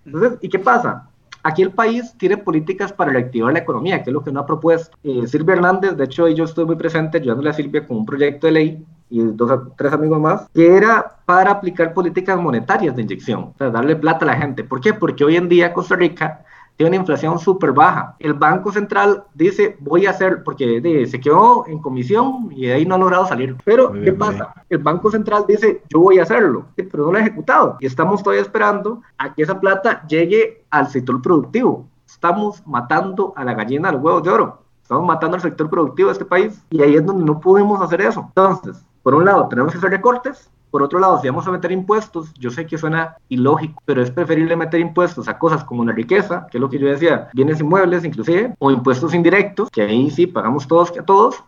Entonces, 0.06 0.40
¿y 0.42 0.50
qué 0.50 0.60
pasa? 0.60 1.10
Aquí 1.48 1.62
el 1.62 1.70
país 1.70 2.16
tiene 2.18 2.38
políticas 2.38 2.92
para 2.92 3.12
reactivar 3.12 3.54
la 3.54 3.60
economía, 3.60 4.02
que 4.02 4.10
es 4.10 4.14
lo 4.16 4.24
que 4.24 4.32
no 4.32 4.40
ha 4.40 4.48
propuesto. 4.48 4.98
Eh, 5.04 5.28
Silvia 5.28 5.54
Hernández, 5.54 5.96
de 5.96 6.06
hecho, 6.06 6.28
yo 6.28 6.46
estuve 6.46 6.66
muy 6.66 6.76
presente 6.76 7.20
ayudándole 7.20 7.52
a 7.52 7.54
Silvia 7.54 7.86
con 7.86 7.98
un 7.98 8.06
proyecto 8.08 8.48
de 8.48 8.54
ley 8.54 8.86
y 9.12 9.20
dos 9.22 9.52
tres 9.78 9.94
amigos 9.94 10.20
más, 10.20 10.50
que 10.56 10.76
era 10.76 11.18
para 11.24 11.52
aplicar 11.52 11.94
políticas 11.94 12.40
monetarias 12.40 12.96
de 12.96 13.04
inyección, 13.04 13.40
o 13.42 13.54
sea, 13.60 13.70
darle 13.70 13.96
plata 13.96 14.26
a 14.26 14.30
la 14.30 14.38
gente. 14.38 14.64
¿Por 14.64 14.82
qué? 14.82 14.96
Porque 14.96 15.24
hoy 15.24 15.36
en 15.36 15.48
día 15.48 15.72
Costa 15.72 15.96
Rica 15.96 16.44
tiene 16.78 16.90
una 16.90 16.98
inflación 16.98 17.40
súper 17.40 17.72
baja. 17.72 18.16
El 18.20 18.34
Banco 18.34 18.72
Central 18.72 19.24
dice, 19.34 19.78
voy 19.80 20.06
a 20.06 20.10
hacer, 20.10 20.44
porque 20.44 21.08
se 21.10 21.20
quedó 21.20 21.66
en 21.68 21.80
comisión 21.80 22.50
y 22.52 22.68
de 22.68 22.74
ahí 22.74 22.86
no 22.86 22.96
ha 22.96 22.98
logrado 22.98 23.26
salir. 23.28 23.56
Pero, 23.64 23.94
¿qué 23.94 24.12
pasa? 24.12 24.54
El 24.70 24.80
Banco 24.80 25.10
Central 25.10 25.46
dice, 25.48 25.82
yo 25.90 26.00
voy 26.02 26.20
a 26.20 26.24
hacerlo, 26.24 26.66
pero 26.76 27.06
no 27.06 27.12
lo 27.14 27.18
ha 27.18 27.22
ejecutado. 27.22 27.78
Y 27.80 27.86
estamos 27.86 28.22
todavía 28.22 28.42
esperando 28.42 29.02
a 29.18 29.34
que 29.34 29.44
esa 29.44 29.60
plata 29.60 30.06
llegue 30.08 30.66
al 30.70 30.90
sector 30.90 31.22
productivo. 31.22 31.88
Estamos 32.06 32.62
matando 32.66 33.34
a 33.36 33.44
la 33.44 33.54
gallina 33.54 33.90
de 33.90 33.96
los 33.96 34.04
huevos 34.04 34.24
de 34.24 34.32
oro. 34.32 34.62
Estamos 34.82 35.06
matando 35.06 35.36
al 35.36 35.42
sector 35.42 35.70
productivo 35.70 36.10
de 36.10 36.14
este 36.14 36.26
país 36.26 36.62
y 36.70 36.82
ahí 36.82 36.96
es 36.96 37.06
donde 37.06 37.26
no 37.26 37.40
podemos 37.40 37.82
hacer 37.82 38.02
eso. 38.02 38.26
Entonces, 38.28 38.86
por 39.02 39.16
un 39.16 39.26
lado, 39.26 39.48
tenemos 39.48 39.72
que 39.72 39.78
hacer 39.78 39.90
recortes, 39.92 40.52
por 40.76 40.84
otro 40.84 41.00
lado, 41.00 41.22
si 41.22 41.30
vamos 41.30 41.48
a 41.48 41.52
meter 41.52 41.72
impuestos, 41.72 42.34
yo 42.34 42.52
sé 42.52 42.66
que 42.66 42.78
suena 42.78 43.16
ilógico, 43.30 43.82
pero 43.86 44.02
es 44.02 44.12
preferible 44.12 44.58
meter 44.58 44.82
impuestos 44.82 45.30
a 45.30 45.40
cosas 45.40 45.64
como 45.64 45.86
la 45.86 45.94
riqueza, 45.94 46.48
que 46.52 46.58
es 46.58 46.62
lo 46.62 46.70
que 46.70 46.78
yo 46.78 46.90
decía, 46.90 47.30
bienes 47.32 47.62
inmuebles 47.62 48.04
inclusive, 48.04 48.54
o 48.60 48.72
impuestos 48.72 49.14
indirectos, 49.14 49.70
que 49.70 49.84
ahí 49.84 50.12
sí 50.12 50.28
pagamos 50.28 50.68
todos 50.68 50.92
que 50.92 51.00
a 51.00 51.06
todos, 51.06 51.42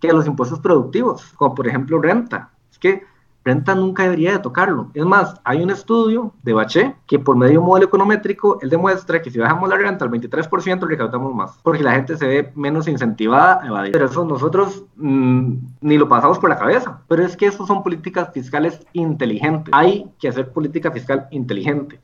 que 0.00 0.10
a 0.10 0.12
los 0.12 0.26
impuestos 0.26 0.58
productivos, 0.60 1.24
como 1.36 1.54
por 1.54 1.66
ejemplo 1.66 1.98
renta. 1.98 2.50
Es 2.70 2.78
que 2.78 3.04
renta 3.44 3.74
nunca 3.74 4.04
debería 4.04 4.32
de 4.32 4.38
tocarlo. 4.38 4.90
Es 4.94 5.04
más, 5.04 5.40
hay 5.44 5.62
un 5.62 5.70
estudio 5.70 6.32
de 6.42 6.52
Bache 6.52 6.96
que 7.06 7.18
por 7.18 7.36
medio 7.36 7.52
de 7.52 7.58
un 7.58 7.66
modelo 7.66 7.86
econométrico, 7.86 8.58
él 8.62 8.70
demuestra 8.70 9.20
que 9.20 9.30
si 9.30 9.38
bajamos 9.38 9.68
la 9.68 9.76
renta 9.76 10.04
al 10.04 10.10
23% 10.10 10.86
recaudamos 10.86 11.34
más, 11.34 11.58
porque 11.62 11.82
la 11.82 11.92
gente 11.92 12.16
se 12.16 12.26
ve 12.26 12.52
menos 12.54 12.88
incentivada 12.88 13.62
a 13.62 13.66
evadir. 13.66 13.92
Pero 13.92 14.06
eso 14.06 14.24
nosotros 14.24 14.84
mmm, 14.96 15.52
ni 15.80 15.98
lo 15.98 16.08
pasamos 16.08 16.38
por 16.38 16.50
la 16.50 16.58
cabeza. 16.58 17.00
Pero 17.08 17.24
es 17.24 17.36
que 17.36 17.46
eso 17.46 17.66
son 17.66 17.82
políticas 17.82 18.30
fiscales 18.32 18.80
inteligentes. 18.92 19.72
Hay 19.74 20.10
que 20.18 20.28
hacer 20.28 20.50
política 20.50 20.90
fiscal 20.90 21.28
inteligente. 21.30 22.00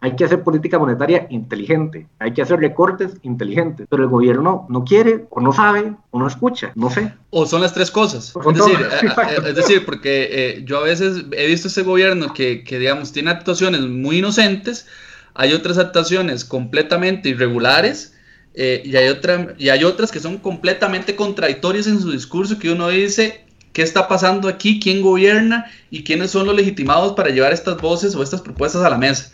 Hay 0.00 0.14
que 0.14 0.24
hacer 0.24 0.44
política 0.44 0.78
monetaria 0.78 1.26
inteligente, 1.30 2.06
hay 2.20 2.32
que 2.32 2.42
hacer 2.42 2.60
recortes 2.60 3.14
inteligentes, 3.22 3.86
pero 3.90 4.04
el 4.04 4.08
gobierno 4.08 4.66
no 4.68 4.84
quiere, 4.84 5.26
o 5.30 5.40
no 5.40 5.52
sabe, 5.52 5.92
o 6.10 6.18
no 6.20 6.28
escucha, 6.28 6.70
no 6.76 6.88
sé. 6.88 7.12
O 7.30 7.46
son 7.46 7.62
las 7.62 7.74
tres 7.74 7.90
cosas. 7.90 8.32
Es 8.36 8.54
decir, 8.54 8.86
es 9.46 9.54
decir, 9.56 9.84
porque 9.84 10.28
eh, 10.30 10.64
yo 10.64 10.78
a 10.78 10.84
veces 10.84 11.24
he 11.32 11.46
visto 11.48 11.66
ese 11.66 11.82
gobierno 11.82 12.32
que, 12.32 12.62
que, 12.62 12.78
digamos, 12.78 13.12
tiene 13.12 13.30
actuaciones 13.30 13.80
muy 13.80 14.18
inocentes, 14.18 14.86
hay 15.34 15.52
otras 15.52 15.78
actuaciones 15.78 16.44
completamente 16.44 17.30
irregulares, 17.30 18.14
eh, 18.60 18.82
y, 18.84 18.96
hay 18.96 19.08
otra, 19.08 19.54
y 19.56 19.68
hay 19.68 19.84
otras 19.84 20.10
que 20.10 20.18
son 20.18 20.38
completamente 20.38 21.14
contradictorias 21.14 21.86
en 21.86 22.00
su 22.00 22.10
discurso, 22.10 22.58
que 22.58 22.72
uno 22.72 22.88
dice, 22.88 23.44
¿qué 23.72 23.82
está 23.82 24.08
pasando 24.08 24.48
aquí? 24.48 24.80
¿Quién 24.80 25.00
gobierna? 25.00 25.66
¿Y 25.90 26.02
quiénes 26.02 26.32
son 26.32 26.46
los 26.46 26.56
legitimados 26.56 27.12
para 27.12 27.30
llevar 27.30 27.52
estas 27.52 27.80
voces 27.80 28.16
o 28.16 28.22
estas 28.22 28.40
propuestas 28.40 28.82
a 28.82 28.90
la 28.90 28.98
mesa? 28.98 29.30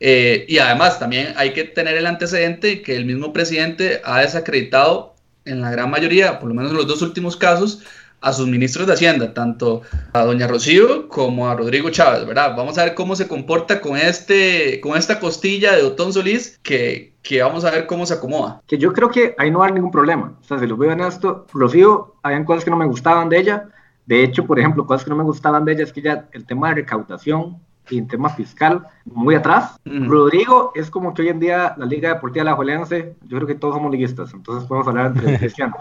Eh, 0.00 0.46
y 0.48 0.58
además 0.58 0.98
también 0.98 1.34
hay 1.36 1.52
que 1.52 1.64
tener 1.64 1.96
el 1.96 2.06
antecedente 2.06 2.82
que 2.82 2.96
el 2.96 3.04
mismo 3.04 3.32
presidente 3.32 4.00
ha 4.02 4.20
desacreditado 4.20 5.14
en 5.44 5.60
la 5.60 5.70
gran 5.70 5.90
mayoría, 5.90 6.38
por 6.38 6.48
lo 6.48 6.54
menos 6.54 6.70
en 6.70 6.78
los 6.78 6.86
dos 6.86 7.02
últimos 7.02 7.36
casos, 7.36 7.82
a 8.22 8.32
sus 8.32 8.46
ministros 8.46 8.86
de 8.86 8.92
Hacienda, 8.92 9.32
tanto 9.32 9.82
a 10.12 10.24
doña 10.24 10.46
Rocío 10.46 11.08
como 11.08 11.48
a 11.48 11.54
Rodrigo 11.54 11.90
Chávez, 11.90 12.26
¿verdad? 12.26 12.54
Vamos 12.56 12.76
a 12.76 12.84
ver 12.84 12.94
cómo 12.94 13.16
se 13.16 13.26
comporta 13.26 13.80
con, 13.80 13.96
este, 13.96 14.80
con 14.80 14.96
esta 14.96 15.18
costilla 15.18 15.74
de 15.74 15.82
Otón 15.82 16.12
Solís, 16.12 16.58
que, 16.62 17.14
que 17.22 17.42
vamos 17.42 17.64
a 17.64 17.70
ver 17.70 17.86
cómo 17.86 18.04
se 18.04 18.14
acomoda. 18.14 18.60
Que 18.66 18.76
yo 18.76 18.92
creo 18.92 19.10
que 19.10 19.34
ahí 19.38 19.50
no 19.50 19.62
hay 19.62 19.72
ningún 19.72 19.90
problema. 19.90 20.36
O 20.40 20.44
sea, 20.44 20.58
si 20.58 20.66
lo 20.66 20.76
veo 20.76 20.92
en 20.92 21.00
esto, 21.00 21.46
Rocío, 21.52 22.16
habían 22.22 22.44
cosas 22.44 22.64
que 22.64 22.70
no 22.70 22.76
me 22.76 22.86
gustaban 22.86 23.30
de 23.30 23.38
ella. 23.38 23.68
De 24.04 24.22
hecho, 24.22 24.44
por 24.46 24.58
ejemplo, 24.58 24.86
cosas 24.86 25.04
que 25.04 25.10
no 25.10 25.16
me 25.16 25.24
gustaban 25.24 25.64
de 25.64 25.72
ella 25.72 25.84
es 25.84 25.92
que 25.92 26.02
ya 26.02 26.28
el 26.32 26.44
tema 26.44 26.68
de 26.68 26.76
recaudación 26.76 27.58
y 27.90 27.98
en 27.98 28.08
tema 28.08 28.28
fiscal 28.28 28.86
muy 29.04 29.34
atrás. 29.34 29.78
Rodrigo 29.84 30.72
es 30.74 30.90
como 30.90 31.14
que 31.14 31.22
hoy 31.22 31.28
en 31.28 31.40
día 31.40 31.74
la 31.76 31.86
Liga 31.86 32.14
Deportiva 32.14 32.44
La 32.44 32.54
Juelense, 32.54 33.14
yo 33.22 33.36
creo 33.36 33.46
que 33.46 33.54
todos 33.54 33.74
somos 33.74 33.90
liguistas, 33.90 34.32
entonces 34.32 34.68
podemos 34.68 34.88
hablar 34.88 35.06
entre 35.06 35.38
cristianos. 35.38 35.78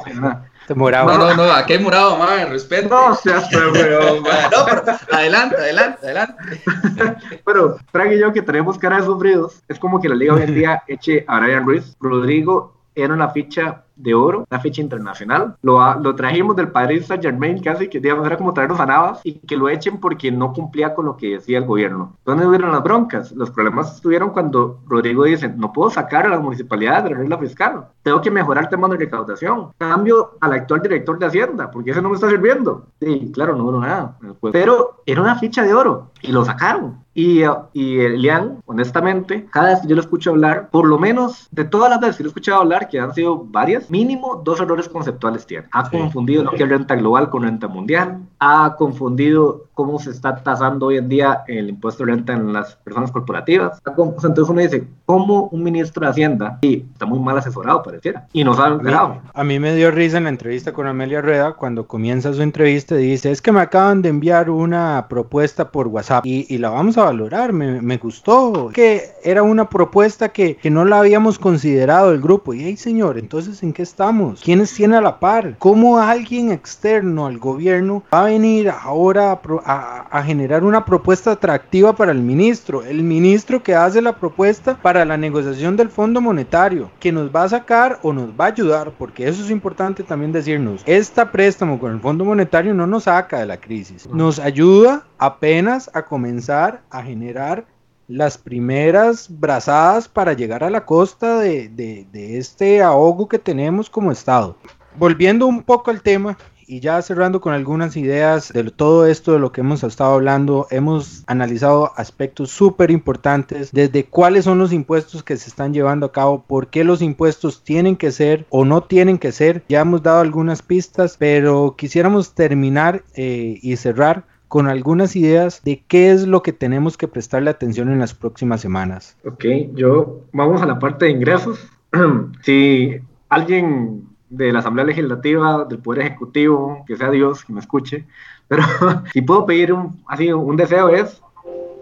morado. 0.76 1.18
No, 1.18 1.18
no, 1.18 1.36
no, 1.36 1.52
aquí 1.52 1.74
hay 1.74 1.80
morado, 1.80 2.18
madre, 2.18 2.46
respeto. 2.46 3.10
No 3.10 3.16
seas 3.16 3.48
pero, 3.50 4.16
no, 4.22 4.24
pero 4.66 4.84
adelante, 5.12 5.56
adelante, 5.56 6.00
adelante. 6.06 6.64
pero 7.46 7.78
Frank 7.92 8.12
y 8.12 8.20
yo 8.20 8.34
que 8.34 8.42
tenemos 8.42 8.78
cara 8.78 8.98
de 8.98 9.06
sufridos, 9.06 9.62
es 9.68 9.80
como 9.80 10.02
que 10.02 10.10
la 10.10 10.16
Liga 10.16 10.34
hoy 10.34 10.44
en 10.44 10.56
día 10.56 10.84
eche 10.88 11.26
a 11.28 11.40
Brian 11.40 11.66
Ruiz. 11.66 11.96
Rodrigo 12.00 12.79
era 12.96 13.14
una 13.14 13.30
ficha 13.30 13.84
de 13.96 14.14
oro, 14.14 14.46
una 14.50 14.60
ficha 14.62 14.82
internacional. 14.82 15.56
Lo, 15.62 15.94
lo 16.00 16.16
trajimos 16.16 16.56
del 16.56 16.70
Paris 16.70 17.08
Saint 17.08 17.24
Germain 17.24 17.62
casi, 17.62 17.88
que 17.88 18.00
digamos, 18.00 18.26
era 18.26 18.38
como 18.38 18.54
traernos 18.54 18.80
a 18.80 18.86
Navas 18.86 19.20
y 19.24 19.34
que 19.40 19.58
lo 19.58 19.70
echen 19.70 20.00
porque 20.00 20.32
no 20.32 20.54
cumplía 20.54 20.94
con 20.96 21.06
lo 21.06 21.18
que 21.18 21.32
decía 21.32 21.58
el 21.58 21.66
gobierno. 21.66 22.16
¿Dónde 22.26 22.48
hubieron 22.48 22.72
las 22.72 22.84
broncas? 22.84 23.32
Los 23.34 23.52
problemas 23.52 23.96
estuvieron 23.96 24.30
cuando 24.30 24.80
Rodrigo 24.88 25.26
dice, 25.26 25.50
no 25.50 25.74
puedo 25.74 25.90
sacar 25.90 26.26
a 26.26 26.30
las 26.30 26.42
municipalidades 26.42 27.04
de 27.04 27.10
la 27.12 27.18
regla 27.18 27.38
fiscal, 27.38 27.88
tengo 28.02 28.22
que 28.22 28.32
mejorar 28.32 28.66
el 28.66 28.70
tema 28.70 28.88
de 28.88 28.98
recaudación. 28.98 29.72
Cambio 29.78 30.38
al 30.40 30.54
actual 30.54 30.82
director 30.82 31.20
de 31.20 31.26
Hacienda, 31.26 31.70
porque 31.70 31.92
ese 31.92 32.02
no 32.02 32.10
me 32.10 32.16
está 32.16 32.30
sirviendo. 32.30 32.88
Sí, 33.02 33.32
claro, 33.34 33.56
no 33.56 33.66
hubo 33.66 33.80
nada. 33.80 34.18
Pero 34.52 35.02
era 35.06 35.22
una 35.22 35.36
ficha 35.36 35.64
de 35.64 35.74
oro 35.74 36.12
y 36.22 36.32
lo 36.32 36.46
sacaron. 36.46 37.04
Y, 37.20 37.42
y 37.74 38.00
Elian, 38.00 38.64
honestamente, 38.66 39.46
cada 39.52 39.72
vez 39.72 39.82
que 39.82 39.90
yo 39.90 39.96
lo 39.96 40.02
escucho 40.02 40.30
hablar, 40.30 40.70
por 40.70 40.88
lo 40.88 40.98
menos 40.98 41.50
de 41.52 41.66
todas 41.66 41.90
las 41.90 42.00
veces 42.00 42.16
que 42.16 42.24
lo 42.24 42.28
he 42.28 42.32
escuchado 42.32 42.62
hablar, 42.62 42.88
que 42.88 42.98
han 42.98 43.14
sido 43.14 43.44
varias, 43.44 43.90
mínimo 43.90 44.42
dos 44.46 44.62
errores 44.62 44.88
conceptuales 44.88 45.46
tiene. 45.46 45.68
Ha 45.74 45.90
confundido 45.90 46.46
lo 46.46 46.52
que 46.52 46.64
es 46.64 46.70
renta 46.70 46.96
global 46.96 47.30
con 47.30 47.44
renta 47.44 47.68
mundial, 47.68 48.22
ha 48.40 48.74
confundido 48.78 49.66
cómo 49.80 49.98
se 49.98 50.10
está 50.10 50.36
tasando 50.36 50.88
hoy 50.88 50.98
en 50.98 51.08
día 51.08 51.46
el 51.48 51.70
impuesto 51.70 52.04
de 52.04 52.12
renta 52.12 52.34
en 52.34 52.52
las 52.52 52.76
personas 52.76 53.14
corporativas. 53.14 53.82
Entonces 53.88 54.50
uno 54.50 54.60
dice, 54.60 54.86
¿cómo 55.06 55.48
un 55.54 55.64
ministro 55.64 56.04
de 56.04 56.12
Hacienda, 56.12 56.58
y 56.60 56.84
está 56.92 57.06
muy 57.06 57.20
mal 57.20 57.38
asesorado 57.38 57.82
pareciera, 57.82 58.28
y 58.34 58.44
no 58.44 58.54
sabe 58.56 58.94
a, 58.94 59.22
a 59.34 59.44
mí 59.46 59.58
me 59.58 59.74
dio 59.76 59.90
risa 59.90 60.18
en 60.18 60.26
la 60.26 60.32
entrevista 60.32 60.74
con 60.74 60.86
Amelia 60.86 61.22
Rueda 61.22 61.54
cuando 61.54 61.88
comienza 61.88 62.34
su 62.34 62.42
entrevista 62.42 63.00
y 63.00 63.12
dice, 63.12 63.32
es 63.32 63.42
que 63.42 63.54
me 63.54 63.62
acaban 63.62 64.02
de 64.02 64.10
enviar 64.10 64.50
una 64.50 65.06
propuesta 65.08 65.72
por 65.72 65.88
WhatsApp 65.88 66.26
y, 66.26 66.46
y 66.50 66.58
la 66.58 66.72
vamos 66.72 66.98
a 66.98 67.06
valorar, 67.06 67.54
me, 67.54 67.82
me, 67.82 67.96
gustó, 67.96 68.72
que 68.74 69.12
era 69.24 69.44
una 69.44 69.70
propuesta 69.70 70.28
que, 70.28 70.58
que, 70.58 70.70
no 70.70 70.84
la 70.84 71.00
habíamos 71.00 71.40
considerado 71.40 72.12
el 72.12 72.20
grupo. 72.20 72.54
Y, 72.54 72.66
hey 72.66 72.76
señor, 72.76 73.18
entonces 73.18 73.64
¿en 73.64 73.72
qué 73.72 73.84
estamos? 73.84 74.42
¿Quiénes 74.42 74.74
tiene 74.74 74.98
a 74.98 75.02
la 75.02 75.22
par? 75.22 75.56
¿Cómo 75.58 76.00
alguien 76.00 76.52
externo 76.52 77.28
al 77.28 77.38
gobierno 77.38 78.04
va 78.14 78.24
a 78.24 78.26
venir 78.26 78.70
ahora 78.70 79.40
a, 79.64 79.69
a, 79.70 80.08
a 80.10 80.24
generar 80.24 80.64
una 80.64 80.84
propuesta 80.84 81.34
atractiva 81.34 81.94
para 81.94 82.12
el 82.12 82.22
ministro? 82.22 82.84
El 82.84 83.04
ministro 83.04 83.62
que 83.62 83.76
hace 83.76 84.02
la 84.02 84.16
propuesta 84.16 84.76
para 84.82 85.06
la 85.06 85.16
negociación 85.16 85.78
del 85.78 85.90
Fondo 85.90 86.22
Monetario, 86.22 86.90
que 87.00 87.12
nos 87.12 87.30
va 87.30 87.44
a 87.44 87.50
sacar 87.50 88.00
o 88.02 88.12
nos 88.12 88.32
va 88.32 88.46
a 88.46 88.48
ayudar, 88.48 88.94
porque 88.98 89.28
eso 89.28 89.44
es 89.44 89.52
importante 89.52 90.02
también 90.04 90.32
decirnos, 90.32 90.82
este 90.88 91.24
préstamo 91.28 91.80
con 91.80 91.94
el 91.94 92.00
Fondo 92.00 92.26
Monetario 92.26 92.74
no 92.74 92.88
nos 92.88 93.04
saca 93.04 93.40
de 93.40 93.46
la 93.46 93.58
crisis, 93.58 94.10
nos 94.10 94.40
ayuda 94.40 95.06
apenas 95.20 95.92
a 95.94 96.04
comenzar 96.04 96.82
a 96.90 97.04
generar 97.04 97.66
las 98.08 98.40
primeras 98.40 99.28
brazadas 99.30 100.08
para 100.08 100.34
llegar 100.34 100.64
a 100.64 100.72
la 100.72 100.84
costa 100.84 101.38
de, 101.38 101.70
de, 101.70 102.08
de, 102.12 102.40
este 102.40 102.82
ahogo 102.82 103.28
que 103.28 103.38
tenemos 103.38 103.88
como 103.88 104.12
Estado. 104.12 104.58
Volviendo 104.98 105.46
un 105.46 105.62
poco 105.62 105.92
al 105.92 106.02
tema 106.02 106.36
y 106.70 106.82
ya 106.82 107.02
cerrando 107.02 107.42
con 107.42 107.54
algunas 107.54 107.98
ideas 107.98 108.54
de 108.54 108.64
todo 108.66 109.08
esto 109.08 109.34
de 109.34 109.40
lo 109.40 109.52
que 109.52 109.62
hemos 109.62 109.84
estado 109.84 110.14
hablando, 110.14 110.68
hemos 110.70 111.24
analizado 111.26 111.92
aspectos 111.96 112.52
súper 112.52 112.92
importantes, 112.92 113.72
desde 113.72 114.06
cuáles 114.06 114.46
son 114.46 114.60
los 114.60 114.72
impuestos 114.72 115.24
que 115.24 115.36
se 115.36 115.50
están 115.50 115.74
llevando 115.74 116.06
a 116.06 116.12
cabo, 116.12 116.44
por 116.46 116.68
qué 116.68 116.84
los 116.84 117.02
impuestos 117.02 117.64
tienen 117.64 117.96
que 117.96 118.12
ser 118.12 118.46
o 118.50 118.66
no 118.66 118.84
tienen 118.84 119.18
que 119.18 119.32
ser, 119.32 119.64
ya 119.68 119.82
hemos 119.82 120.04
dado 120.04 120.20
algunas 120.20 120.62
pistas, 120.62 121.16
pero 121.18 121.74
quisiéramos 121.76 122.36
terminar 122.36 123.04
eh, 123.16 123.58
y 123.64 123.76
cerrar 123.78 124.26
con 124.48 124.68
algunas 124.68 125.16
ideas 125.16 125.64
de 125.64 125.84
qué 125.88 126.12
es 126.12 126.28
lo 126.28 126.44
que 126.44 126.54
tenemos 126.54 126.98
que 126.98 127.08
prestarle 127.08 127.50
atención 127.50 127.92
en 127.92 127.98
las 127.98 128.14
próximas 128.14 128.62
semanas. 128.62 129.18
Ok, 129.26 129.44
yo 129.74 130.22
vamos 130.34 130.62
a 130.62 130.68
la 130.68 130.78
parte 130.78 131.06
de 131.06 131.12
ingresos. 131.12 131.68
si 132.44 133.00
alguien 133.28 134.04
de 134.30 134.52
la 134.54 134.60
Asamblea 134.60 134.86
Legislativa, 134.86 135.66
del 135.66 135.80
Poder 135.80 136.06
Ejecutivo, 136.06 136.84
que 136.88 136.96
sea 136.96 137.10
Dios, 137.10 137.44
que 137.44 137.54
me 137.54 137.60
escuche, 137.60 138.06
pero 138.48 138.64
si 139.14 139.22
puedo 139.22 139.46
pedir 139.46 139.74
un, 139.74 140.04
así, 140.08 140.32
un 140.32 140.56
deseo 140.56 140.90
es 140.90 141.22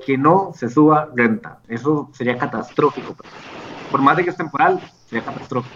que 0.05 0.17
no 0.17 0.51
se 0.55 0.69
suba 0.69 1.10
renta. 1.15 1.60
Eso 1.67 2.10
sería 2.13 2.38
catastrófico. 2.38 3.15
Por 3.91 4.01
más 4.01 4.17
de 4.17 4.23
que 4.23 4.29
es 4.29 4.38
temporal, 4.38 4.79
sería 5.07 5.25
catastrófico 5.25 5.75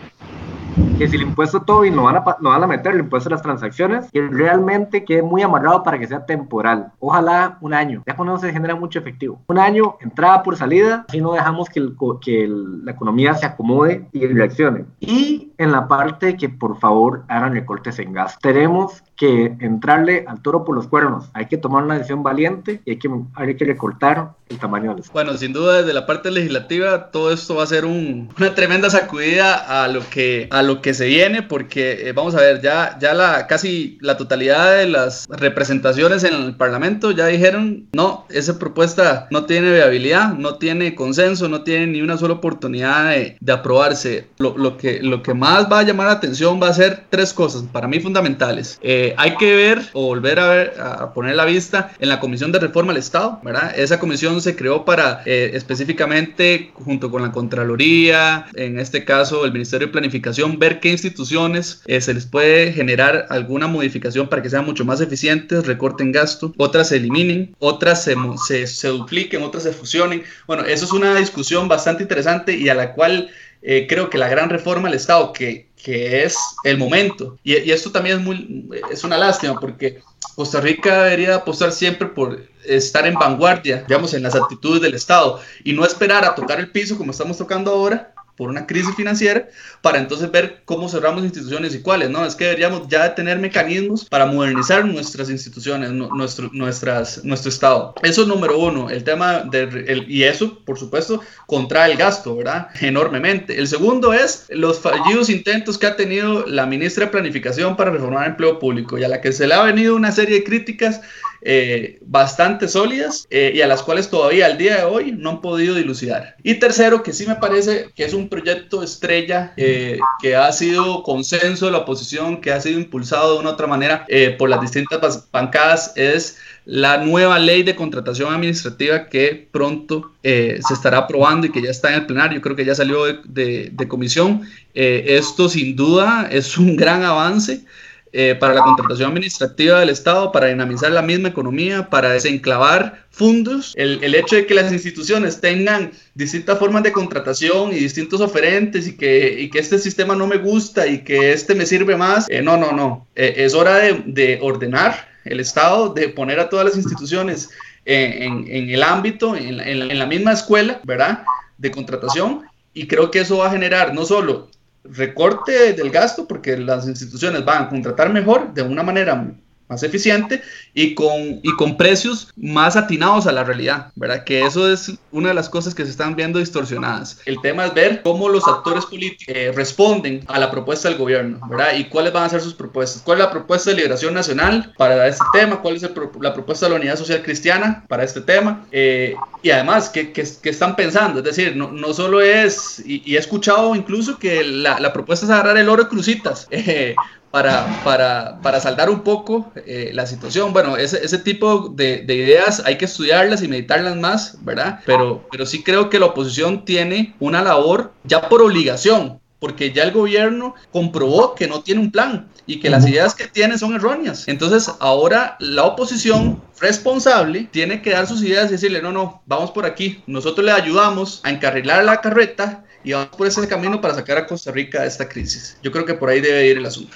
que 0.97 1.07
si 1.07 1.15
el 1.15 1.23
impuesto 1.23 1.61
Tobin 1.61 1.95
lo 1.95 2.03
van, 2.03 2.17
a, 2.17 2.37
lo 2.39 2.49
van 2.49 2.63
a 2.63 2.67
meter, 2.67 2.93
el 2.93 3.01
impuesto 3.01 3.29
de 3.29 3.35
las 3.35 3.41
transacciones, 3.41 4.11
que 4.11 4.21
realmente 4.27 5.03
quede 5.03 5.21
muy 5.21 5.41
amarrado 5.41 5.83
para 5.83 5.97
que 5.97 6.07
sea 6.07 6.25
temporal. 6.25 6.91
Ojalá 6.99 7.57
un 7.61 7.73
año. 7.73 8.03
Ya 8.05 8.15
con 8.15 8.27
eso 8.27 8.39
se 8.39 8.53
genera 8.53 8.75
mucho 8.75 8.99
efectivo. 8.99 9.41
Un 9.47 9.57
año, 9.57 9.97
entrada 9.99 10.43
por 10.43 10.55
salida, 10.55 11.05
así 11.09 11.21
no 11.21 11.33
dejamos 11.33 11.69
que, 11.69 11.79
el, 11.79 11.95
que 12.21 12.43
el, 12.43 12.85
la 12.85 12.91
economía 12.91 13.33
se 13.33 13.45
acomode 13.45 14.07
y 14.11 14.25
reaccione. 14.27 14.85
Y 14.99 15.51
en 15.57 15.71
la 15.71 15.87
parte 15.87 16.37
que 16.37 16.49
por 16.49 16.79
favor 16.79 17.23
hagan 17.27 17.53
recortes 17.53 17.99
en 17.99 18.13
gas. 18.13 18.37
Tenemos 18.39 19.03
que 19.15 19.55
entrarle 19.59 20.25
al 20.27 20.41
toro 20.41 20.65
por 20.65 20.75
los 20.75 20.87
cuernos. 20.87 21.29
Hay 21.33 21.45
que 21.45 21.57
tomar 21.57 21.83
una 21.83 21.93
decisión 21.95 22.23
valiente 22.23 22.81
y 22.85 22.91
hay 22.91 22.97
que, 22.97 23.09
hay 23.35 23.55
que 23.55 23.65
recortar 23.65 24.33
el 24.51 24.59
tamaño 24.59 24.95
Bueno, 25.13 25.35
sin 25.37 25.53
duda 25.53 25.79
desde 25.79 25.93
la 25.93 26.05
parte 26.05 26.31
legislativa 26.31 27.11
todo 27.11 27.31
esto 27.31 27.55
va 27.55 27.63
a 27.63 27.67
ser 27.67 27.85
un, 27.85 28.29
una 28.37 28.55
tremenda 28.55 28.89
sacudida 28.89 29.83
a 29.83 29.87
lo 29.87 30.07
que 30.09 30.47
a 30.51 30.61
lo 30.61 30.81
que 30.81 30.93
se 30.93 31.07
viene 31.07 31.41
porque 31.41 32.09
eh, 32.09 32.11
vamos 32.13 32.35
a 32.35 32.41
ver 32.41 32.61
ya 32.61 32.97
ya 32.99 33.13
la 33.13 33.47
casi 33.47 33.97
la 34.01 34.17
totalidad 34.17 34.77
de 34.77 34.87
las 34.87 35.27
representaciones 35.29 36.23
en 36.23 36.33
el 36.33 36.55
Parlamento 36.55 37.11
ya 37.11 37.27
dijeron 37.27 37.87
no 37.93 38.25
esa 38.29 38.59
propuesta 38.59 39.27
no 39.31 39.45
tiene 39.45 39.71
viabilidad, 39.71 40.33
no 40.33 40.55
tiene 40.55 40.95
consenso, 40.95 41.47
no 41.47 41.63
tiene 41.63 41.87
ni 41.87 42.01
una 42.01 42.17
sola 42.17 42.35
oportunidad 42.35 43.09
de, 43.09 43.37
de 43.39 43.51
aprobarse. 43.51 44.27
Lo, 44.37 44.57
lo, 44.57 44.77
que 44.77 45.01
lo 45.01 45.23
que 45.23 45.33
más 45.33 45.71
va 45.71 45.79
a 45.79 45.83
llamar 45.83 46.07
la 46.07 46.13
atención 46.13 46.61
va 46.61 46.69
a 46.69 46.73
ser 46.73 47.05
tres 47.09 47.33
cosas 47.33 47.63
para 47.71 47.87
mí 47.87 47.99
fundamentales. 47.99 48.79
Eh, 48.81 49.13
hay 49.17 49.35
que 49.37 49.55
ver 49.55 49.81
o 49.93 50.05
volver 50.05 50.39
a 50.39 50.47
ver 50.49 50.73
a 50.79 51.13
poner 51.13 51.35
la 51.35 51.45
vista 51.45 51.91
en 51.99 52.09
la 52.09 52.19
Comisión 52.19 52.51
de 52.51 52.59
Reforma 52.59 52.91
al 52.91 52.97
Estado, 52.97 53.39
¿verdad? 53.43 53.73
Esa 53.75 53.99
comisión 53.99 54.40
se 54.41 54.55
creó 54.55 54.85
para 54.85 55.21
eh, 55.25 55.51
específicamente 55.53 56.71
junto 56.73 57.09
con 57.11 57.21
la 57.21 57.31
Contraloría, 57.31 58.47
en 58.55 58.79
este 58.79 59.05
caso 59.05 59.45
el 59.45 59.53
Ministerio 59.53 59.87
de 59.87 59.93
Planificación, 59.93 60.59
ver 60.59 60.79
qué 60.79 60.89
instituciones 60.89 61.81
eh, 61.85 62.01
se 62.01 62.13
les 62.13 62.25
puede 62.25 62.73
generar 62.73 63.27
alguna 63.29 63.67
modificación 63.67 64.27
para 64.27 64.41
que 64.41 64.49
sean 64.49 64.65
mucho 64.65 64.85
más 64.85 65.01
eficientes, 65.01 65.65
recorten 65.65 66.11
gasto, 66.11 66.53
otras 66.57 66.89
se 66.89 66.97
eliminen, 66.97 67.55
otras 67.59 68.03
se, 68.03 68.15
se, 68.45 68.67
se 68.67 68.87
dupliquen, 68.89 69.43
otras 69.43 69.63
se 69.63 69.71
fusionen. 69.71 70.23
Bueno, 70.47 70.63
eso 70.65 70.85
es 70.85 70.91
una 70.91 71.15
discusión 71.15 71.67
bastante 71.67 72.03
interesante 72.03 72.55
y 72.55 72.69
a 72.69 72.75
la 72.75 72.93
cual 72.93 73.29
eh, 73.61 73.85
creo 73.87 74.09
que 74.09 74.17
la 74.17 74.27
gran 74.27 74.49
reforma 74.49 74.87
al 74.87 74.95
Estado, 74.95 75.33
que, 75.33 75.69
que 75.81 76.23
es 76.23 76.37
el 76.63 76.77
momento, 76.77 77.37
y, 77.43 77.71
esto 77.71 77.91
también 77.91 78.19
es, 78.19 78.23
muy, 78.23 78.69
es 78.91 79.03
una 79.03 79.17
lástima 79.17 79.59
porque 79.59 80.01
Costa 80.35 80.61
Rica 80.61 81.03
debería 81.03 81.35
apostar 81.35 81.71
siempre 81.71 82.07
por 82.07 82.43
estar 82.65 83.05
en 83.07 83.15
vanguardia, 83.15 83.83
digamos, 83.87 84.13
en 84.13 84.23
las 84.23 84.35
actitudes 84.35 84.81
del 84.81 84.93
Estado 84.93 85.39
y 85.63 85.73
no 85.73 85.85
esperar 85.85 86.25
a 86.25 86.35
tocar 86.35 86.59
el 86.59 86.71
piso 86.71 86.97
como 86.97 87.11
estamos 87.11 87.37
tocando 87.37 87.71
ahora 87.71 88.13
por 88.41 88.49
una 88.49 88.65
crisis 88.65 88.95
financiera, 88.95 89.49
para 89.83 89.99
entonces 89.99 90.31
ver 90.31 90.63
cómo 90.65 90.89
cerramos 90.89 91.23
instituciones 91.23 91.75
y 91.75 91.81
cuáles, 91.83 92.09
¿no? 92.09 92.25
Es 92.25 92.33
que 92.33 92.45
deberíamos 92.45 92.87
ya 92.87 93.13
tener 93.13 93.37
mecanismos 93.37 94.05
para 94.05 94.25
modernizar 94.25 94.83
nuestras 94.83 95.29
instituciones, 95.29 95.91
nuestro, 95.91 96.49
nuestras, 96.51 97.23
nuestro 97.23 97.49
Estado. 97.49 97.93
Eso 98.01 98.23
es 98.23 98.27
número 98.27 98.57
uno, 98.57 98.89
el 98.89 99.03
tema 99.03 99.41
de, 99.41 99.85
el, 99.87 100.09
y 100.09 100.23
eso, 100.23 100.57
por 100.65 100.79
supuesto, 100.79 101.21
contrae 101.45 101.91
el 101.91 101.99
gasto, 101.99 102.35
¿verdad? 102.35 102.69
Enormemente. 102.81 103.59
El 103.59 103.67
segundo 103.67 104.11
es 104.11 104.47
los 104.49 104.79
fallidos 104.79 105.29
intentos 105.29 105.77
que 105.77 105.85
ha 105.85 105.95
tenido 105.95 106.43
la 106.47 106.65
ministra 106.65 107.05
de 107.05 107.11
Planificación 107.11 107.77
para 107.77 107.91
reformar 107.91 108.23
el 108.23 108.31
empleo 108.31 108.57
público 108.57 108.97
y 108.97 109.03
a 109.03 109.07
la 109.07 109.21
que 109.21 109.33
se 109.33 109.45
le 109.45 109.53
ha 109.53 109.61
venido 109.61 109.95
una 109.95 110.11
serie 110.11 110.37
de 110.37 110.43
críticas 110.43 111.01
eh, 111.43 111.97
bastante 112.01 112.67
sólidas 112.67 113.25
eh, 113.29 113.51
y 113.55 113.61
a 113.61 113.67
las 113.67 113.81
cuales 113.81 114.09
todavía 114.09 114.45
al 114.45 114.57
día 114.57 114.77
de 114.77 114.83
hoy 114.83 115.11
no 115.11 115.31
han 115.31 115.41
podido 115.41 115.73
dilucidar. 115.75 116.35
Y 116.43 116.55
tercero, 116.55 117.01
que 117.01 117.13
sí 117.13 117.25
me 117.25 117.35
parece 117.35 117.87
que 117.95 118.03
es 118.03 118.13
un 118.13 118.29
proyecto 118.29 118.83
estrella 118.83 119.53
eh, 119.57 119.97
que 120.21 120.35
ha 120.35 120.51
sido 120.51 121.01
consenso 121.03 121.65
de 121.65 121.71
la 121.71 121.79
oposición, 121.79 122.41
que 122.41 122.51
ha 122.51 122.61
sido 122.61 122.79
impulsado 122.79 123.33
de 123.33 123.39
una 123.39 123.49
u 123.49 123.53
otra 123.53 123.65
manera 123.65 124.05
eh, 124.07 124.35
por 124.37 124.49
las 124.49 124.61
distintas 124.61 125.31
bancadas, 125.31 125.93
es 125.95 126.37
la 126.65 126.97
nueva 126.97 127.39
ley 127.39 127.63
de 127.63 127.75
contratación 127.75 128.31
administrativa 128.31 129.09
que 129.09 129.47
pronto 129.51 130.11
se 130.21 130.59
estará 130.71 130.99
aprobando 130.99 131.47
y 131.47 131.51
que 131.51 131.61
ya 131.61 131.71
está 131.71 131.89
en 131.89 131.95
el 131.95 132.05
plenario, 132.05 132.35
yo 132.35 132.41
creo 132.41 132.55
que 132.55 132.63
ya 132.63 132.75
salió 132.75 133.05
de 133.05 133.87
comisión. 133.87 134.47
esto 134.75 135.49
sin 135.49 135.75
duda 135.75 136.29
es 136.31 136.59
un 136.59 136.75
gran 136.75 137.03
avance. 137.03 137.65
Eh, 138.13 138.35
para 138.35 138.53
la 138.53 138.61
contratación 138.61 139.09
administrativa 139.09 139.79
del 139.79 139.87
Estado, 139.87 140.33
para 140.33 140.47
dinamizar 140.47 140.91
la 140.91 141.01
misma 141.01 141.29
economía, 141.29 141.89
para 141.89 142.11
desenclavar 142.11 143.05
fondos. 143.09 143.71
El, 143.77 144.13
hecho 144.13 144.35
de 144.35 144.45
que 144.45 144.53
las 144.53 144.69
instituciones 144.69 145.39
tengan 145.39 145.93
distintas 146.13 146.59
formas 146.59 146.83
de 146.83 146.91
contratación 146.91 147.71
y 147.71 147.75
distintos 147.75 148.19
oferentes 148.19 148.85
y 148.85 148.97
que, 148.97 149.49
este 149.53 149.79
sistema 149.79 150.13
no 150.13 150.27
me 150.27 150.35
gusta 150.35 150.87
y 150.87 151.05
que 151.05 151.31
este 151.31 151.55
me 151.55 151.65
sirve 151.65 151.95
más, 151.95 152.25
eh, 152.29 152.41
no, 152.41 152.57
no, 152.57 152.73
no. 152.73 153.07
Eh, 153.15 153.35
es 153.37 153.53
hora 153.53 153.77
de, 153.77 154.03
de, 154.05 154.39
ordenar 154.41 155.07
el 155.23 155.39
Estado, 155.39 155.93
de 155.93 156.09
poner 156.09 156.41
a 156.41 156.49
todas 156.49 156.65
las 156.65 156.75
instituciones 156.75 157.49
en, 157.85 158.45
en 158.49 158.69
el 158.69 158.83
ámbito, 158.83 159.37
en 159.37 159.55
la, 159.55 159.69
en 159.69 159.97
la 159.97 160.05
misma 160.05 160.33
escuela, 160.33 160.81
¿verdad? 160.83 161.23
De 161.57 161.71
contratación. 161.71 162.41
Y 162.73 162.87
creo 162.87 163.09
que 163.09 163.21
eso 163.21 163.37
va 163.37 163.47
a 163.47 163.51
generar 163.51 163.93
no 163.93 164.03
solo 164.03 164.49
recorte 164.83 165.73
del 165.73 165.91
gasto 165.91 166.27
porque 166.27 166.57
las 166.57 166.87
instituciones 166.87 167.45
van 167.45 167.63
a 167.63 167.69
contratar 167.69 168.11
mejor 168.11 168.53
de 168.53 168.61
una 168.61 168.83
manera 168.83 169.33
más 169.71 169.83
eficiente 169.83 170.41
y 170.73 170.93
con, 170.93 171.39
y 171.41 171.55
con 171.55 171.77
precios 171.77 172.31
más 172.35 172.75
atinados 172.75 173.25
a 173.25 173.31
la 173.31 173.43
realidad, 173.43 173.87
¿verdad? 173.95 174.25
Que 174.25 174.45
eso 174.45 174.71
es 174.71 174.91
una 175.11 175.29
de 175.29 175.33
las 175.33 175.49
cosas 175.49 175.73
que 175.73 175.85
se 175.85 175.91
están 175.91 176.15
viendo 176.15 176.39
distorsionadas. 176.39 177.19
El 177.25 177.41
tema 177.41 177.65
es 177.65 177.73
ver 177.73 178.01
cómo 178.03 178.27
los 178.27 178.45
actores 178.47 178.85
políticos 178.85 179.33
eh, 179.33 179.51
responden 179.55 180.25
a 180.27 180.39
la 180.39 180.51
propuesta 180.51 180.89
del 180.89 180.97
gobierno, 180.97 181.39
¿verdad? 181.49 181.75
Y 181.77 181.85
cuáles 181.85 182.11
van 182.11 182.25
a 182.25 182.29
ser 182.29 182.41
sus 182.41 182.53
propuestas. 182.53 183.01
¿Cuál 183.01 183.19
es 183.19 183.25
la 183.25 183.31
propuesta 183.31 183.69
de 183.69 183.77
liberación 183.77 184.13
nacional 184.13 184.73
para 184.77 185.07
este 185.07 185.23
tema? 185.31 185.61
¿Cuál 185.61 185.77
es 185.77 185.83
la 185.83 186.33
propuesta 186.33 186.65
de 186.65 186.71
la 186.71 186.75
unidad 186.75 186.97
social 186.97 187.23
cristiana 187.23 187.85
para 187.87 188.03
este 188.03 188.19
tema? 188.19 188.65
Eh, 188.71 189.15
y 189.41 189.51
además, 189.51 189.89
¿qué, 189.89 190.11
¿qué, 190.11 190.27
qué, 190.41 190.49
están 190.49 190.75
pensando? 190.75 191.19
Es 191.19 191.25
decir, 191.25 191.55
no, 191.55 191.71
no 191.71 191.93
solo 191.93 192.19
es, 192.19 192.83
y, 192.85 193.15
he 193.15 193.17
escuchado 193.17 193.73
incluso 193.73 194.19
que 194.19 194.43
la, 194.43 194.79
la, 194.81 194.91
propuesta 194.91 195.25
es 195.25 195.31
agarrar 195.31 195.57
el 195.57 195.69
oro 195.69 195.83
de 195.83 195.89
crucitas. 195.89 196.47
Eh, 196.63 196.95
para, 197.31 197.81
para, 197.83 198.39
para 198.41 198.59
saldar 198.59 198.89
un 198.89 199.01
poco 199.01 199.51
eh, 199.65 199.91
la 199.93 200.05
situación. 200.05 200.51
Bueno, 200.51 200.75
ese, 200.77 201.03
ese 201.03 201.17
tipo 201.17 201.69
de, 201.69 202.03
de, 202.05 202.15
ideas 202.15 202.61
hay 202.65 202.77
que 202.77 202.85
estudiarlas 202.85 203.41
y 203.41 203.47
meditarlas 203.47 203.95
más, 203.95 204.37
¿verdad? 204.41 204.81
Pero, 204.85 205.25
pero 205.31 205.45
sí 205.45 205.63
creo 205.63 205.89
que 205.89 205.99
la 205.99 206.07
oposición 206.07 206.65
tiene 206.65 207.15
una 207.19 207.41
labor 207.41 207.93
ya 208.03 208.27
por 208.27 208.41
obligación, 208.41 209.19
porque 209.39 209.71
ya 209.71 209.83
el 209.83 209.91
gobierno 209.91 210.55
comprobó 210.71 211.33
que 211.33 211.47
no 211.47 211.61
tiene 211.61 211.81
un 211.81 211.91
plan 211.91 212.27
y 212.45 212.59
que 212.59 212.69
las 212.69 212.85
ideas 212.85 213.15
que 213.15 213.27
tiene 213.27 213.57
son 213.57 213.73
erróneas. 213.73 214.27
Entonces 214.27 214.69
ahora 214.79 215.37
la 215.39 215.63
oposición 215.63 216.41
responsable 216.59 217.47
tiene 217.49 217.81
que 217.81 217.91
dar 217.91 218.07
sus 218.07 218.21
ideas 218.23 218.49
y 218.49 218.53
decirle, 218.53 218.81
no, 218.81 218.91
no, 218.91 219.21
vamos 219.25 219.51
por 219.51 219.65
aquí, 219.65 220.03
nosotros 220.05 220.45
le 220.45 220.51
ayudamos 220.51 221.21
a 221.23 221.29
encarrilar 221.29 221.83
la 221.85 222.01
carreta 222.01 222.65
y 222.83 222.93
vamos 222.93 223.09
por 223.15 223.27
ese 223.27 223.47
camino 223.47 223.79
para 223.81 223.93
sacar 223.93 224.17
a 224.17 224.25
Costa 224.25 224.51
Rica 224.51 224.81
de 224.81 224.87
esta 224.87 225.07
crisis. 225.07 225.57
Yo 225.61 225.71
creo 225.71 225.85
que 225.85 225.93
por 225.93 226.09
ahí 226.09 226.21
debe 226.21 226.47
ir 226.47 226.57
el 226.57 226.65
asunto. 226.65 226.95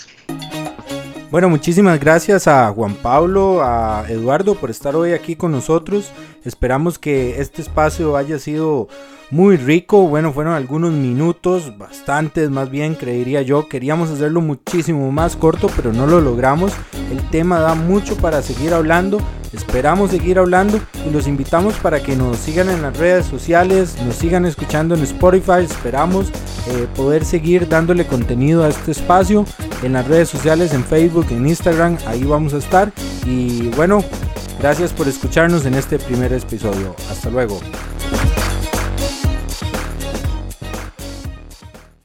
Bueno, 1.32 1.50
muchísimas 1.50 2.00
gracias 2.00 2.48
a 2.48 2.72
Juan 2.72 2.96
Pablo, 2.96 3.62
a 3.62 4.06
Eduardo 4.08 4.56
por 4.56 4.70
estar 4.70 4.96
hoy 4.96 5.12
aquí 5.12 5.36
con 5.36 5.52
nosotros. 5.52 6.12
Esperamos 6.46 6.98
que 6.98 7.42
este 7.42 7.62
espacio 7.62 8.16
haya 8.16 8.40
sido 8.40 8.88
muy 9.36 9.58
rico. 9.58 10.08
Bueno, 10.08 10.32
fueron 10.32 10.54
algunos 10.54 10.94
minutos, 10.94 11.78
bastantes 11.78 12.50
más 12.50 12.70
bien, 12.70 12.96
creería 12.96 13.42
yo. 13.42 13.68
Queríamos 13.68 14.10
hacerlo 14.10 14.40
muchísimo 14.40 15.12
más 15.12 15.36
corto, 15.36 15.70
pero 15.76 15.92
no 15.92 16.08
lo 16.08 16.22
logramos. 16.22 16.72
El 17.12 17.22
tema 17.32 17.60
da 17.60 17.76
mucho 17.76 18.16
para 18.16 18.42
seguir 18.42 18.74
hablando. 18.74 19.20
Esperamos 19.52 20.12
seguir 20.12 20.40
hablando 20.40 20.80
y 21.06 21.12
los 21.12 21.28
invitamos 21.28 21.76
para 21.76 22.02
que 22.02 22.16
nos 22.16 22.38
sigan 22.38 22.70
en 22.70 22.82
las 22.82 22.98
redes 22.98 23.26
sociales, 23.26 23.98
nos 24.06 24.16
sigan 24.16 24.46
escuchando 24.46 24.96
en 24.96 25.04
Spotify. 25.04 25.66
Esperamos 25.66 26.30
eh, 26.70 26.88
poder 26.96 27.26
seguir 27.26 27.68
dándole 27.68 28.08
contenido 28.08 28.64
a 28.64 28.70
este 28.70 28.92
espacio 28.92 29.44
en 29.84 29.94
las 29.94 30.08
redes 30.08 30.30
sociales, 30.30 30.74
en 30.74 30.86
Facebook, 30.86 31.28
en 31.32 31.46
Instagram. 31.46 31.98
Ahí 32.08 32.24
vamos 32.24 32.54
a 32.54 32.58
estar. 32.60 32.90
Y 33.26 33.68
bueno, 33.76 34.02
gracias 34.62 34.94
por 34.94 35.10
escucharnos 35.10 35.66
en 35.66 35.74
este 35.74 36.00
primer 36.00 36.32
episodio. 36.32 36.96
Hasta 37.12 37.30
luego. 37.30 37.60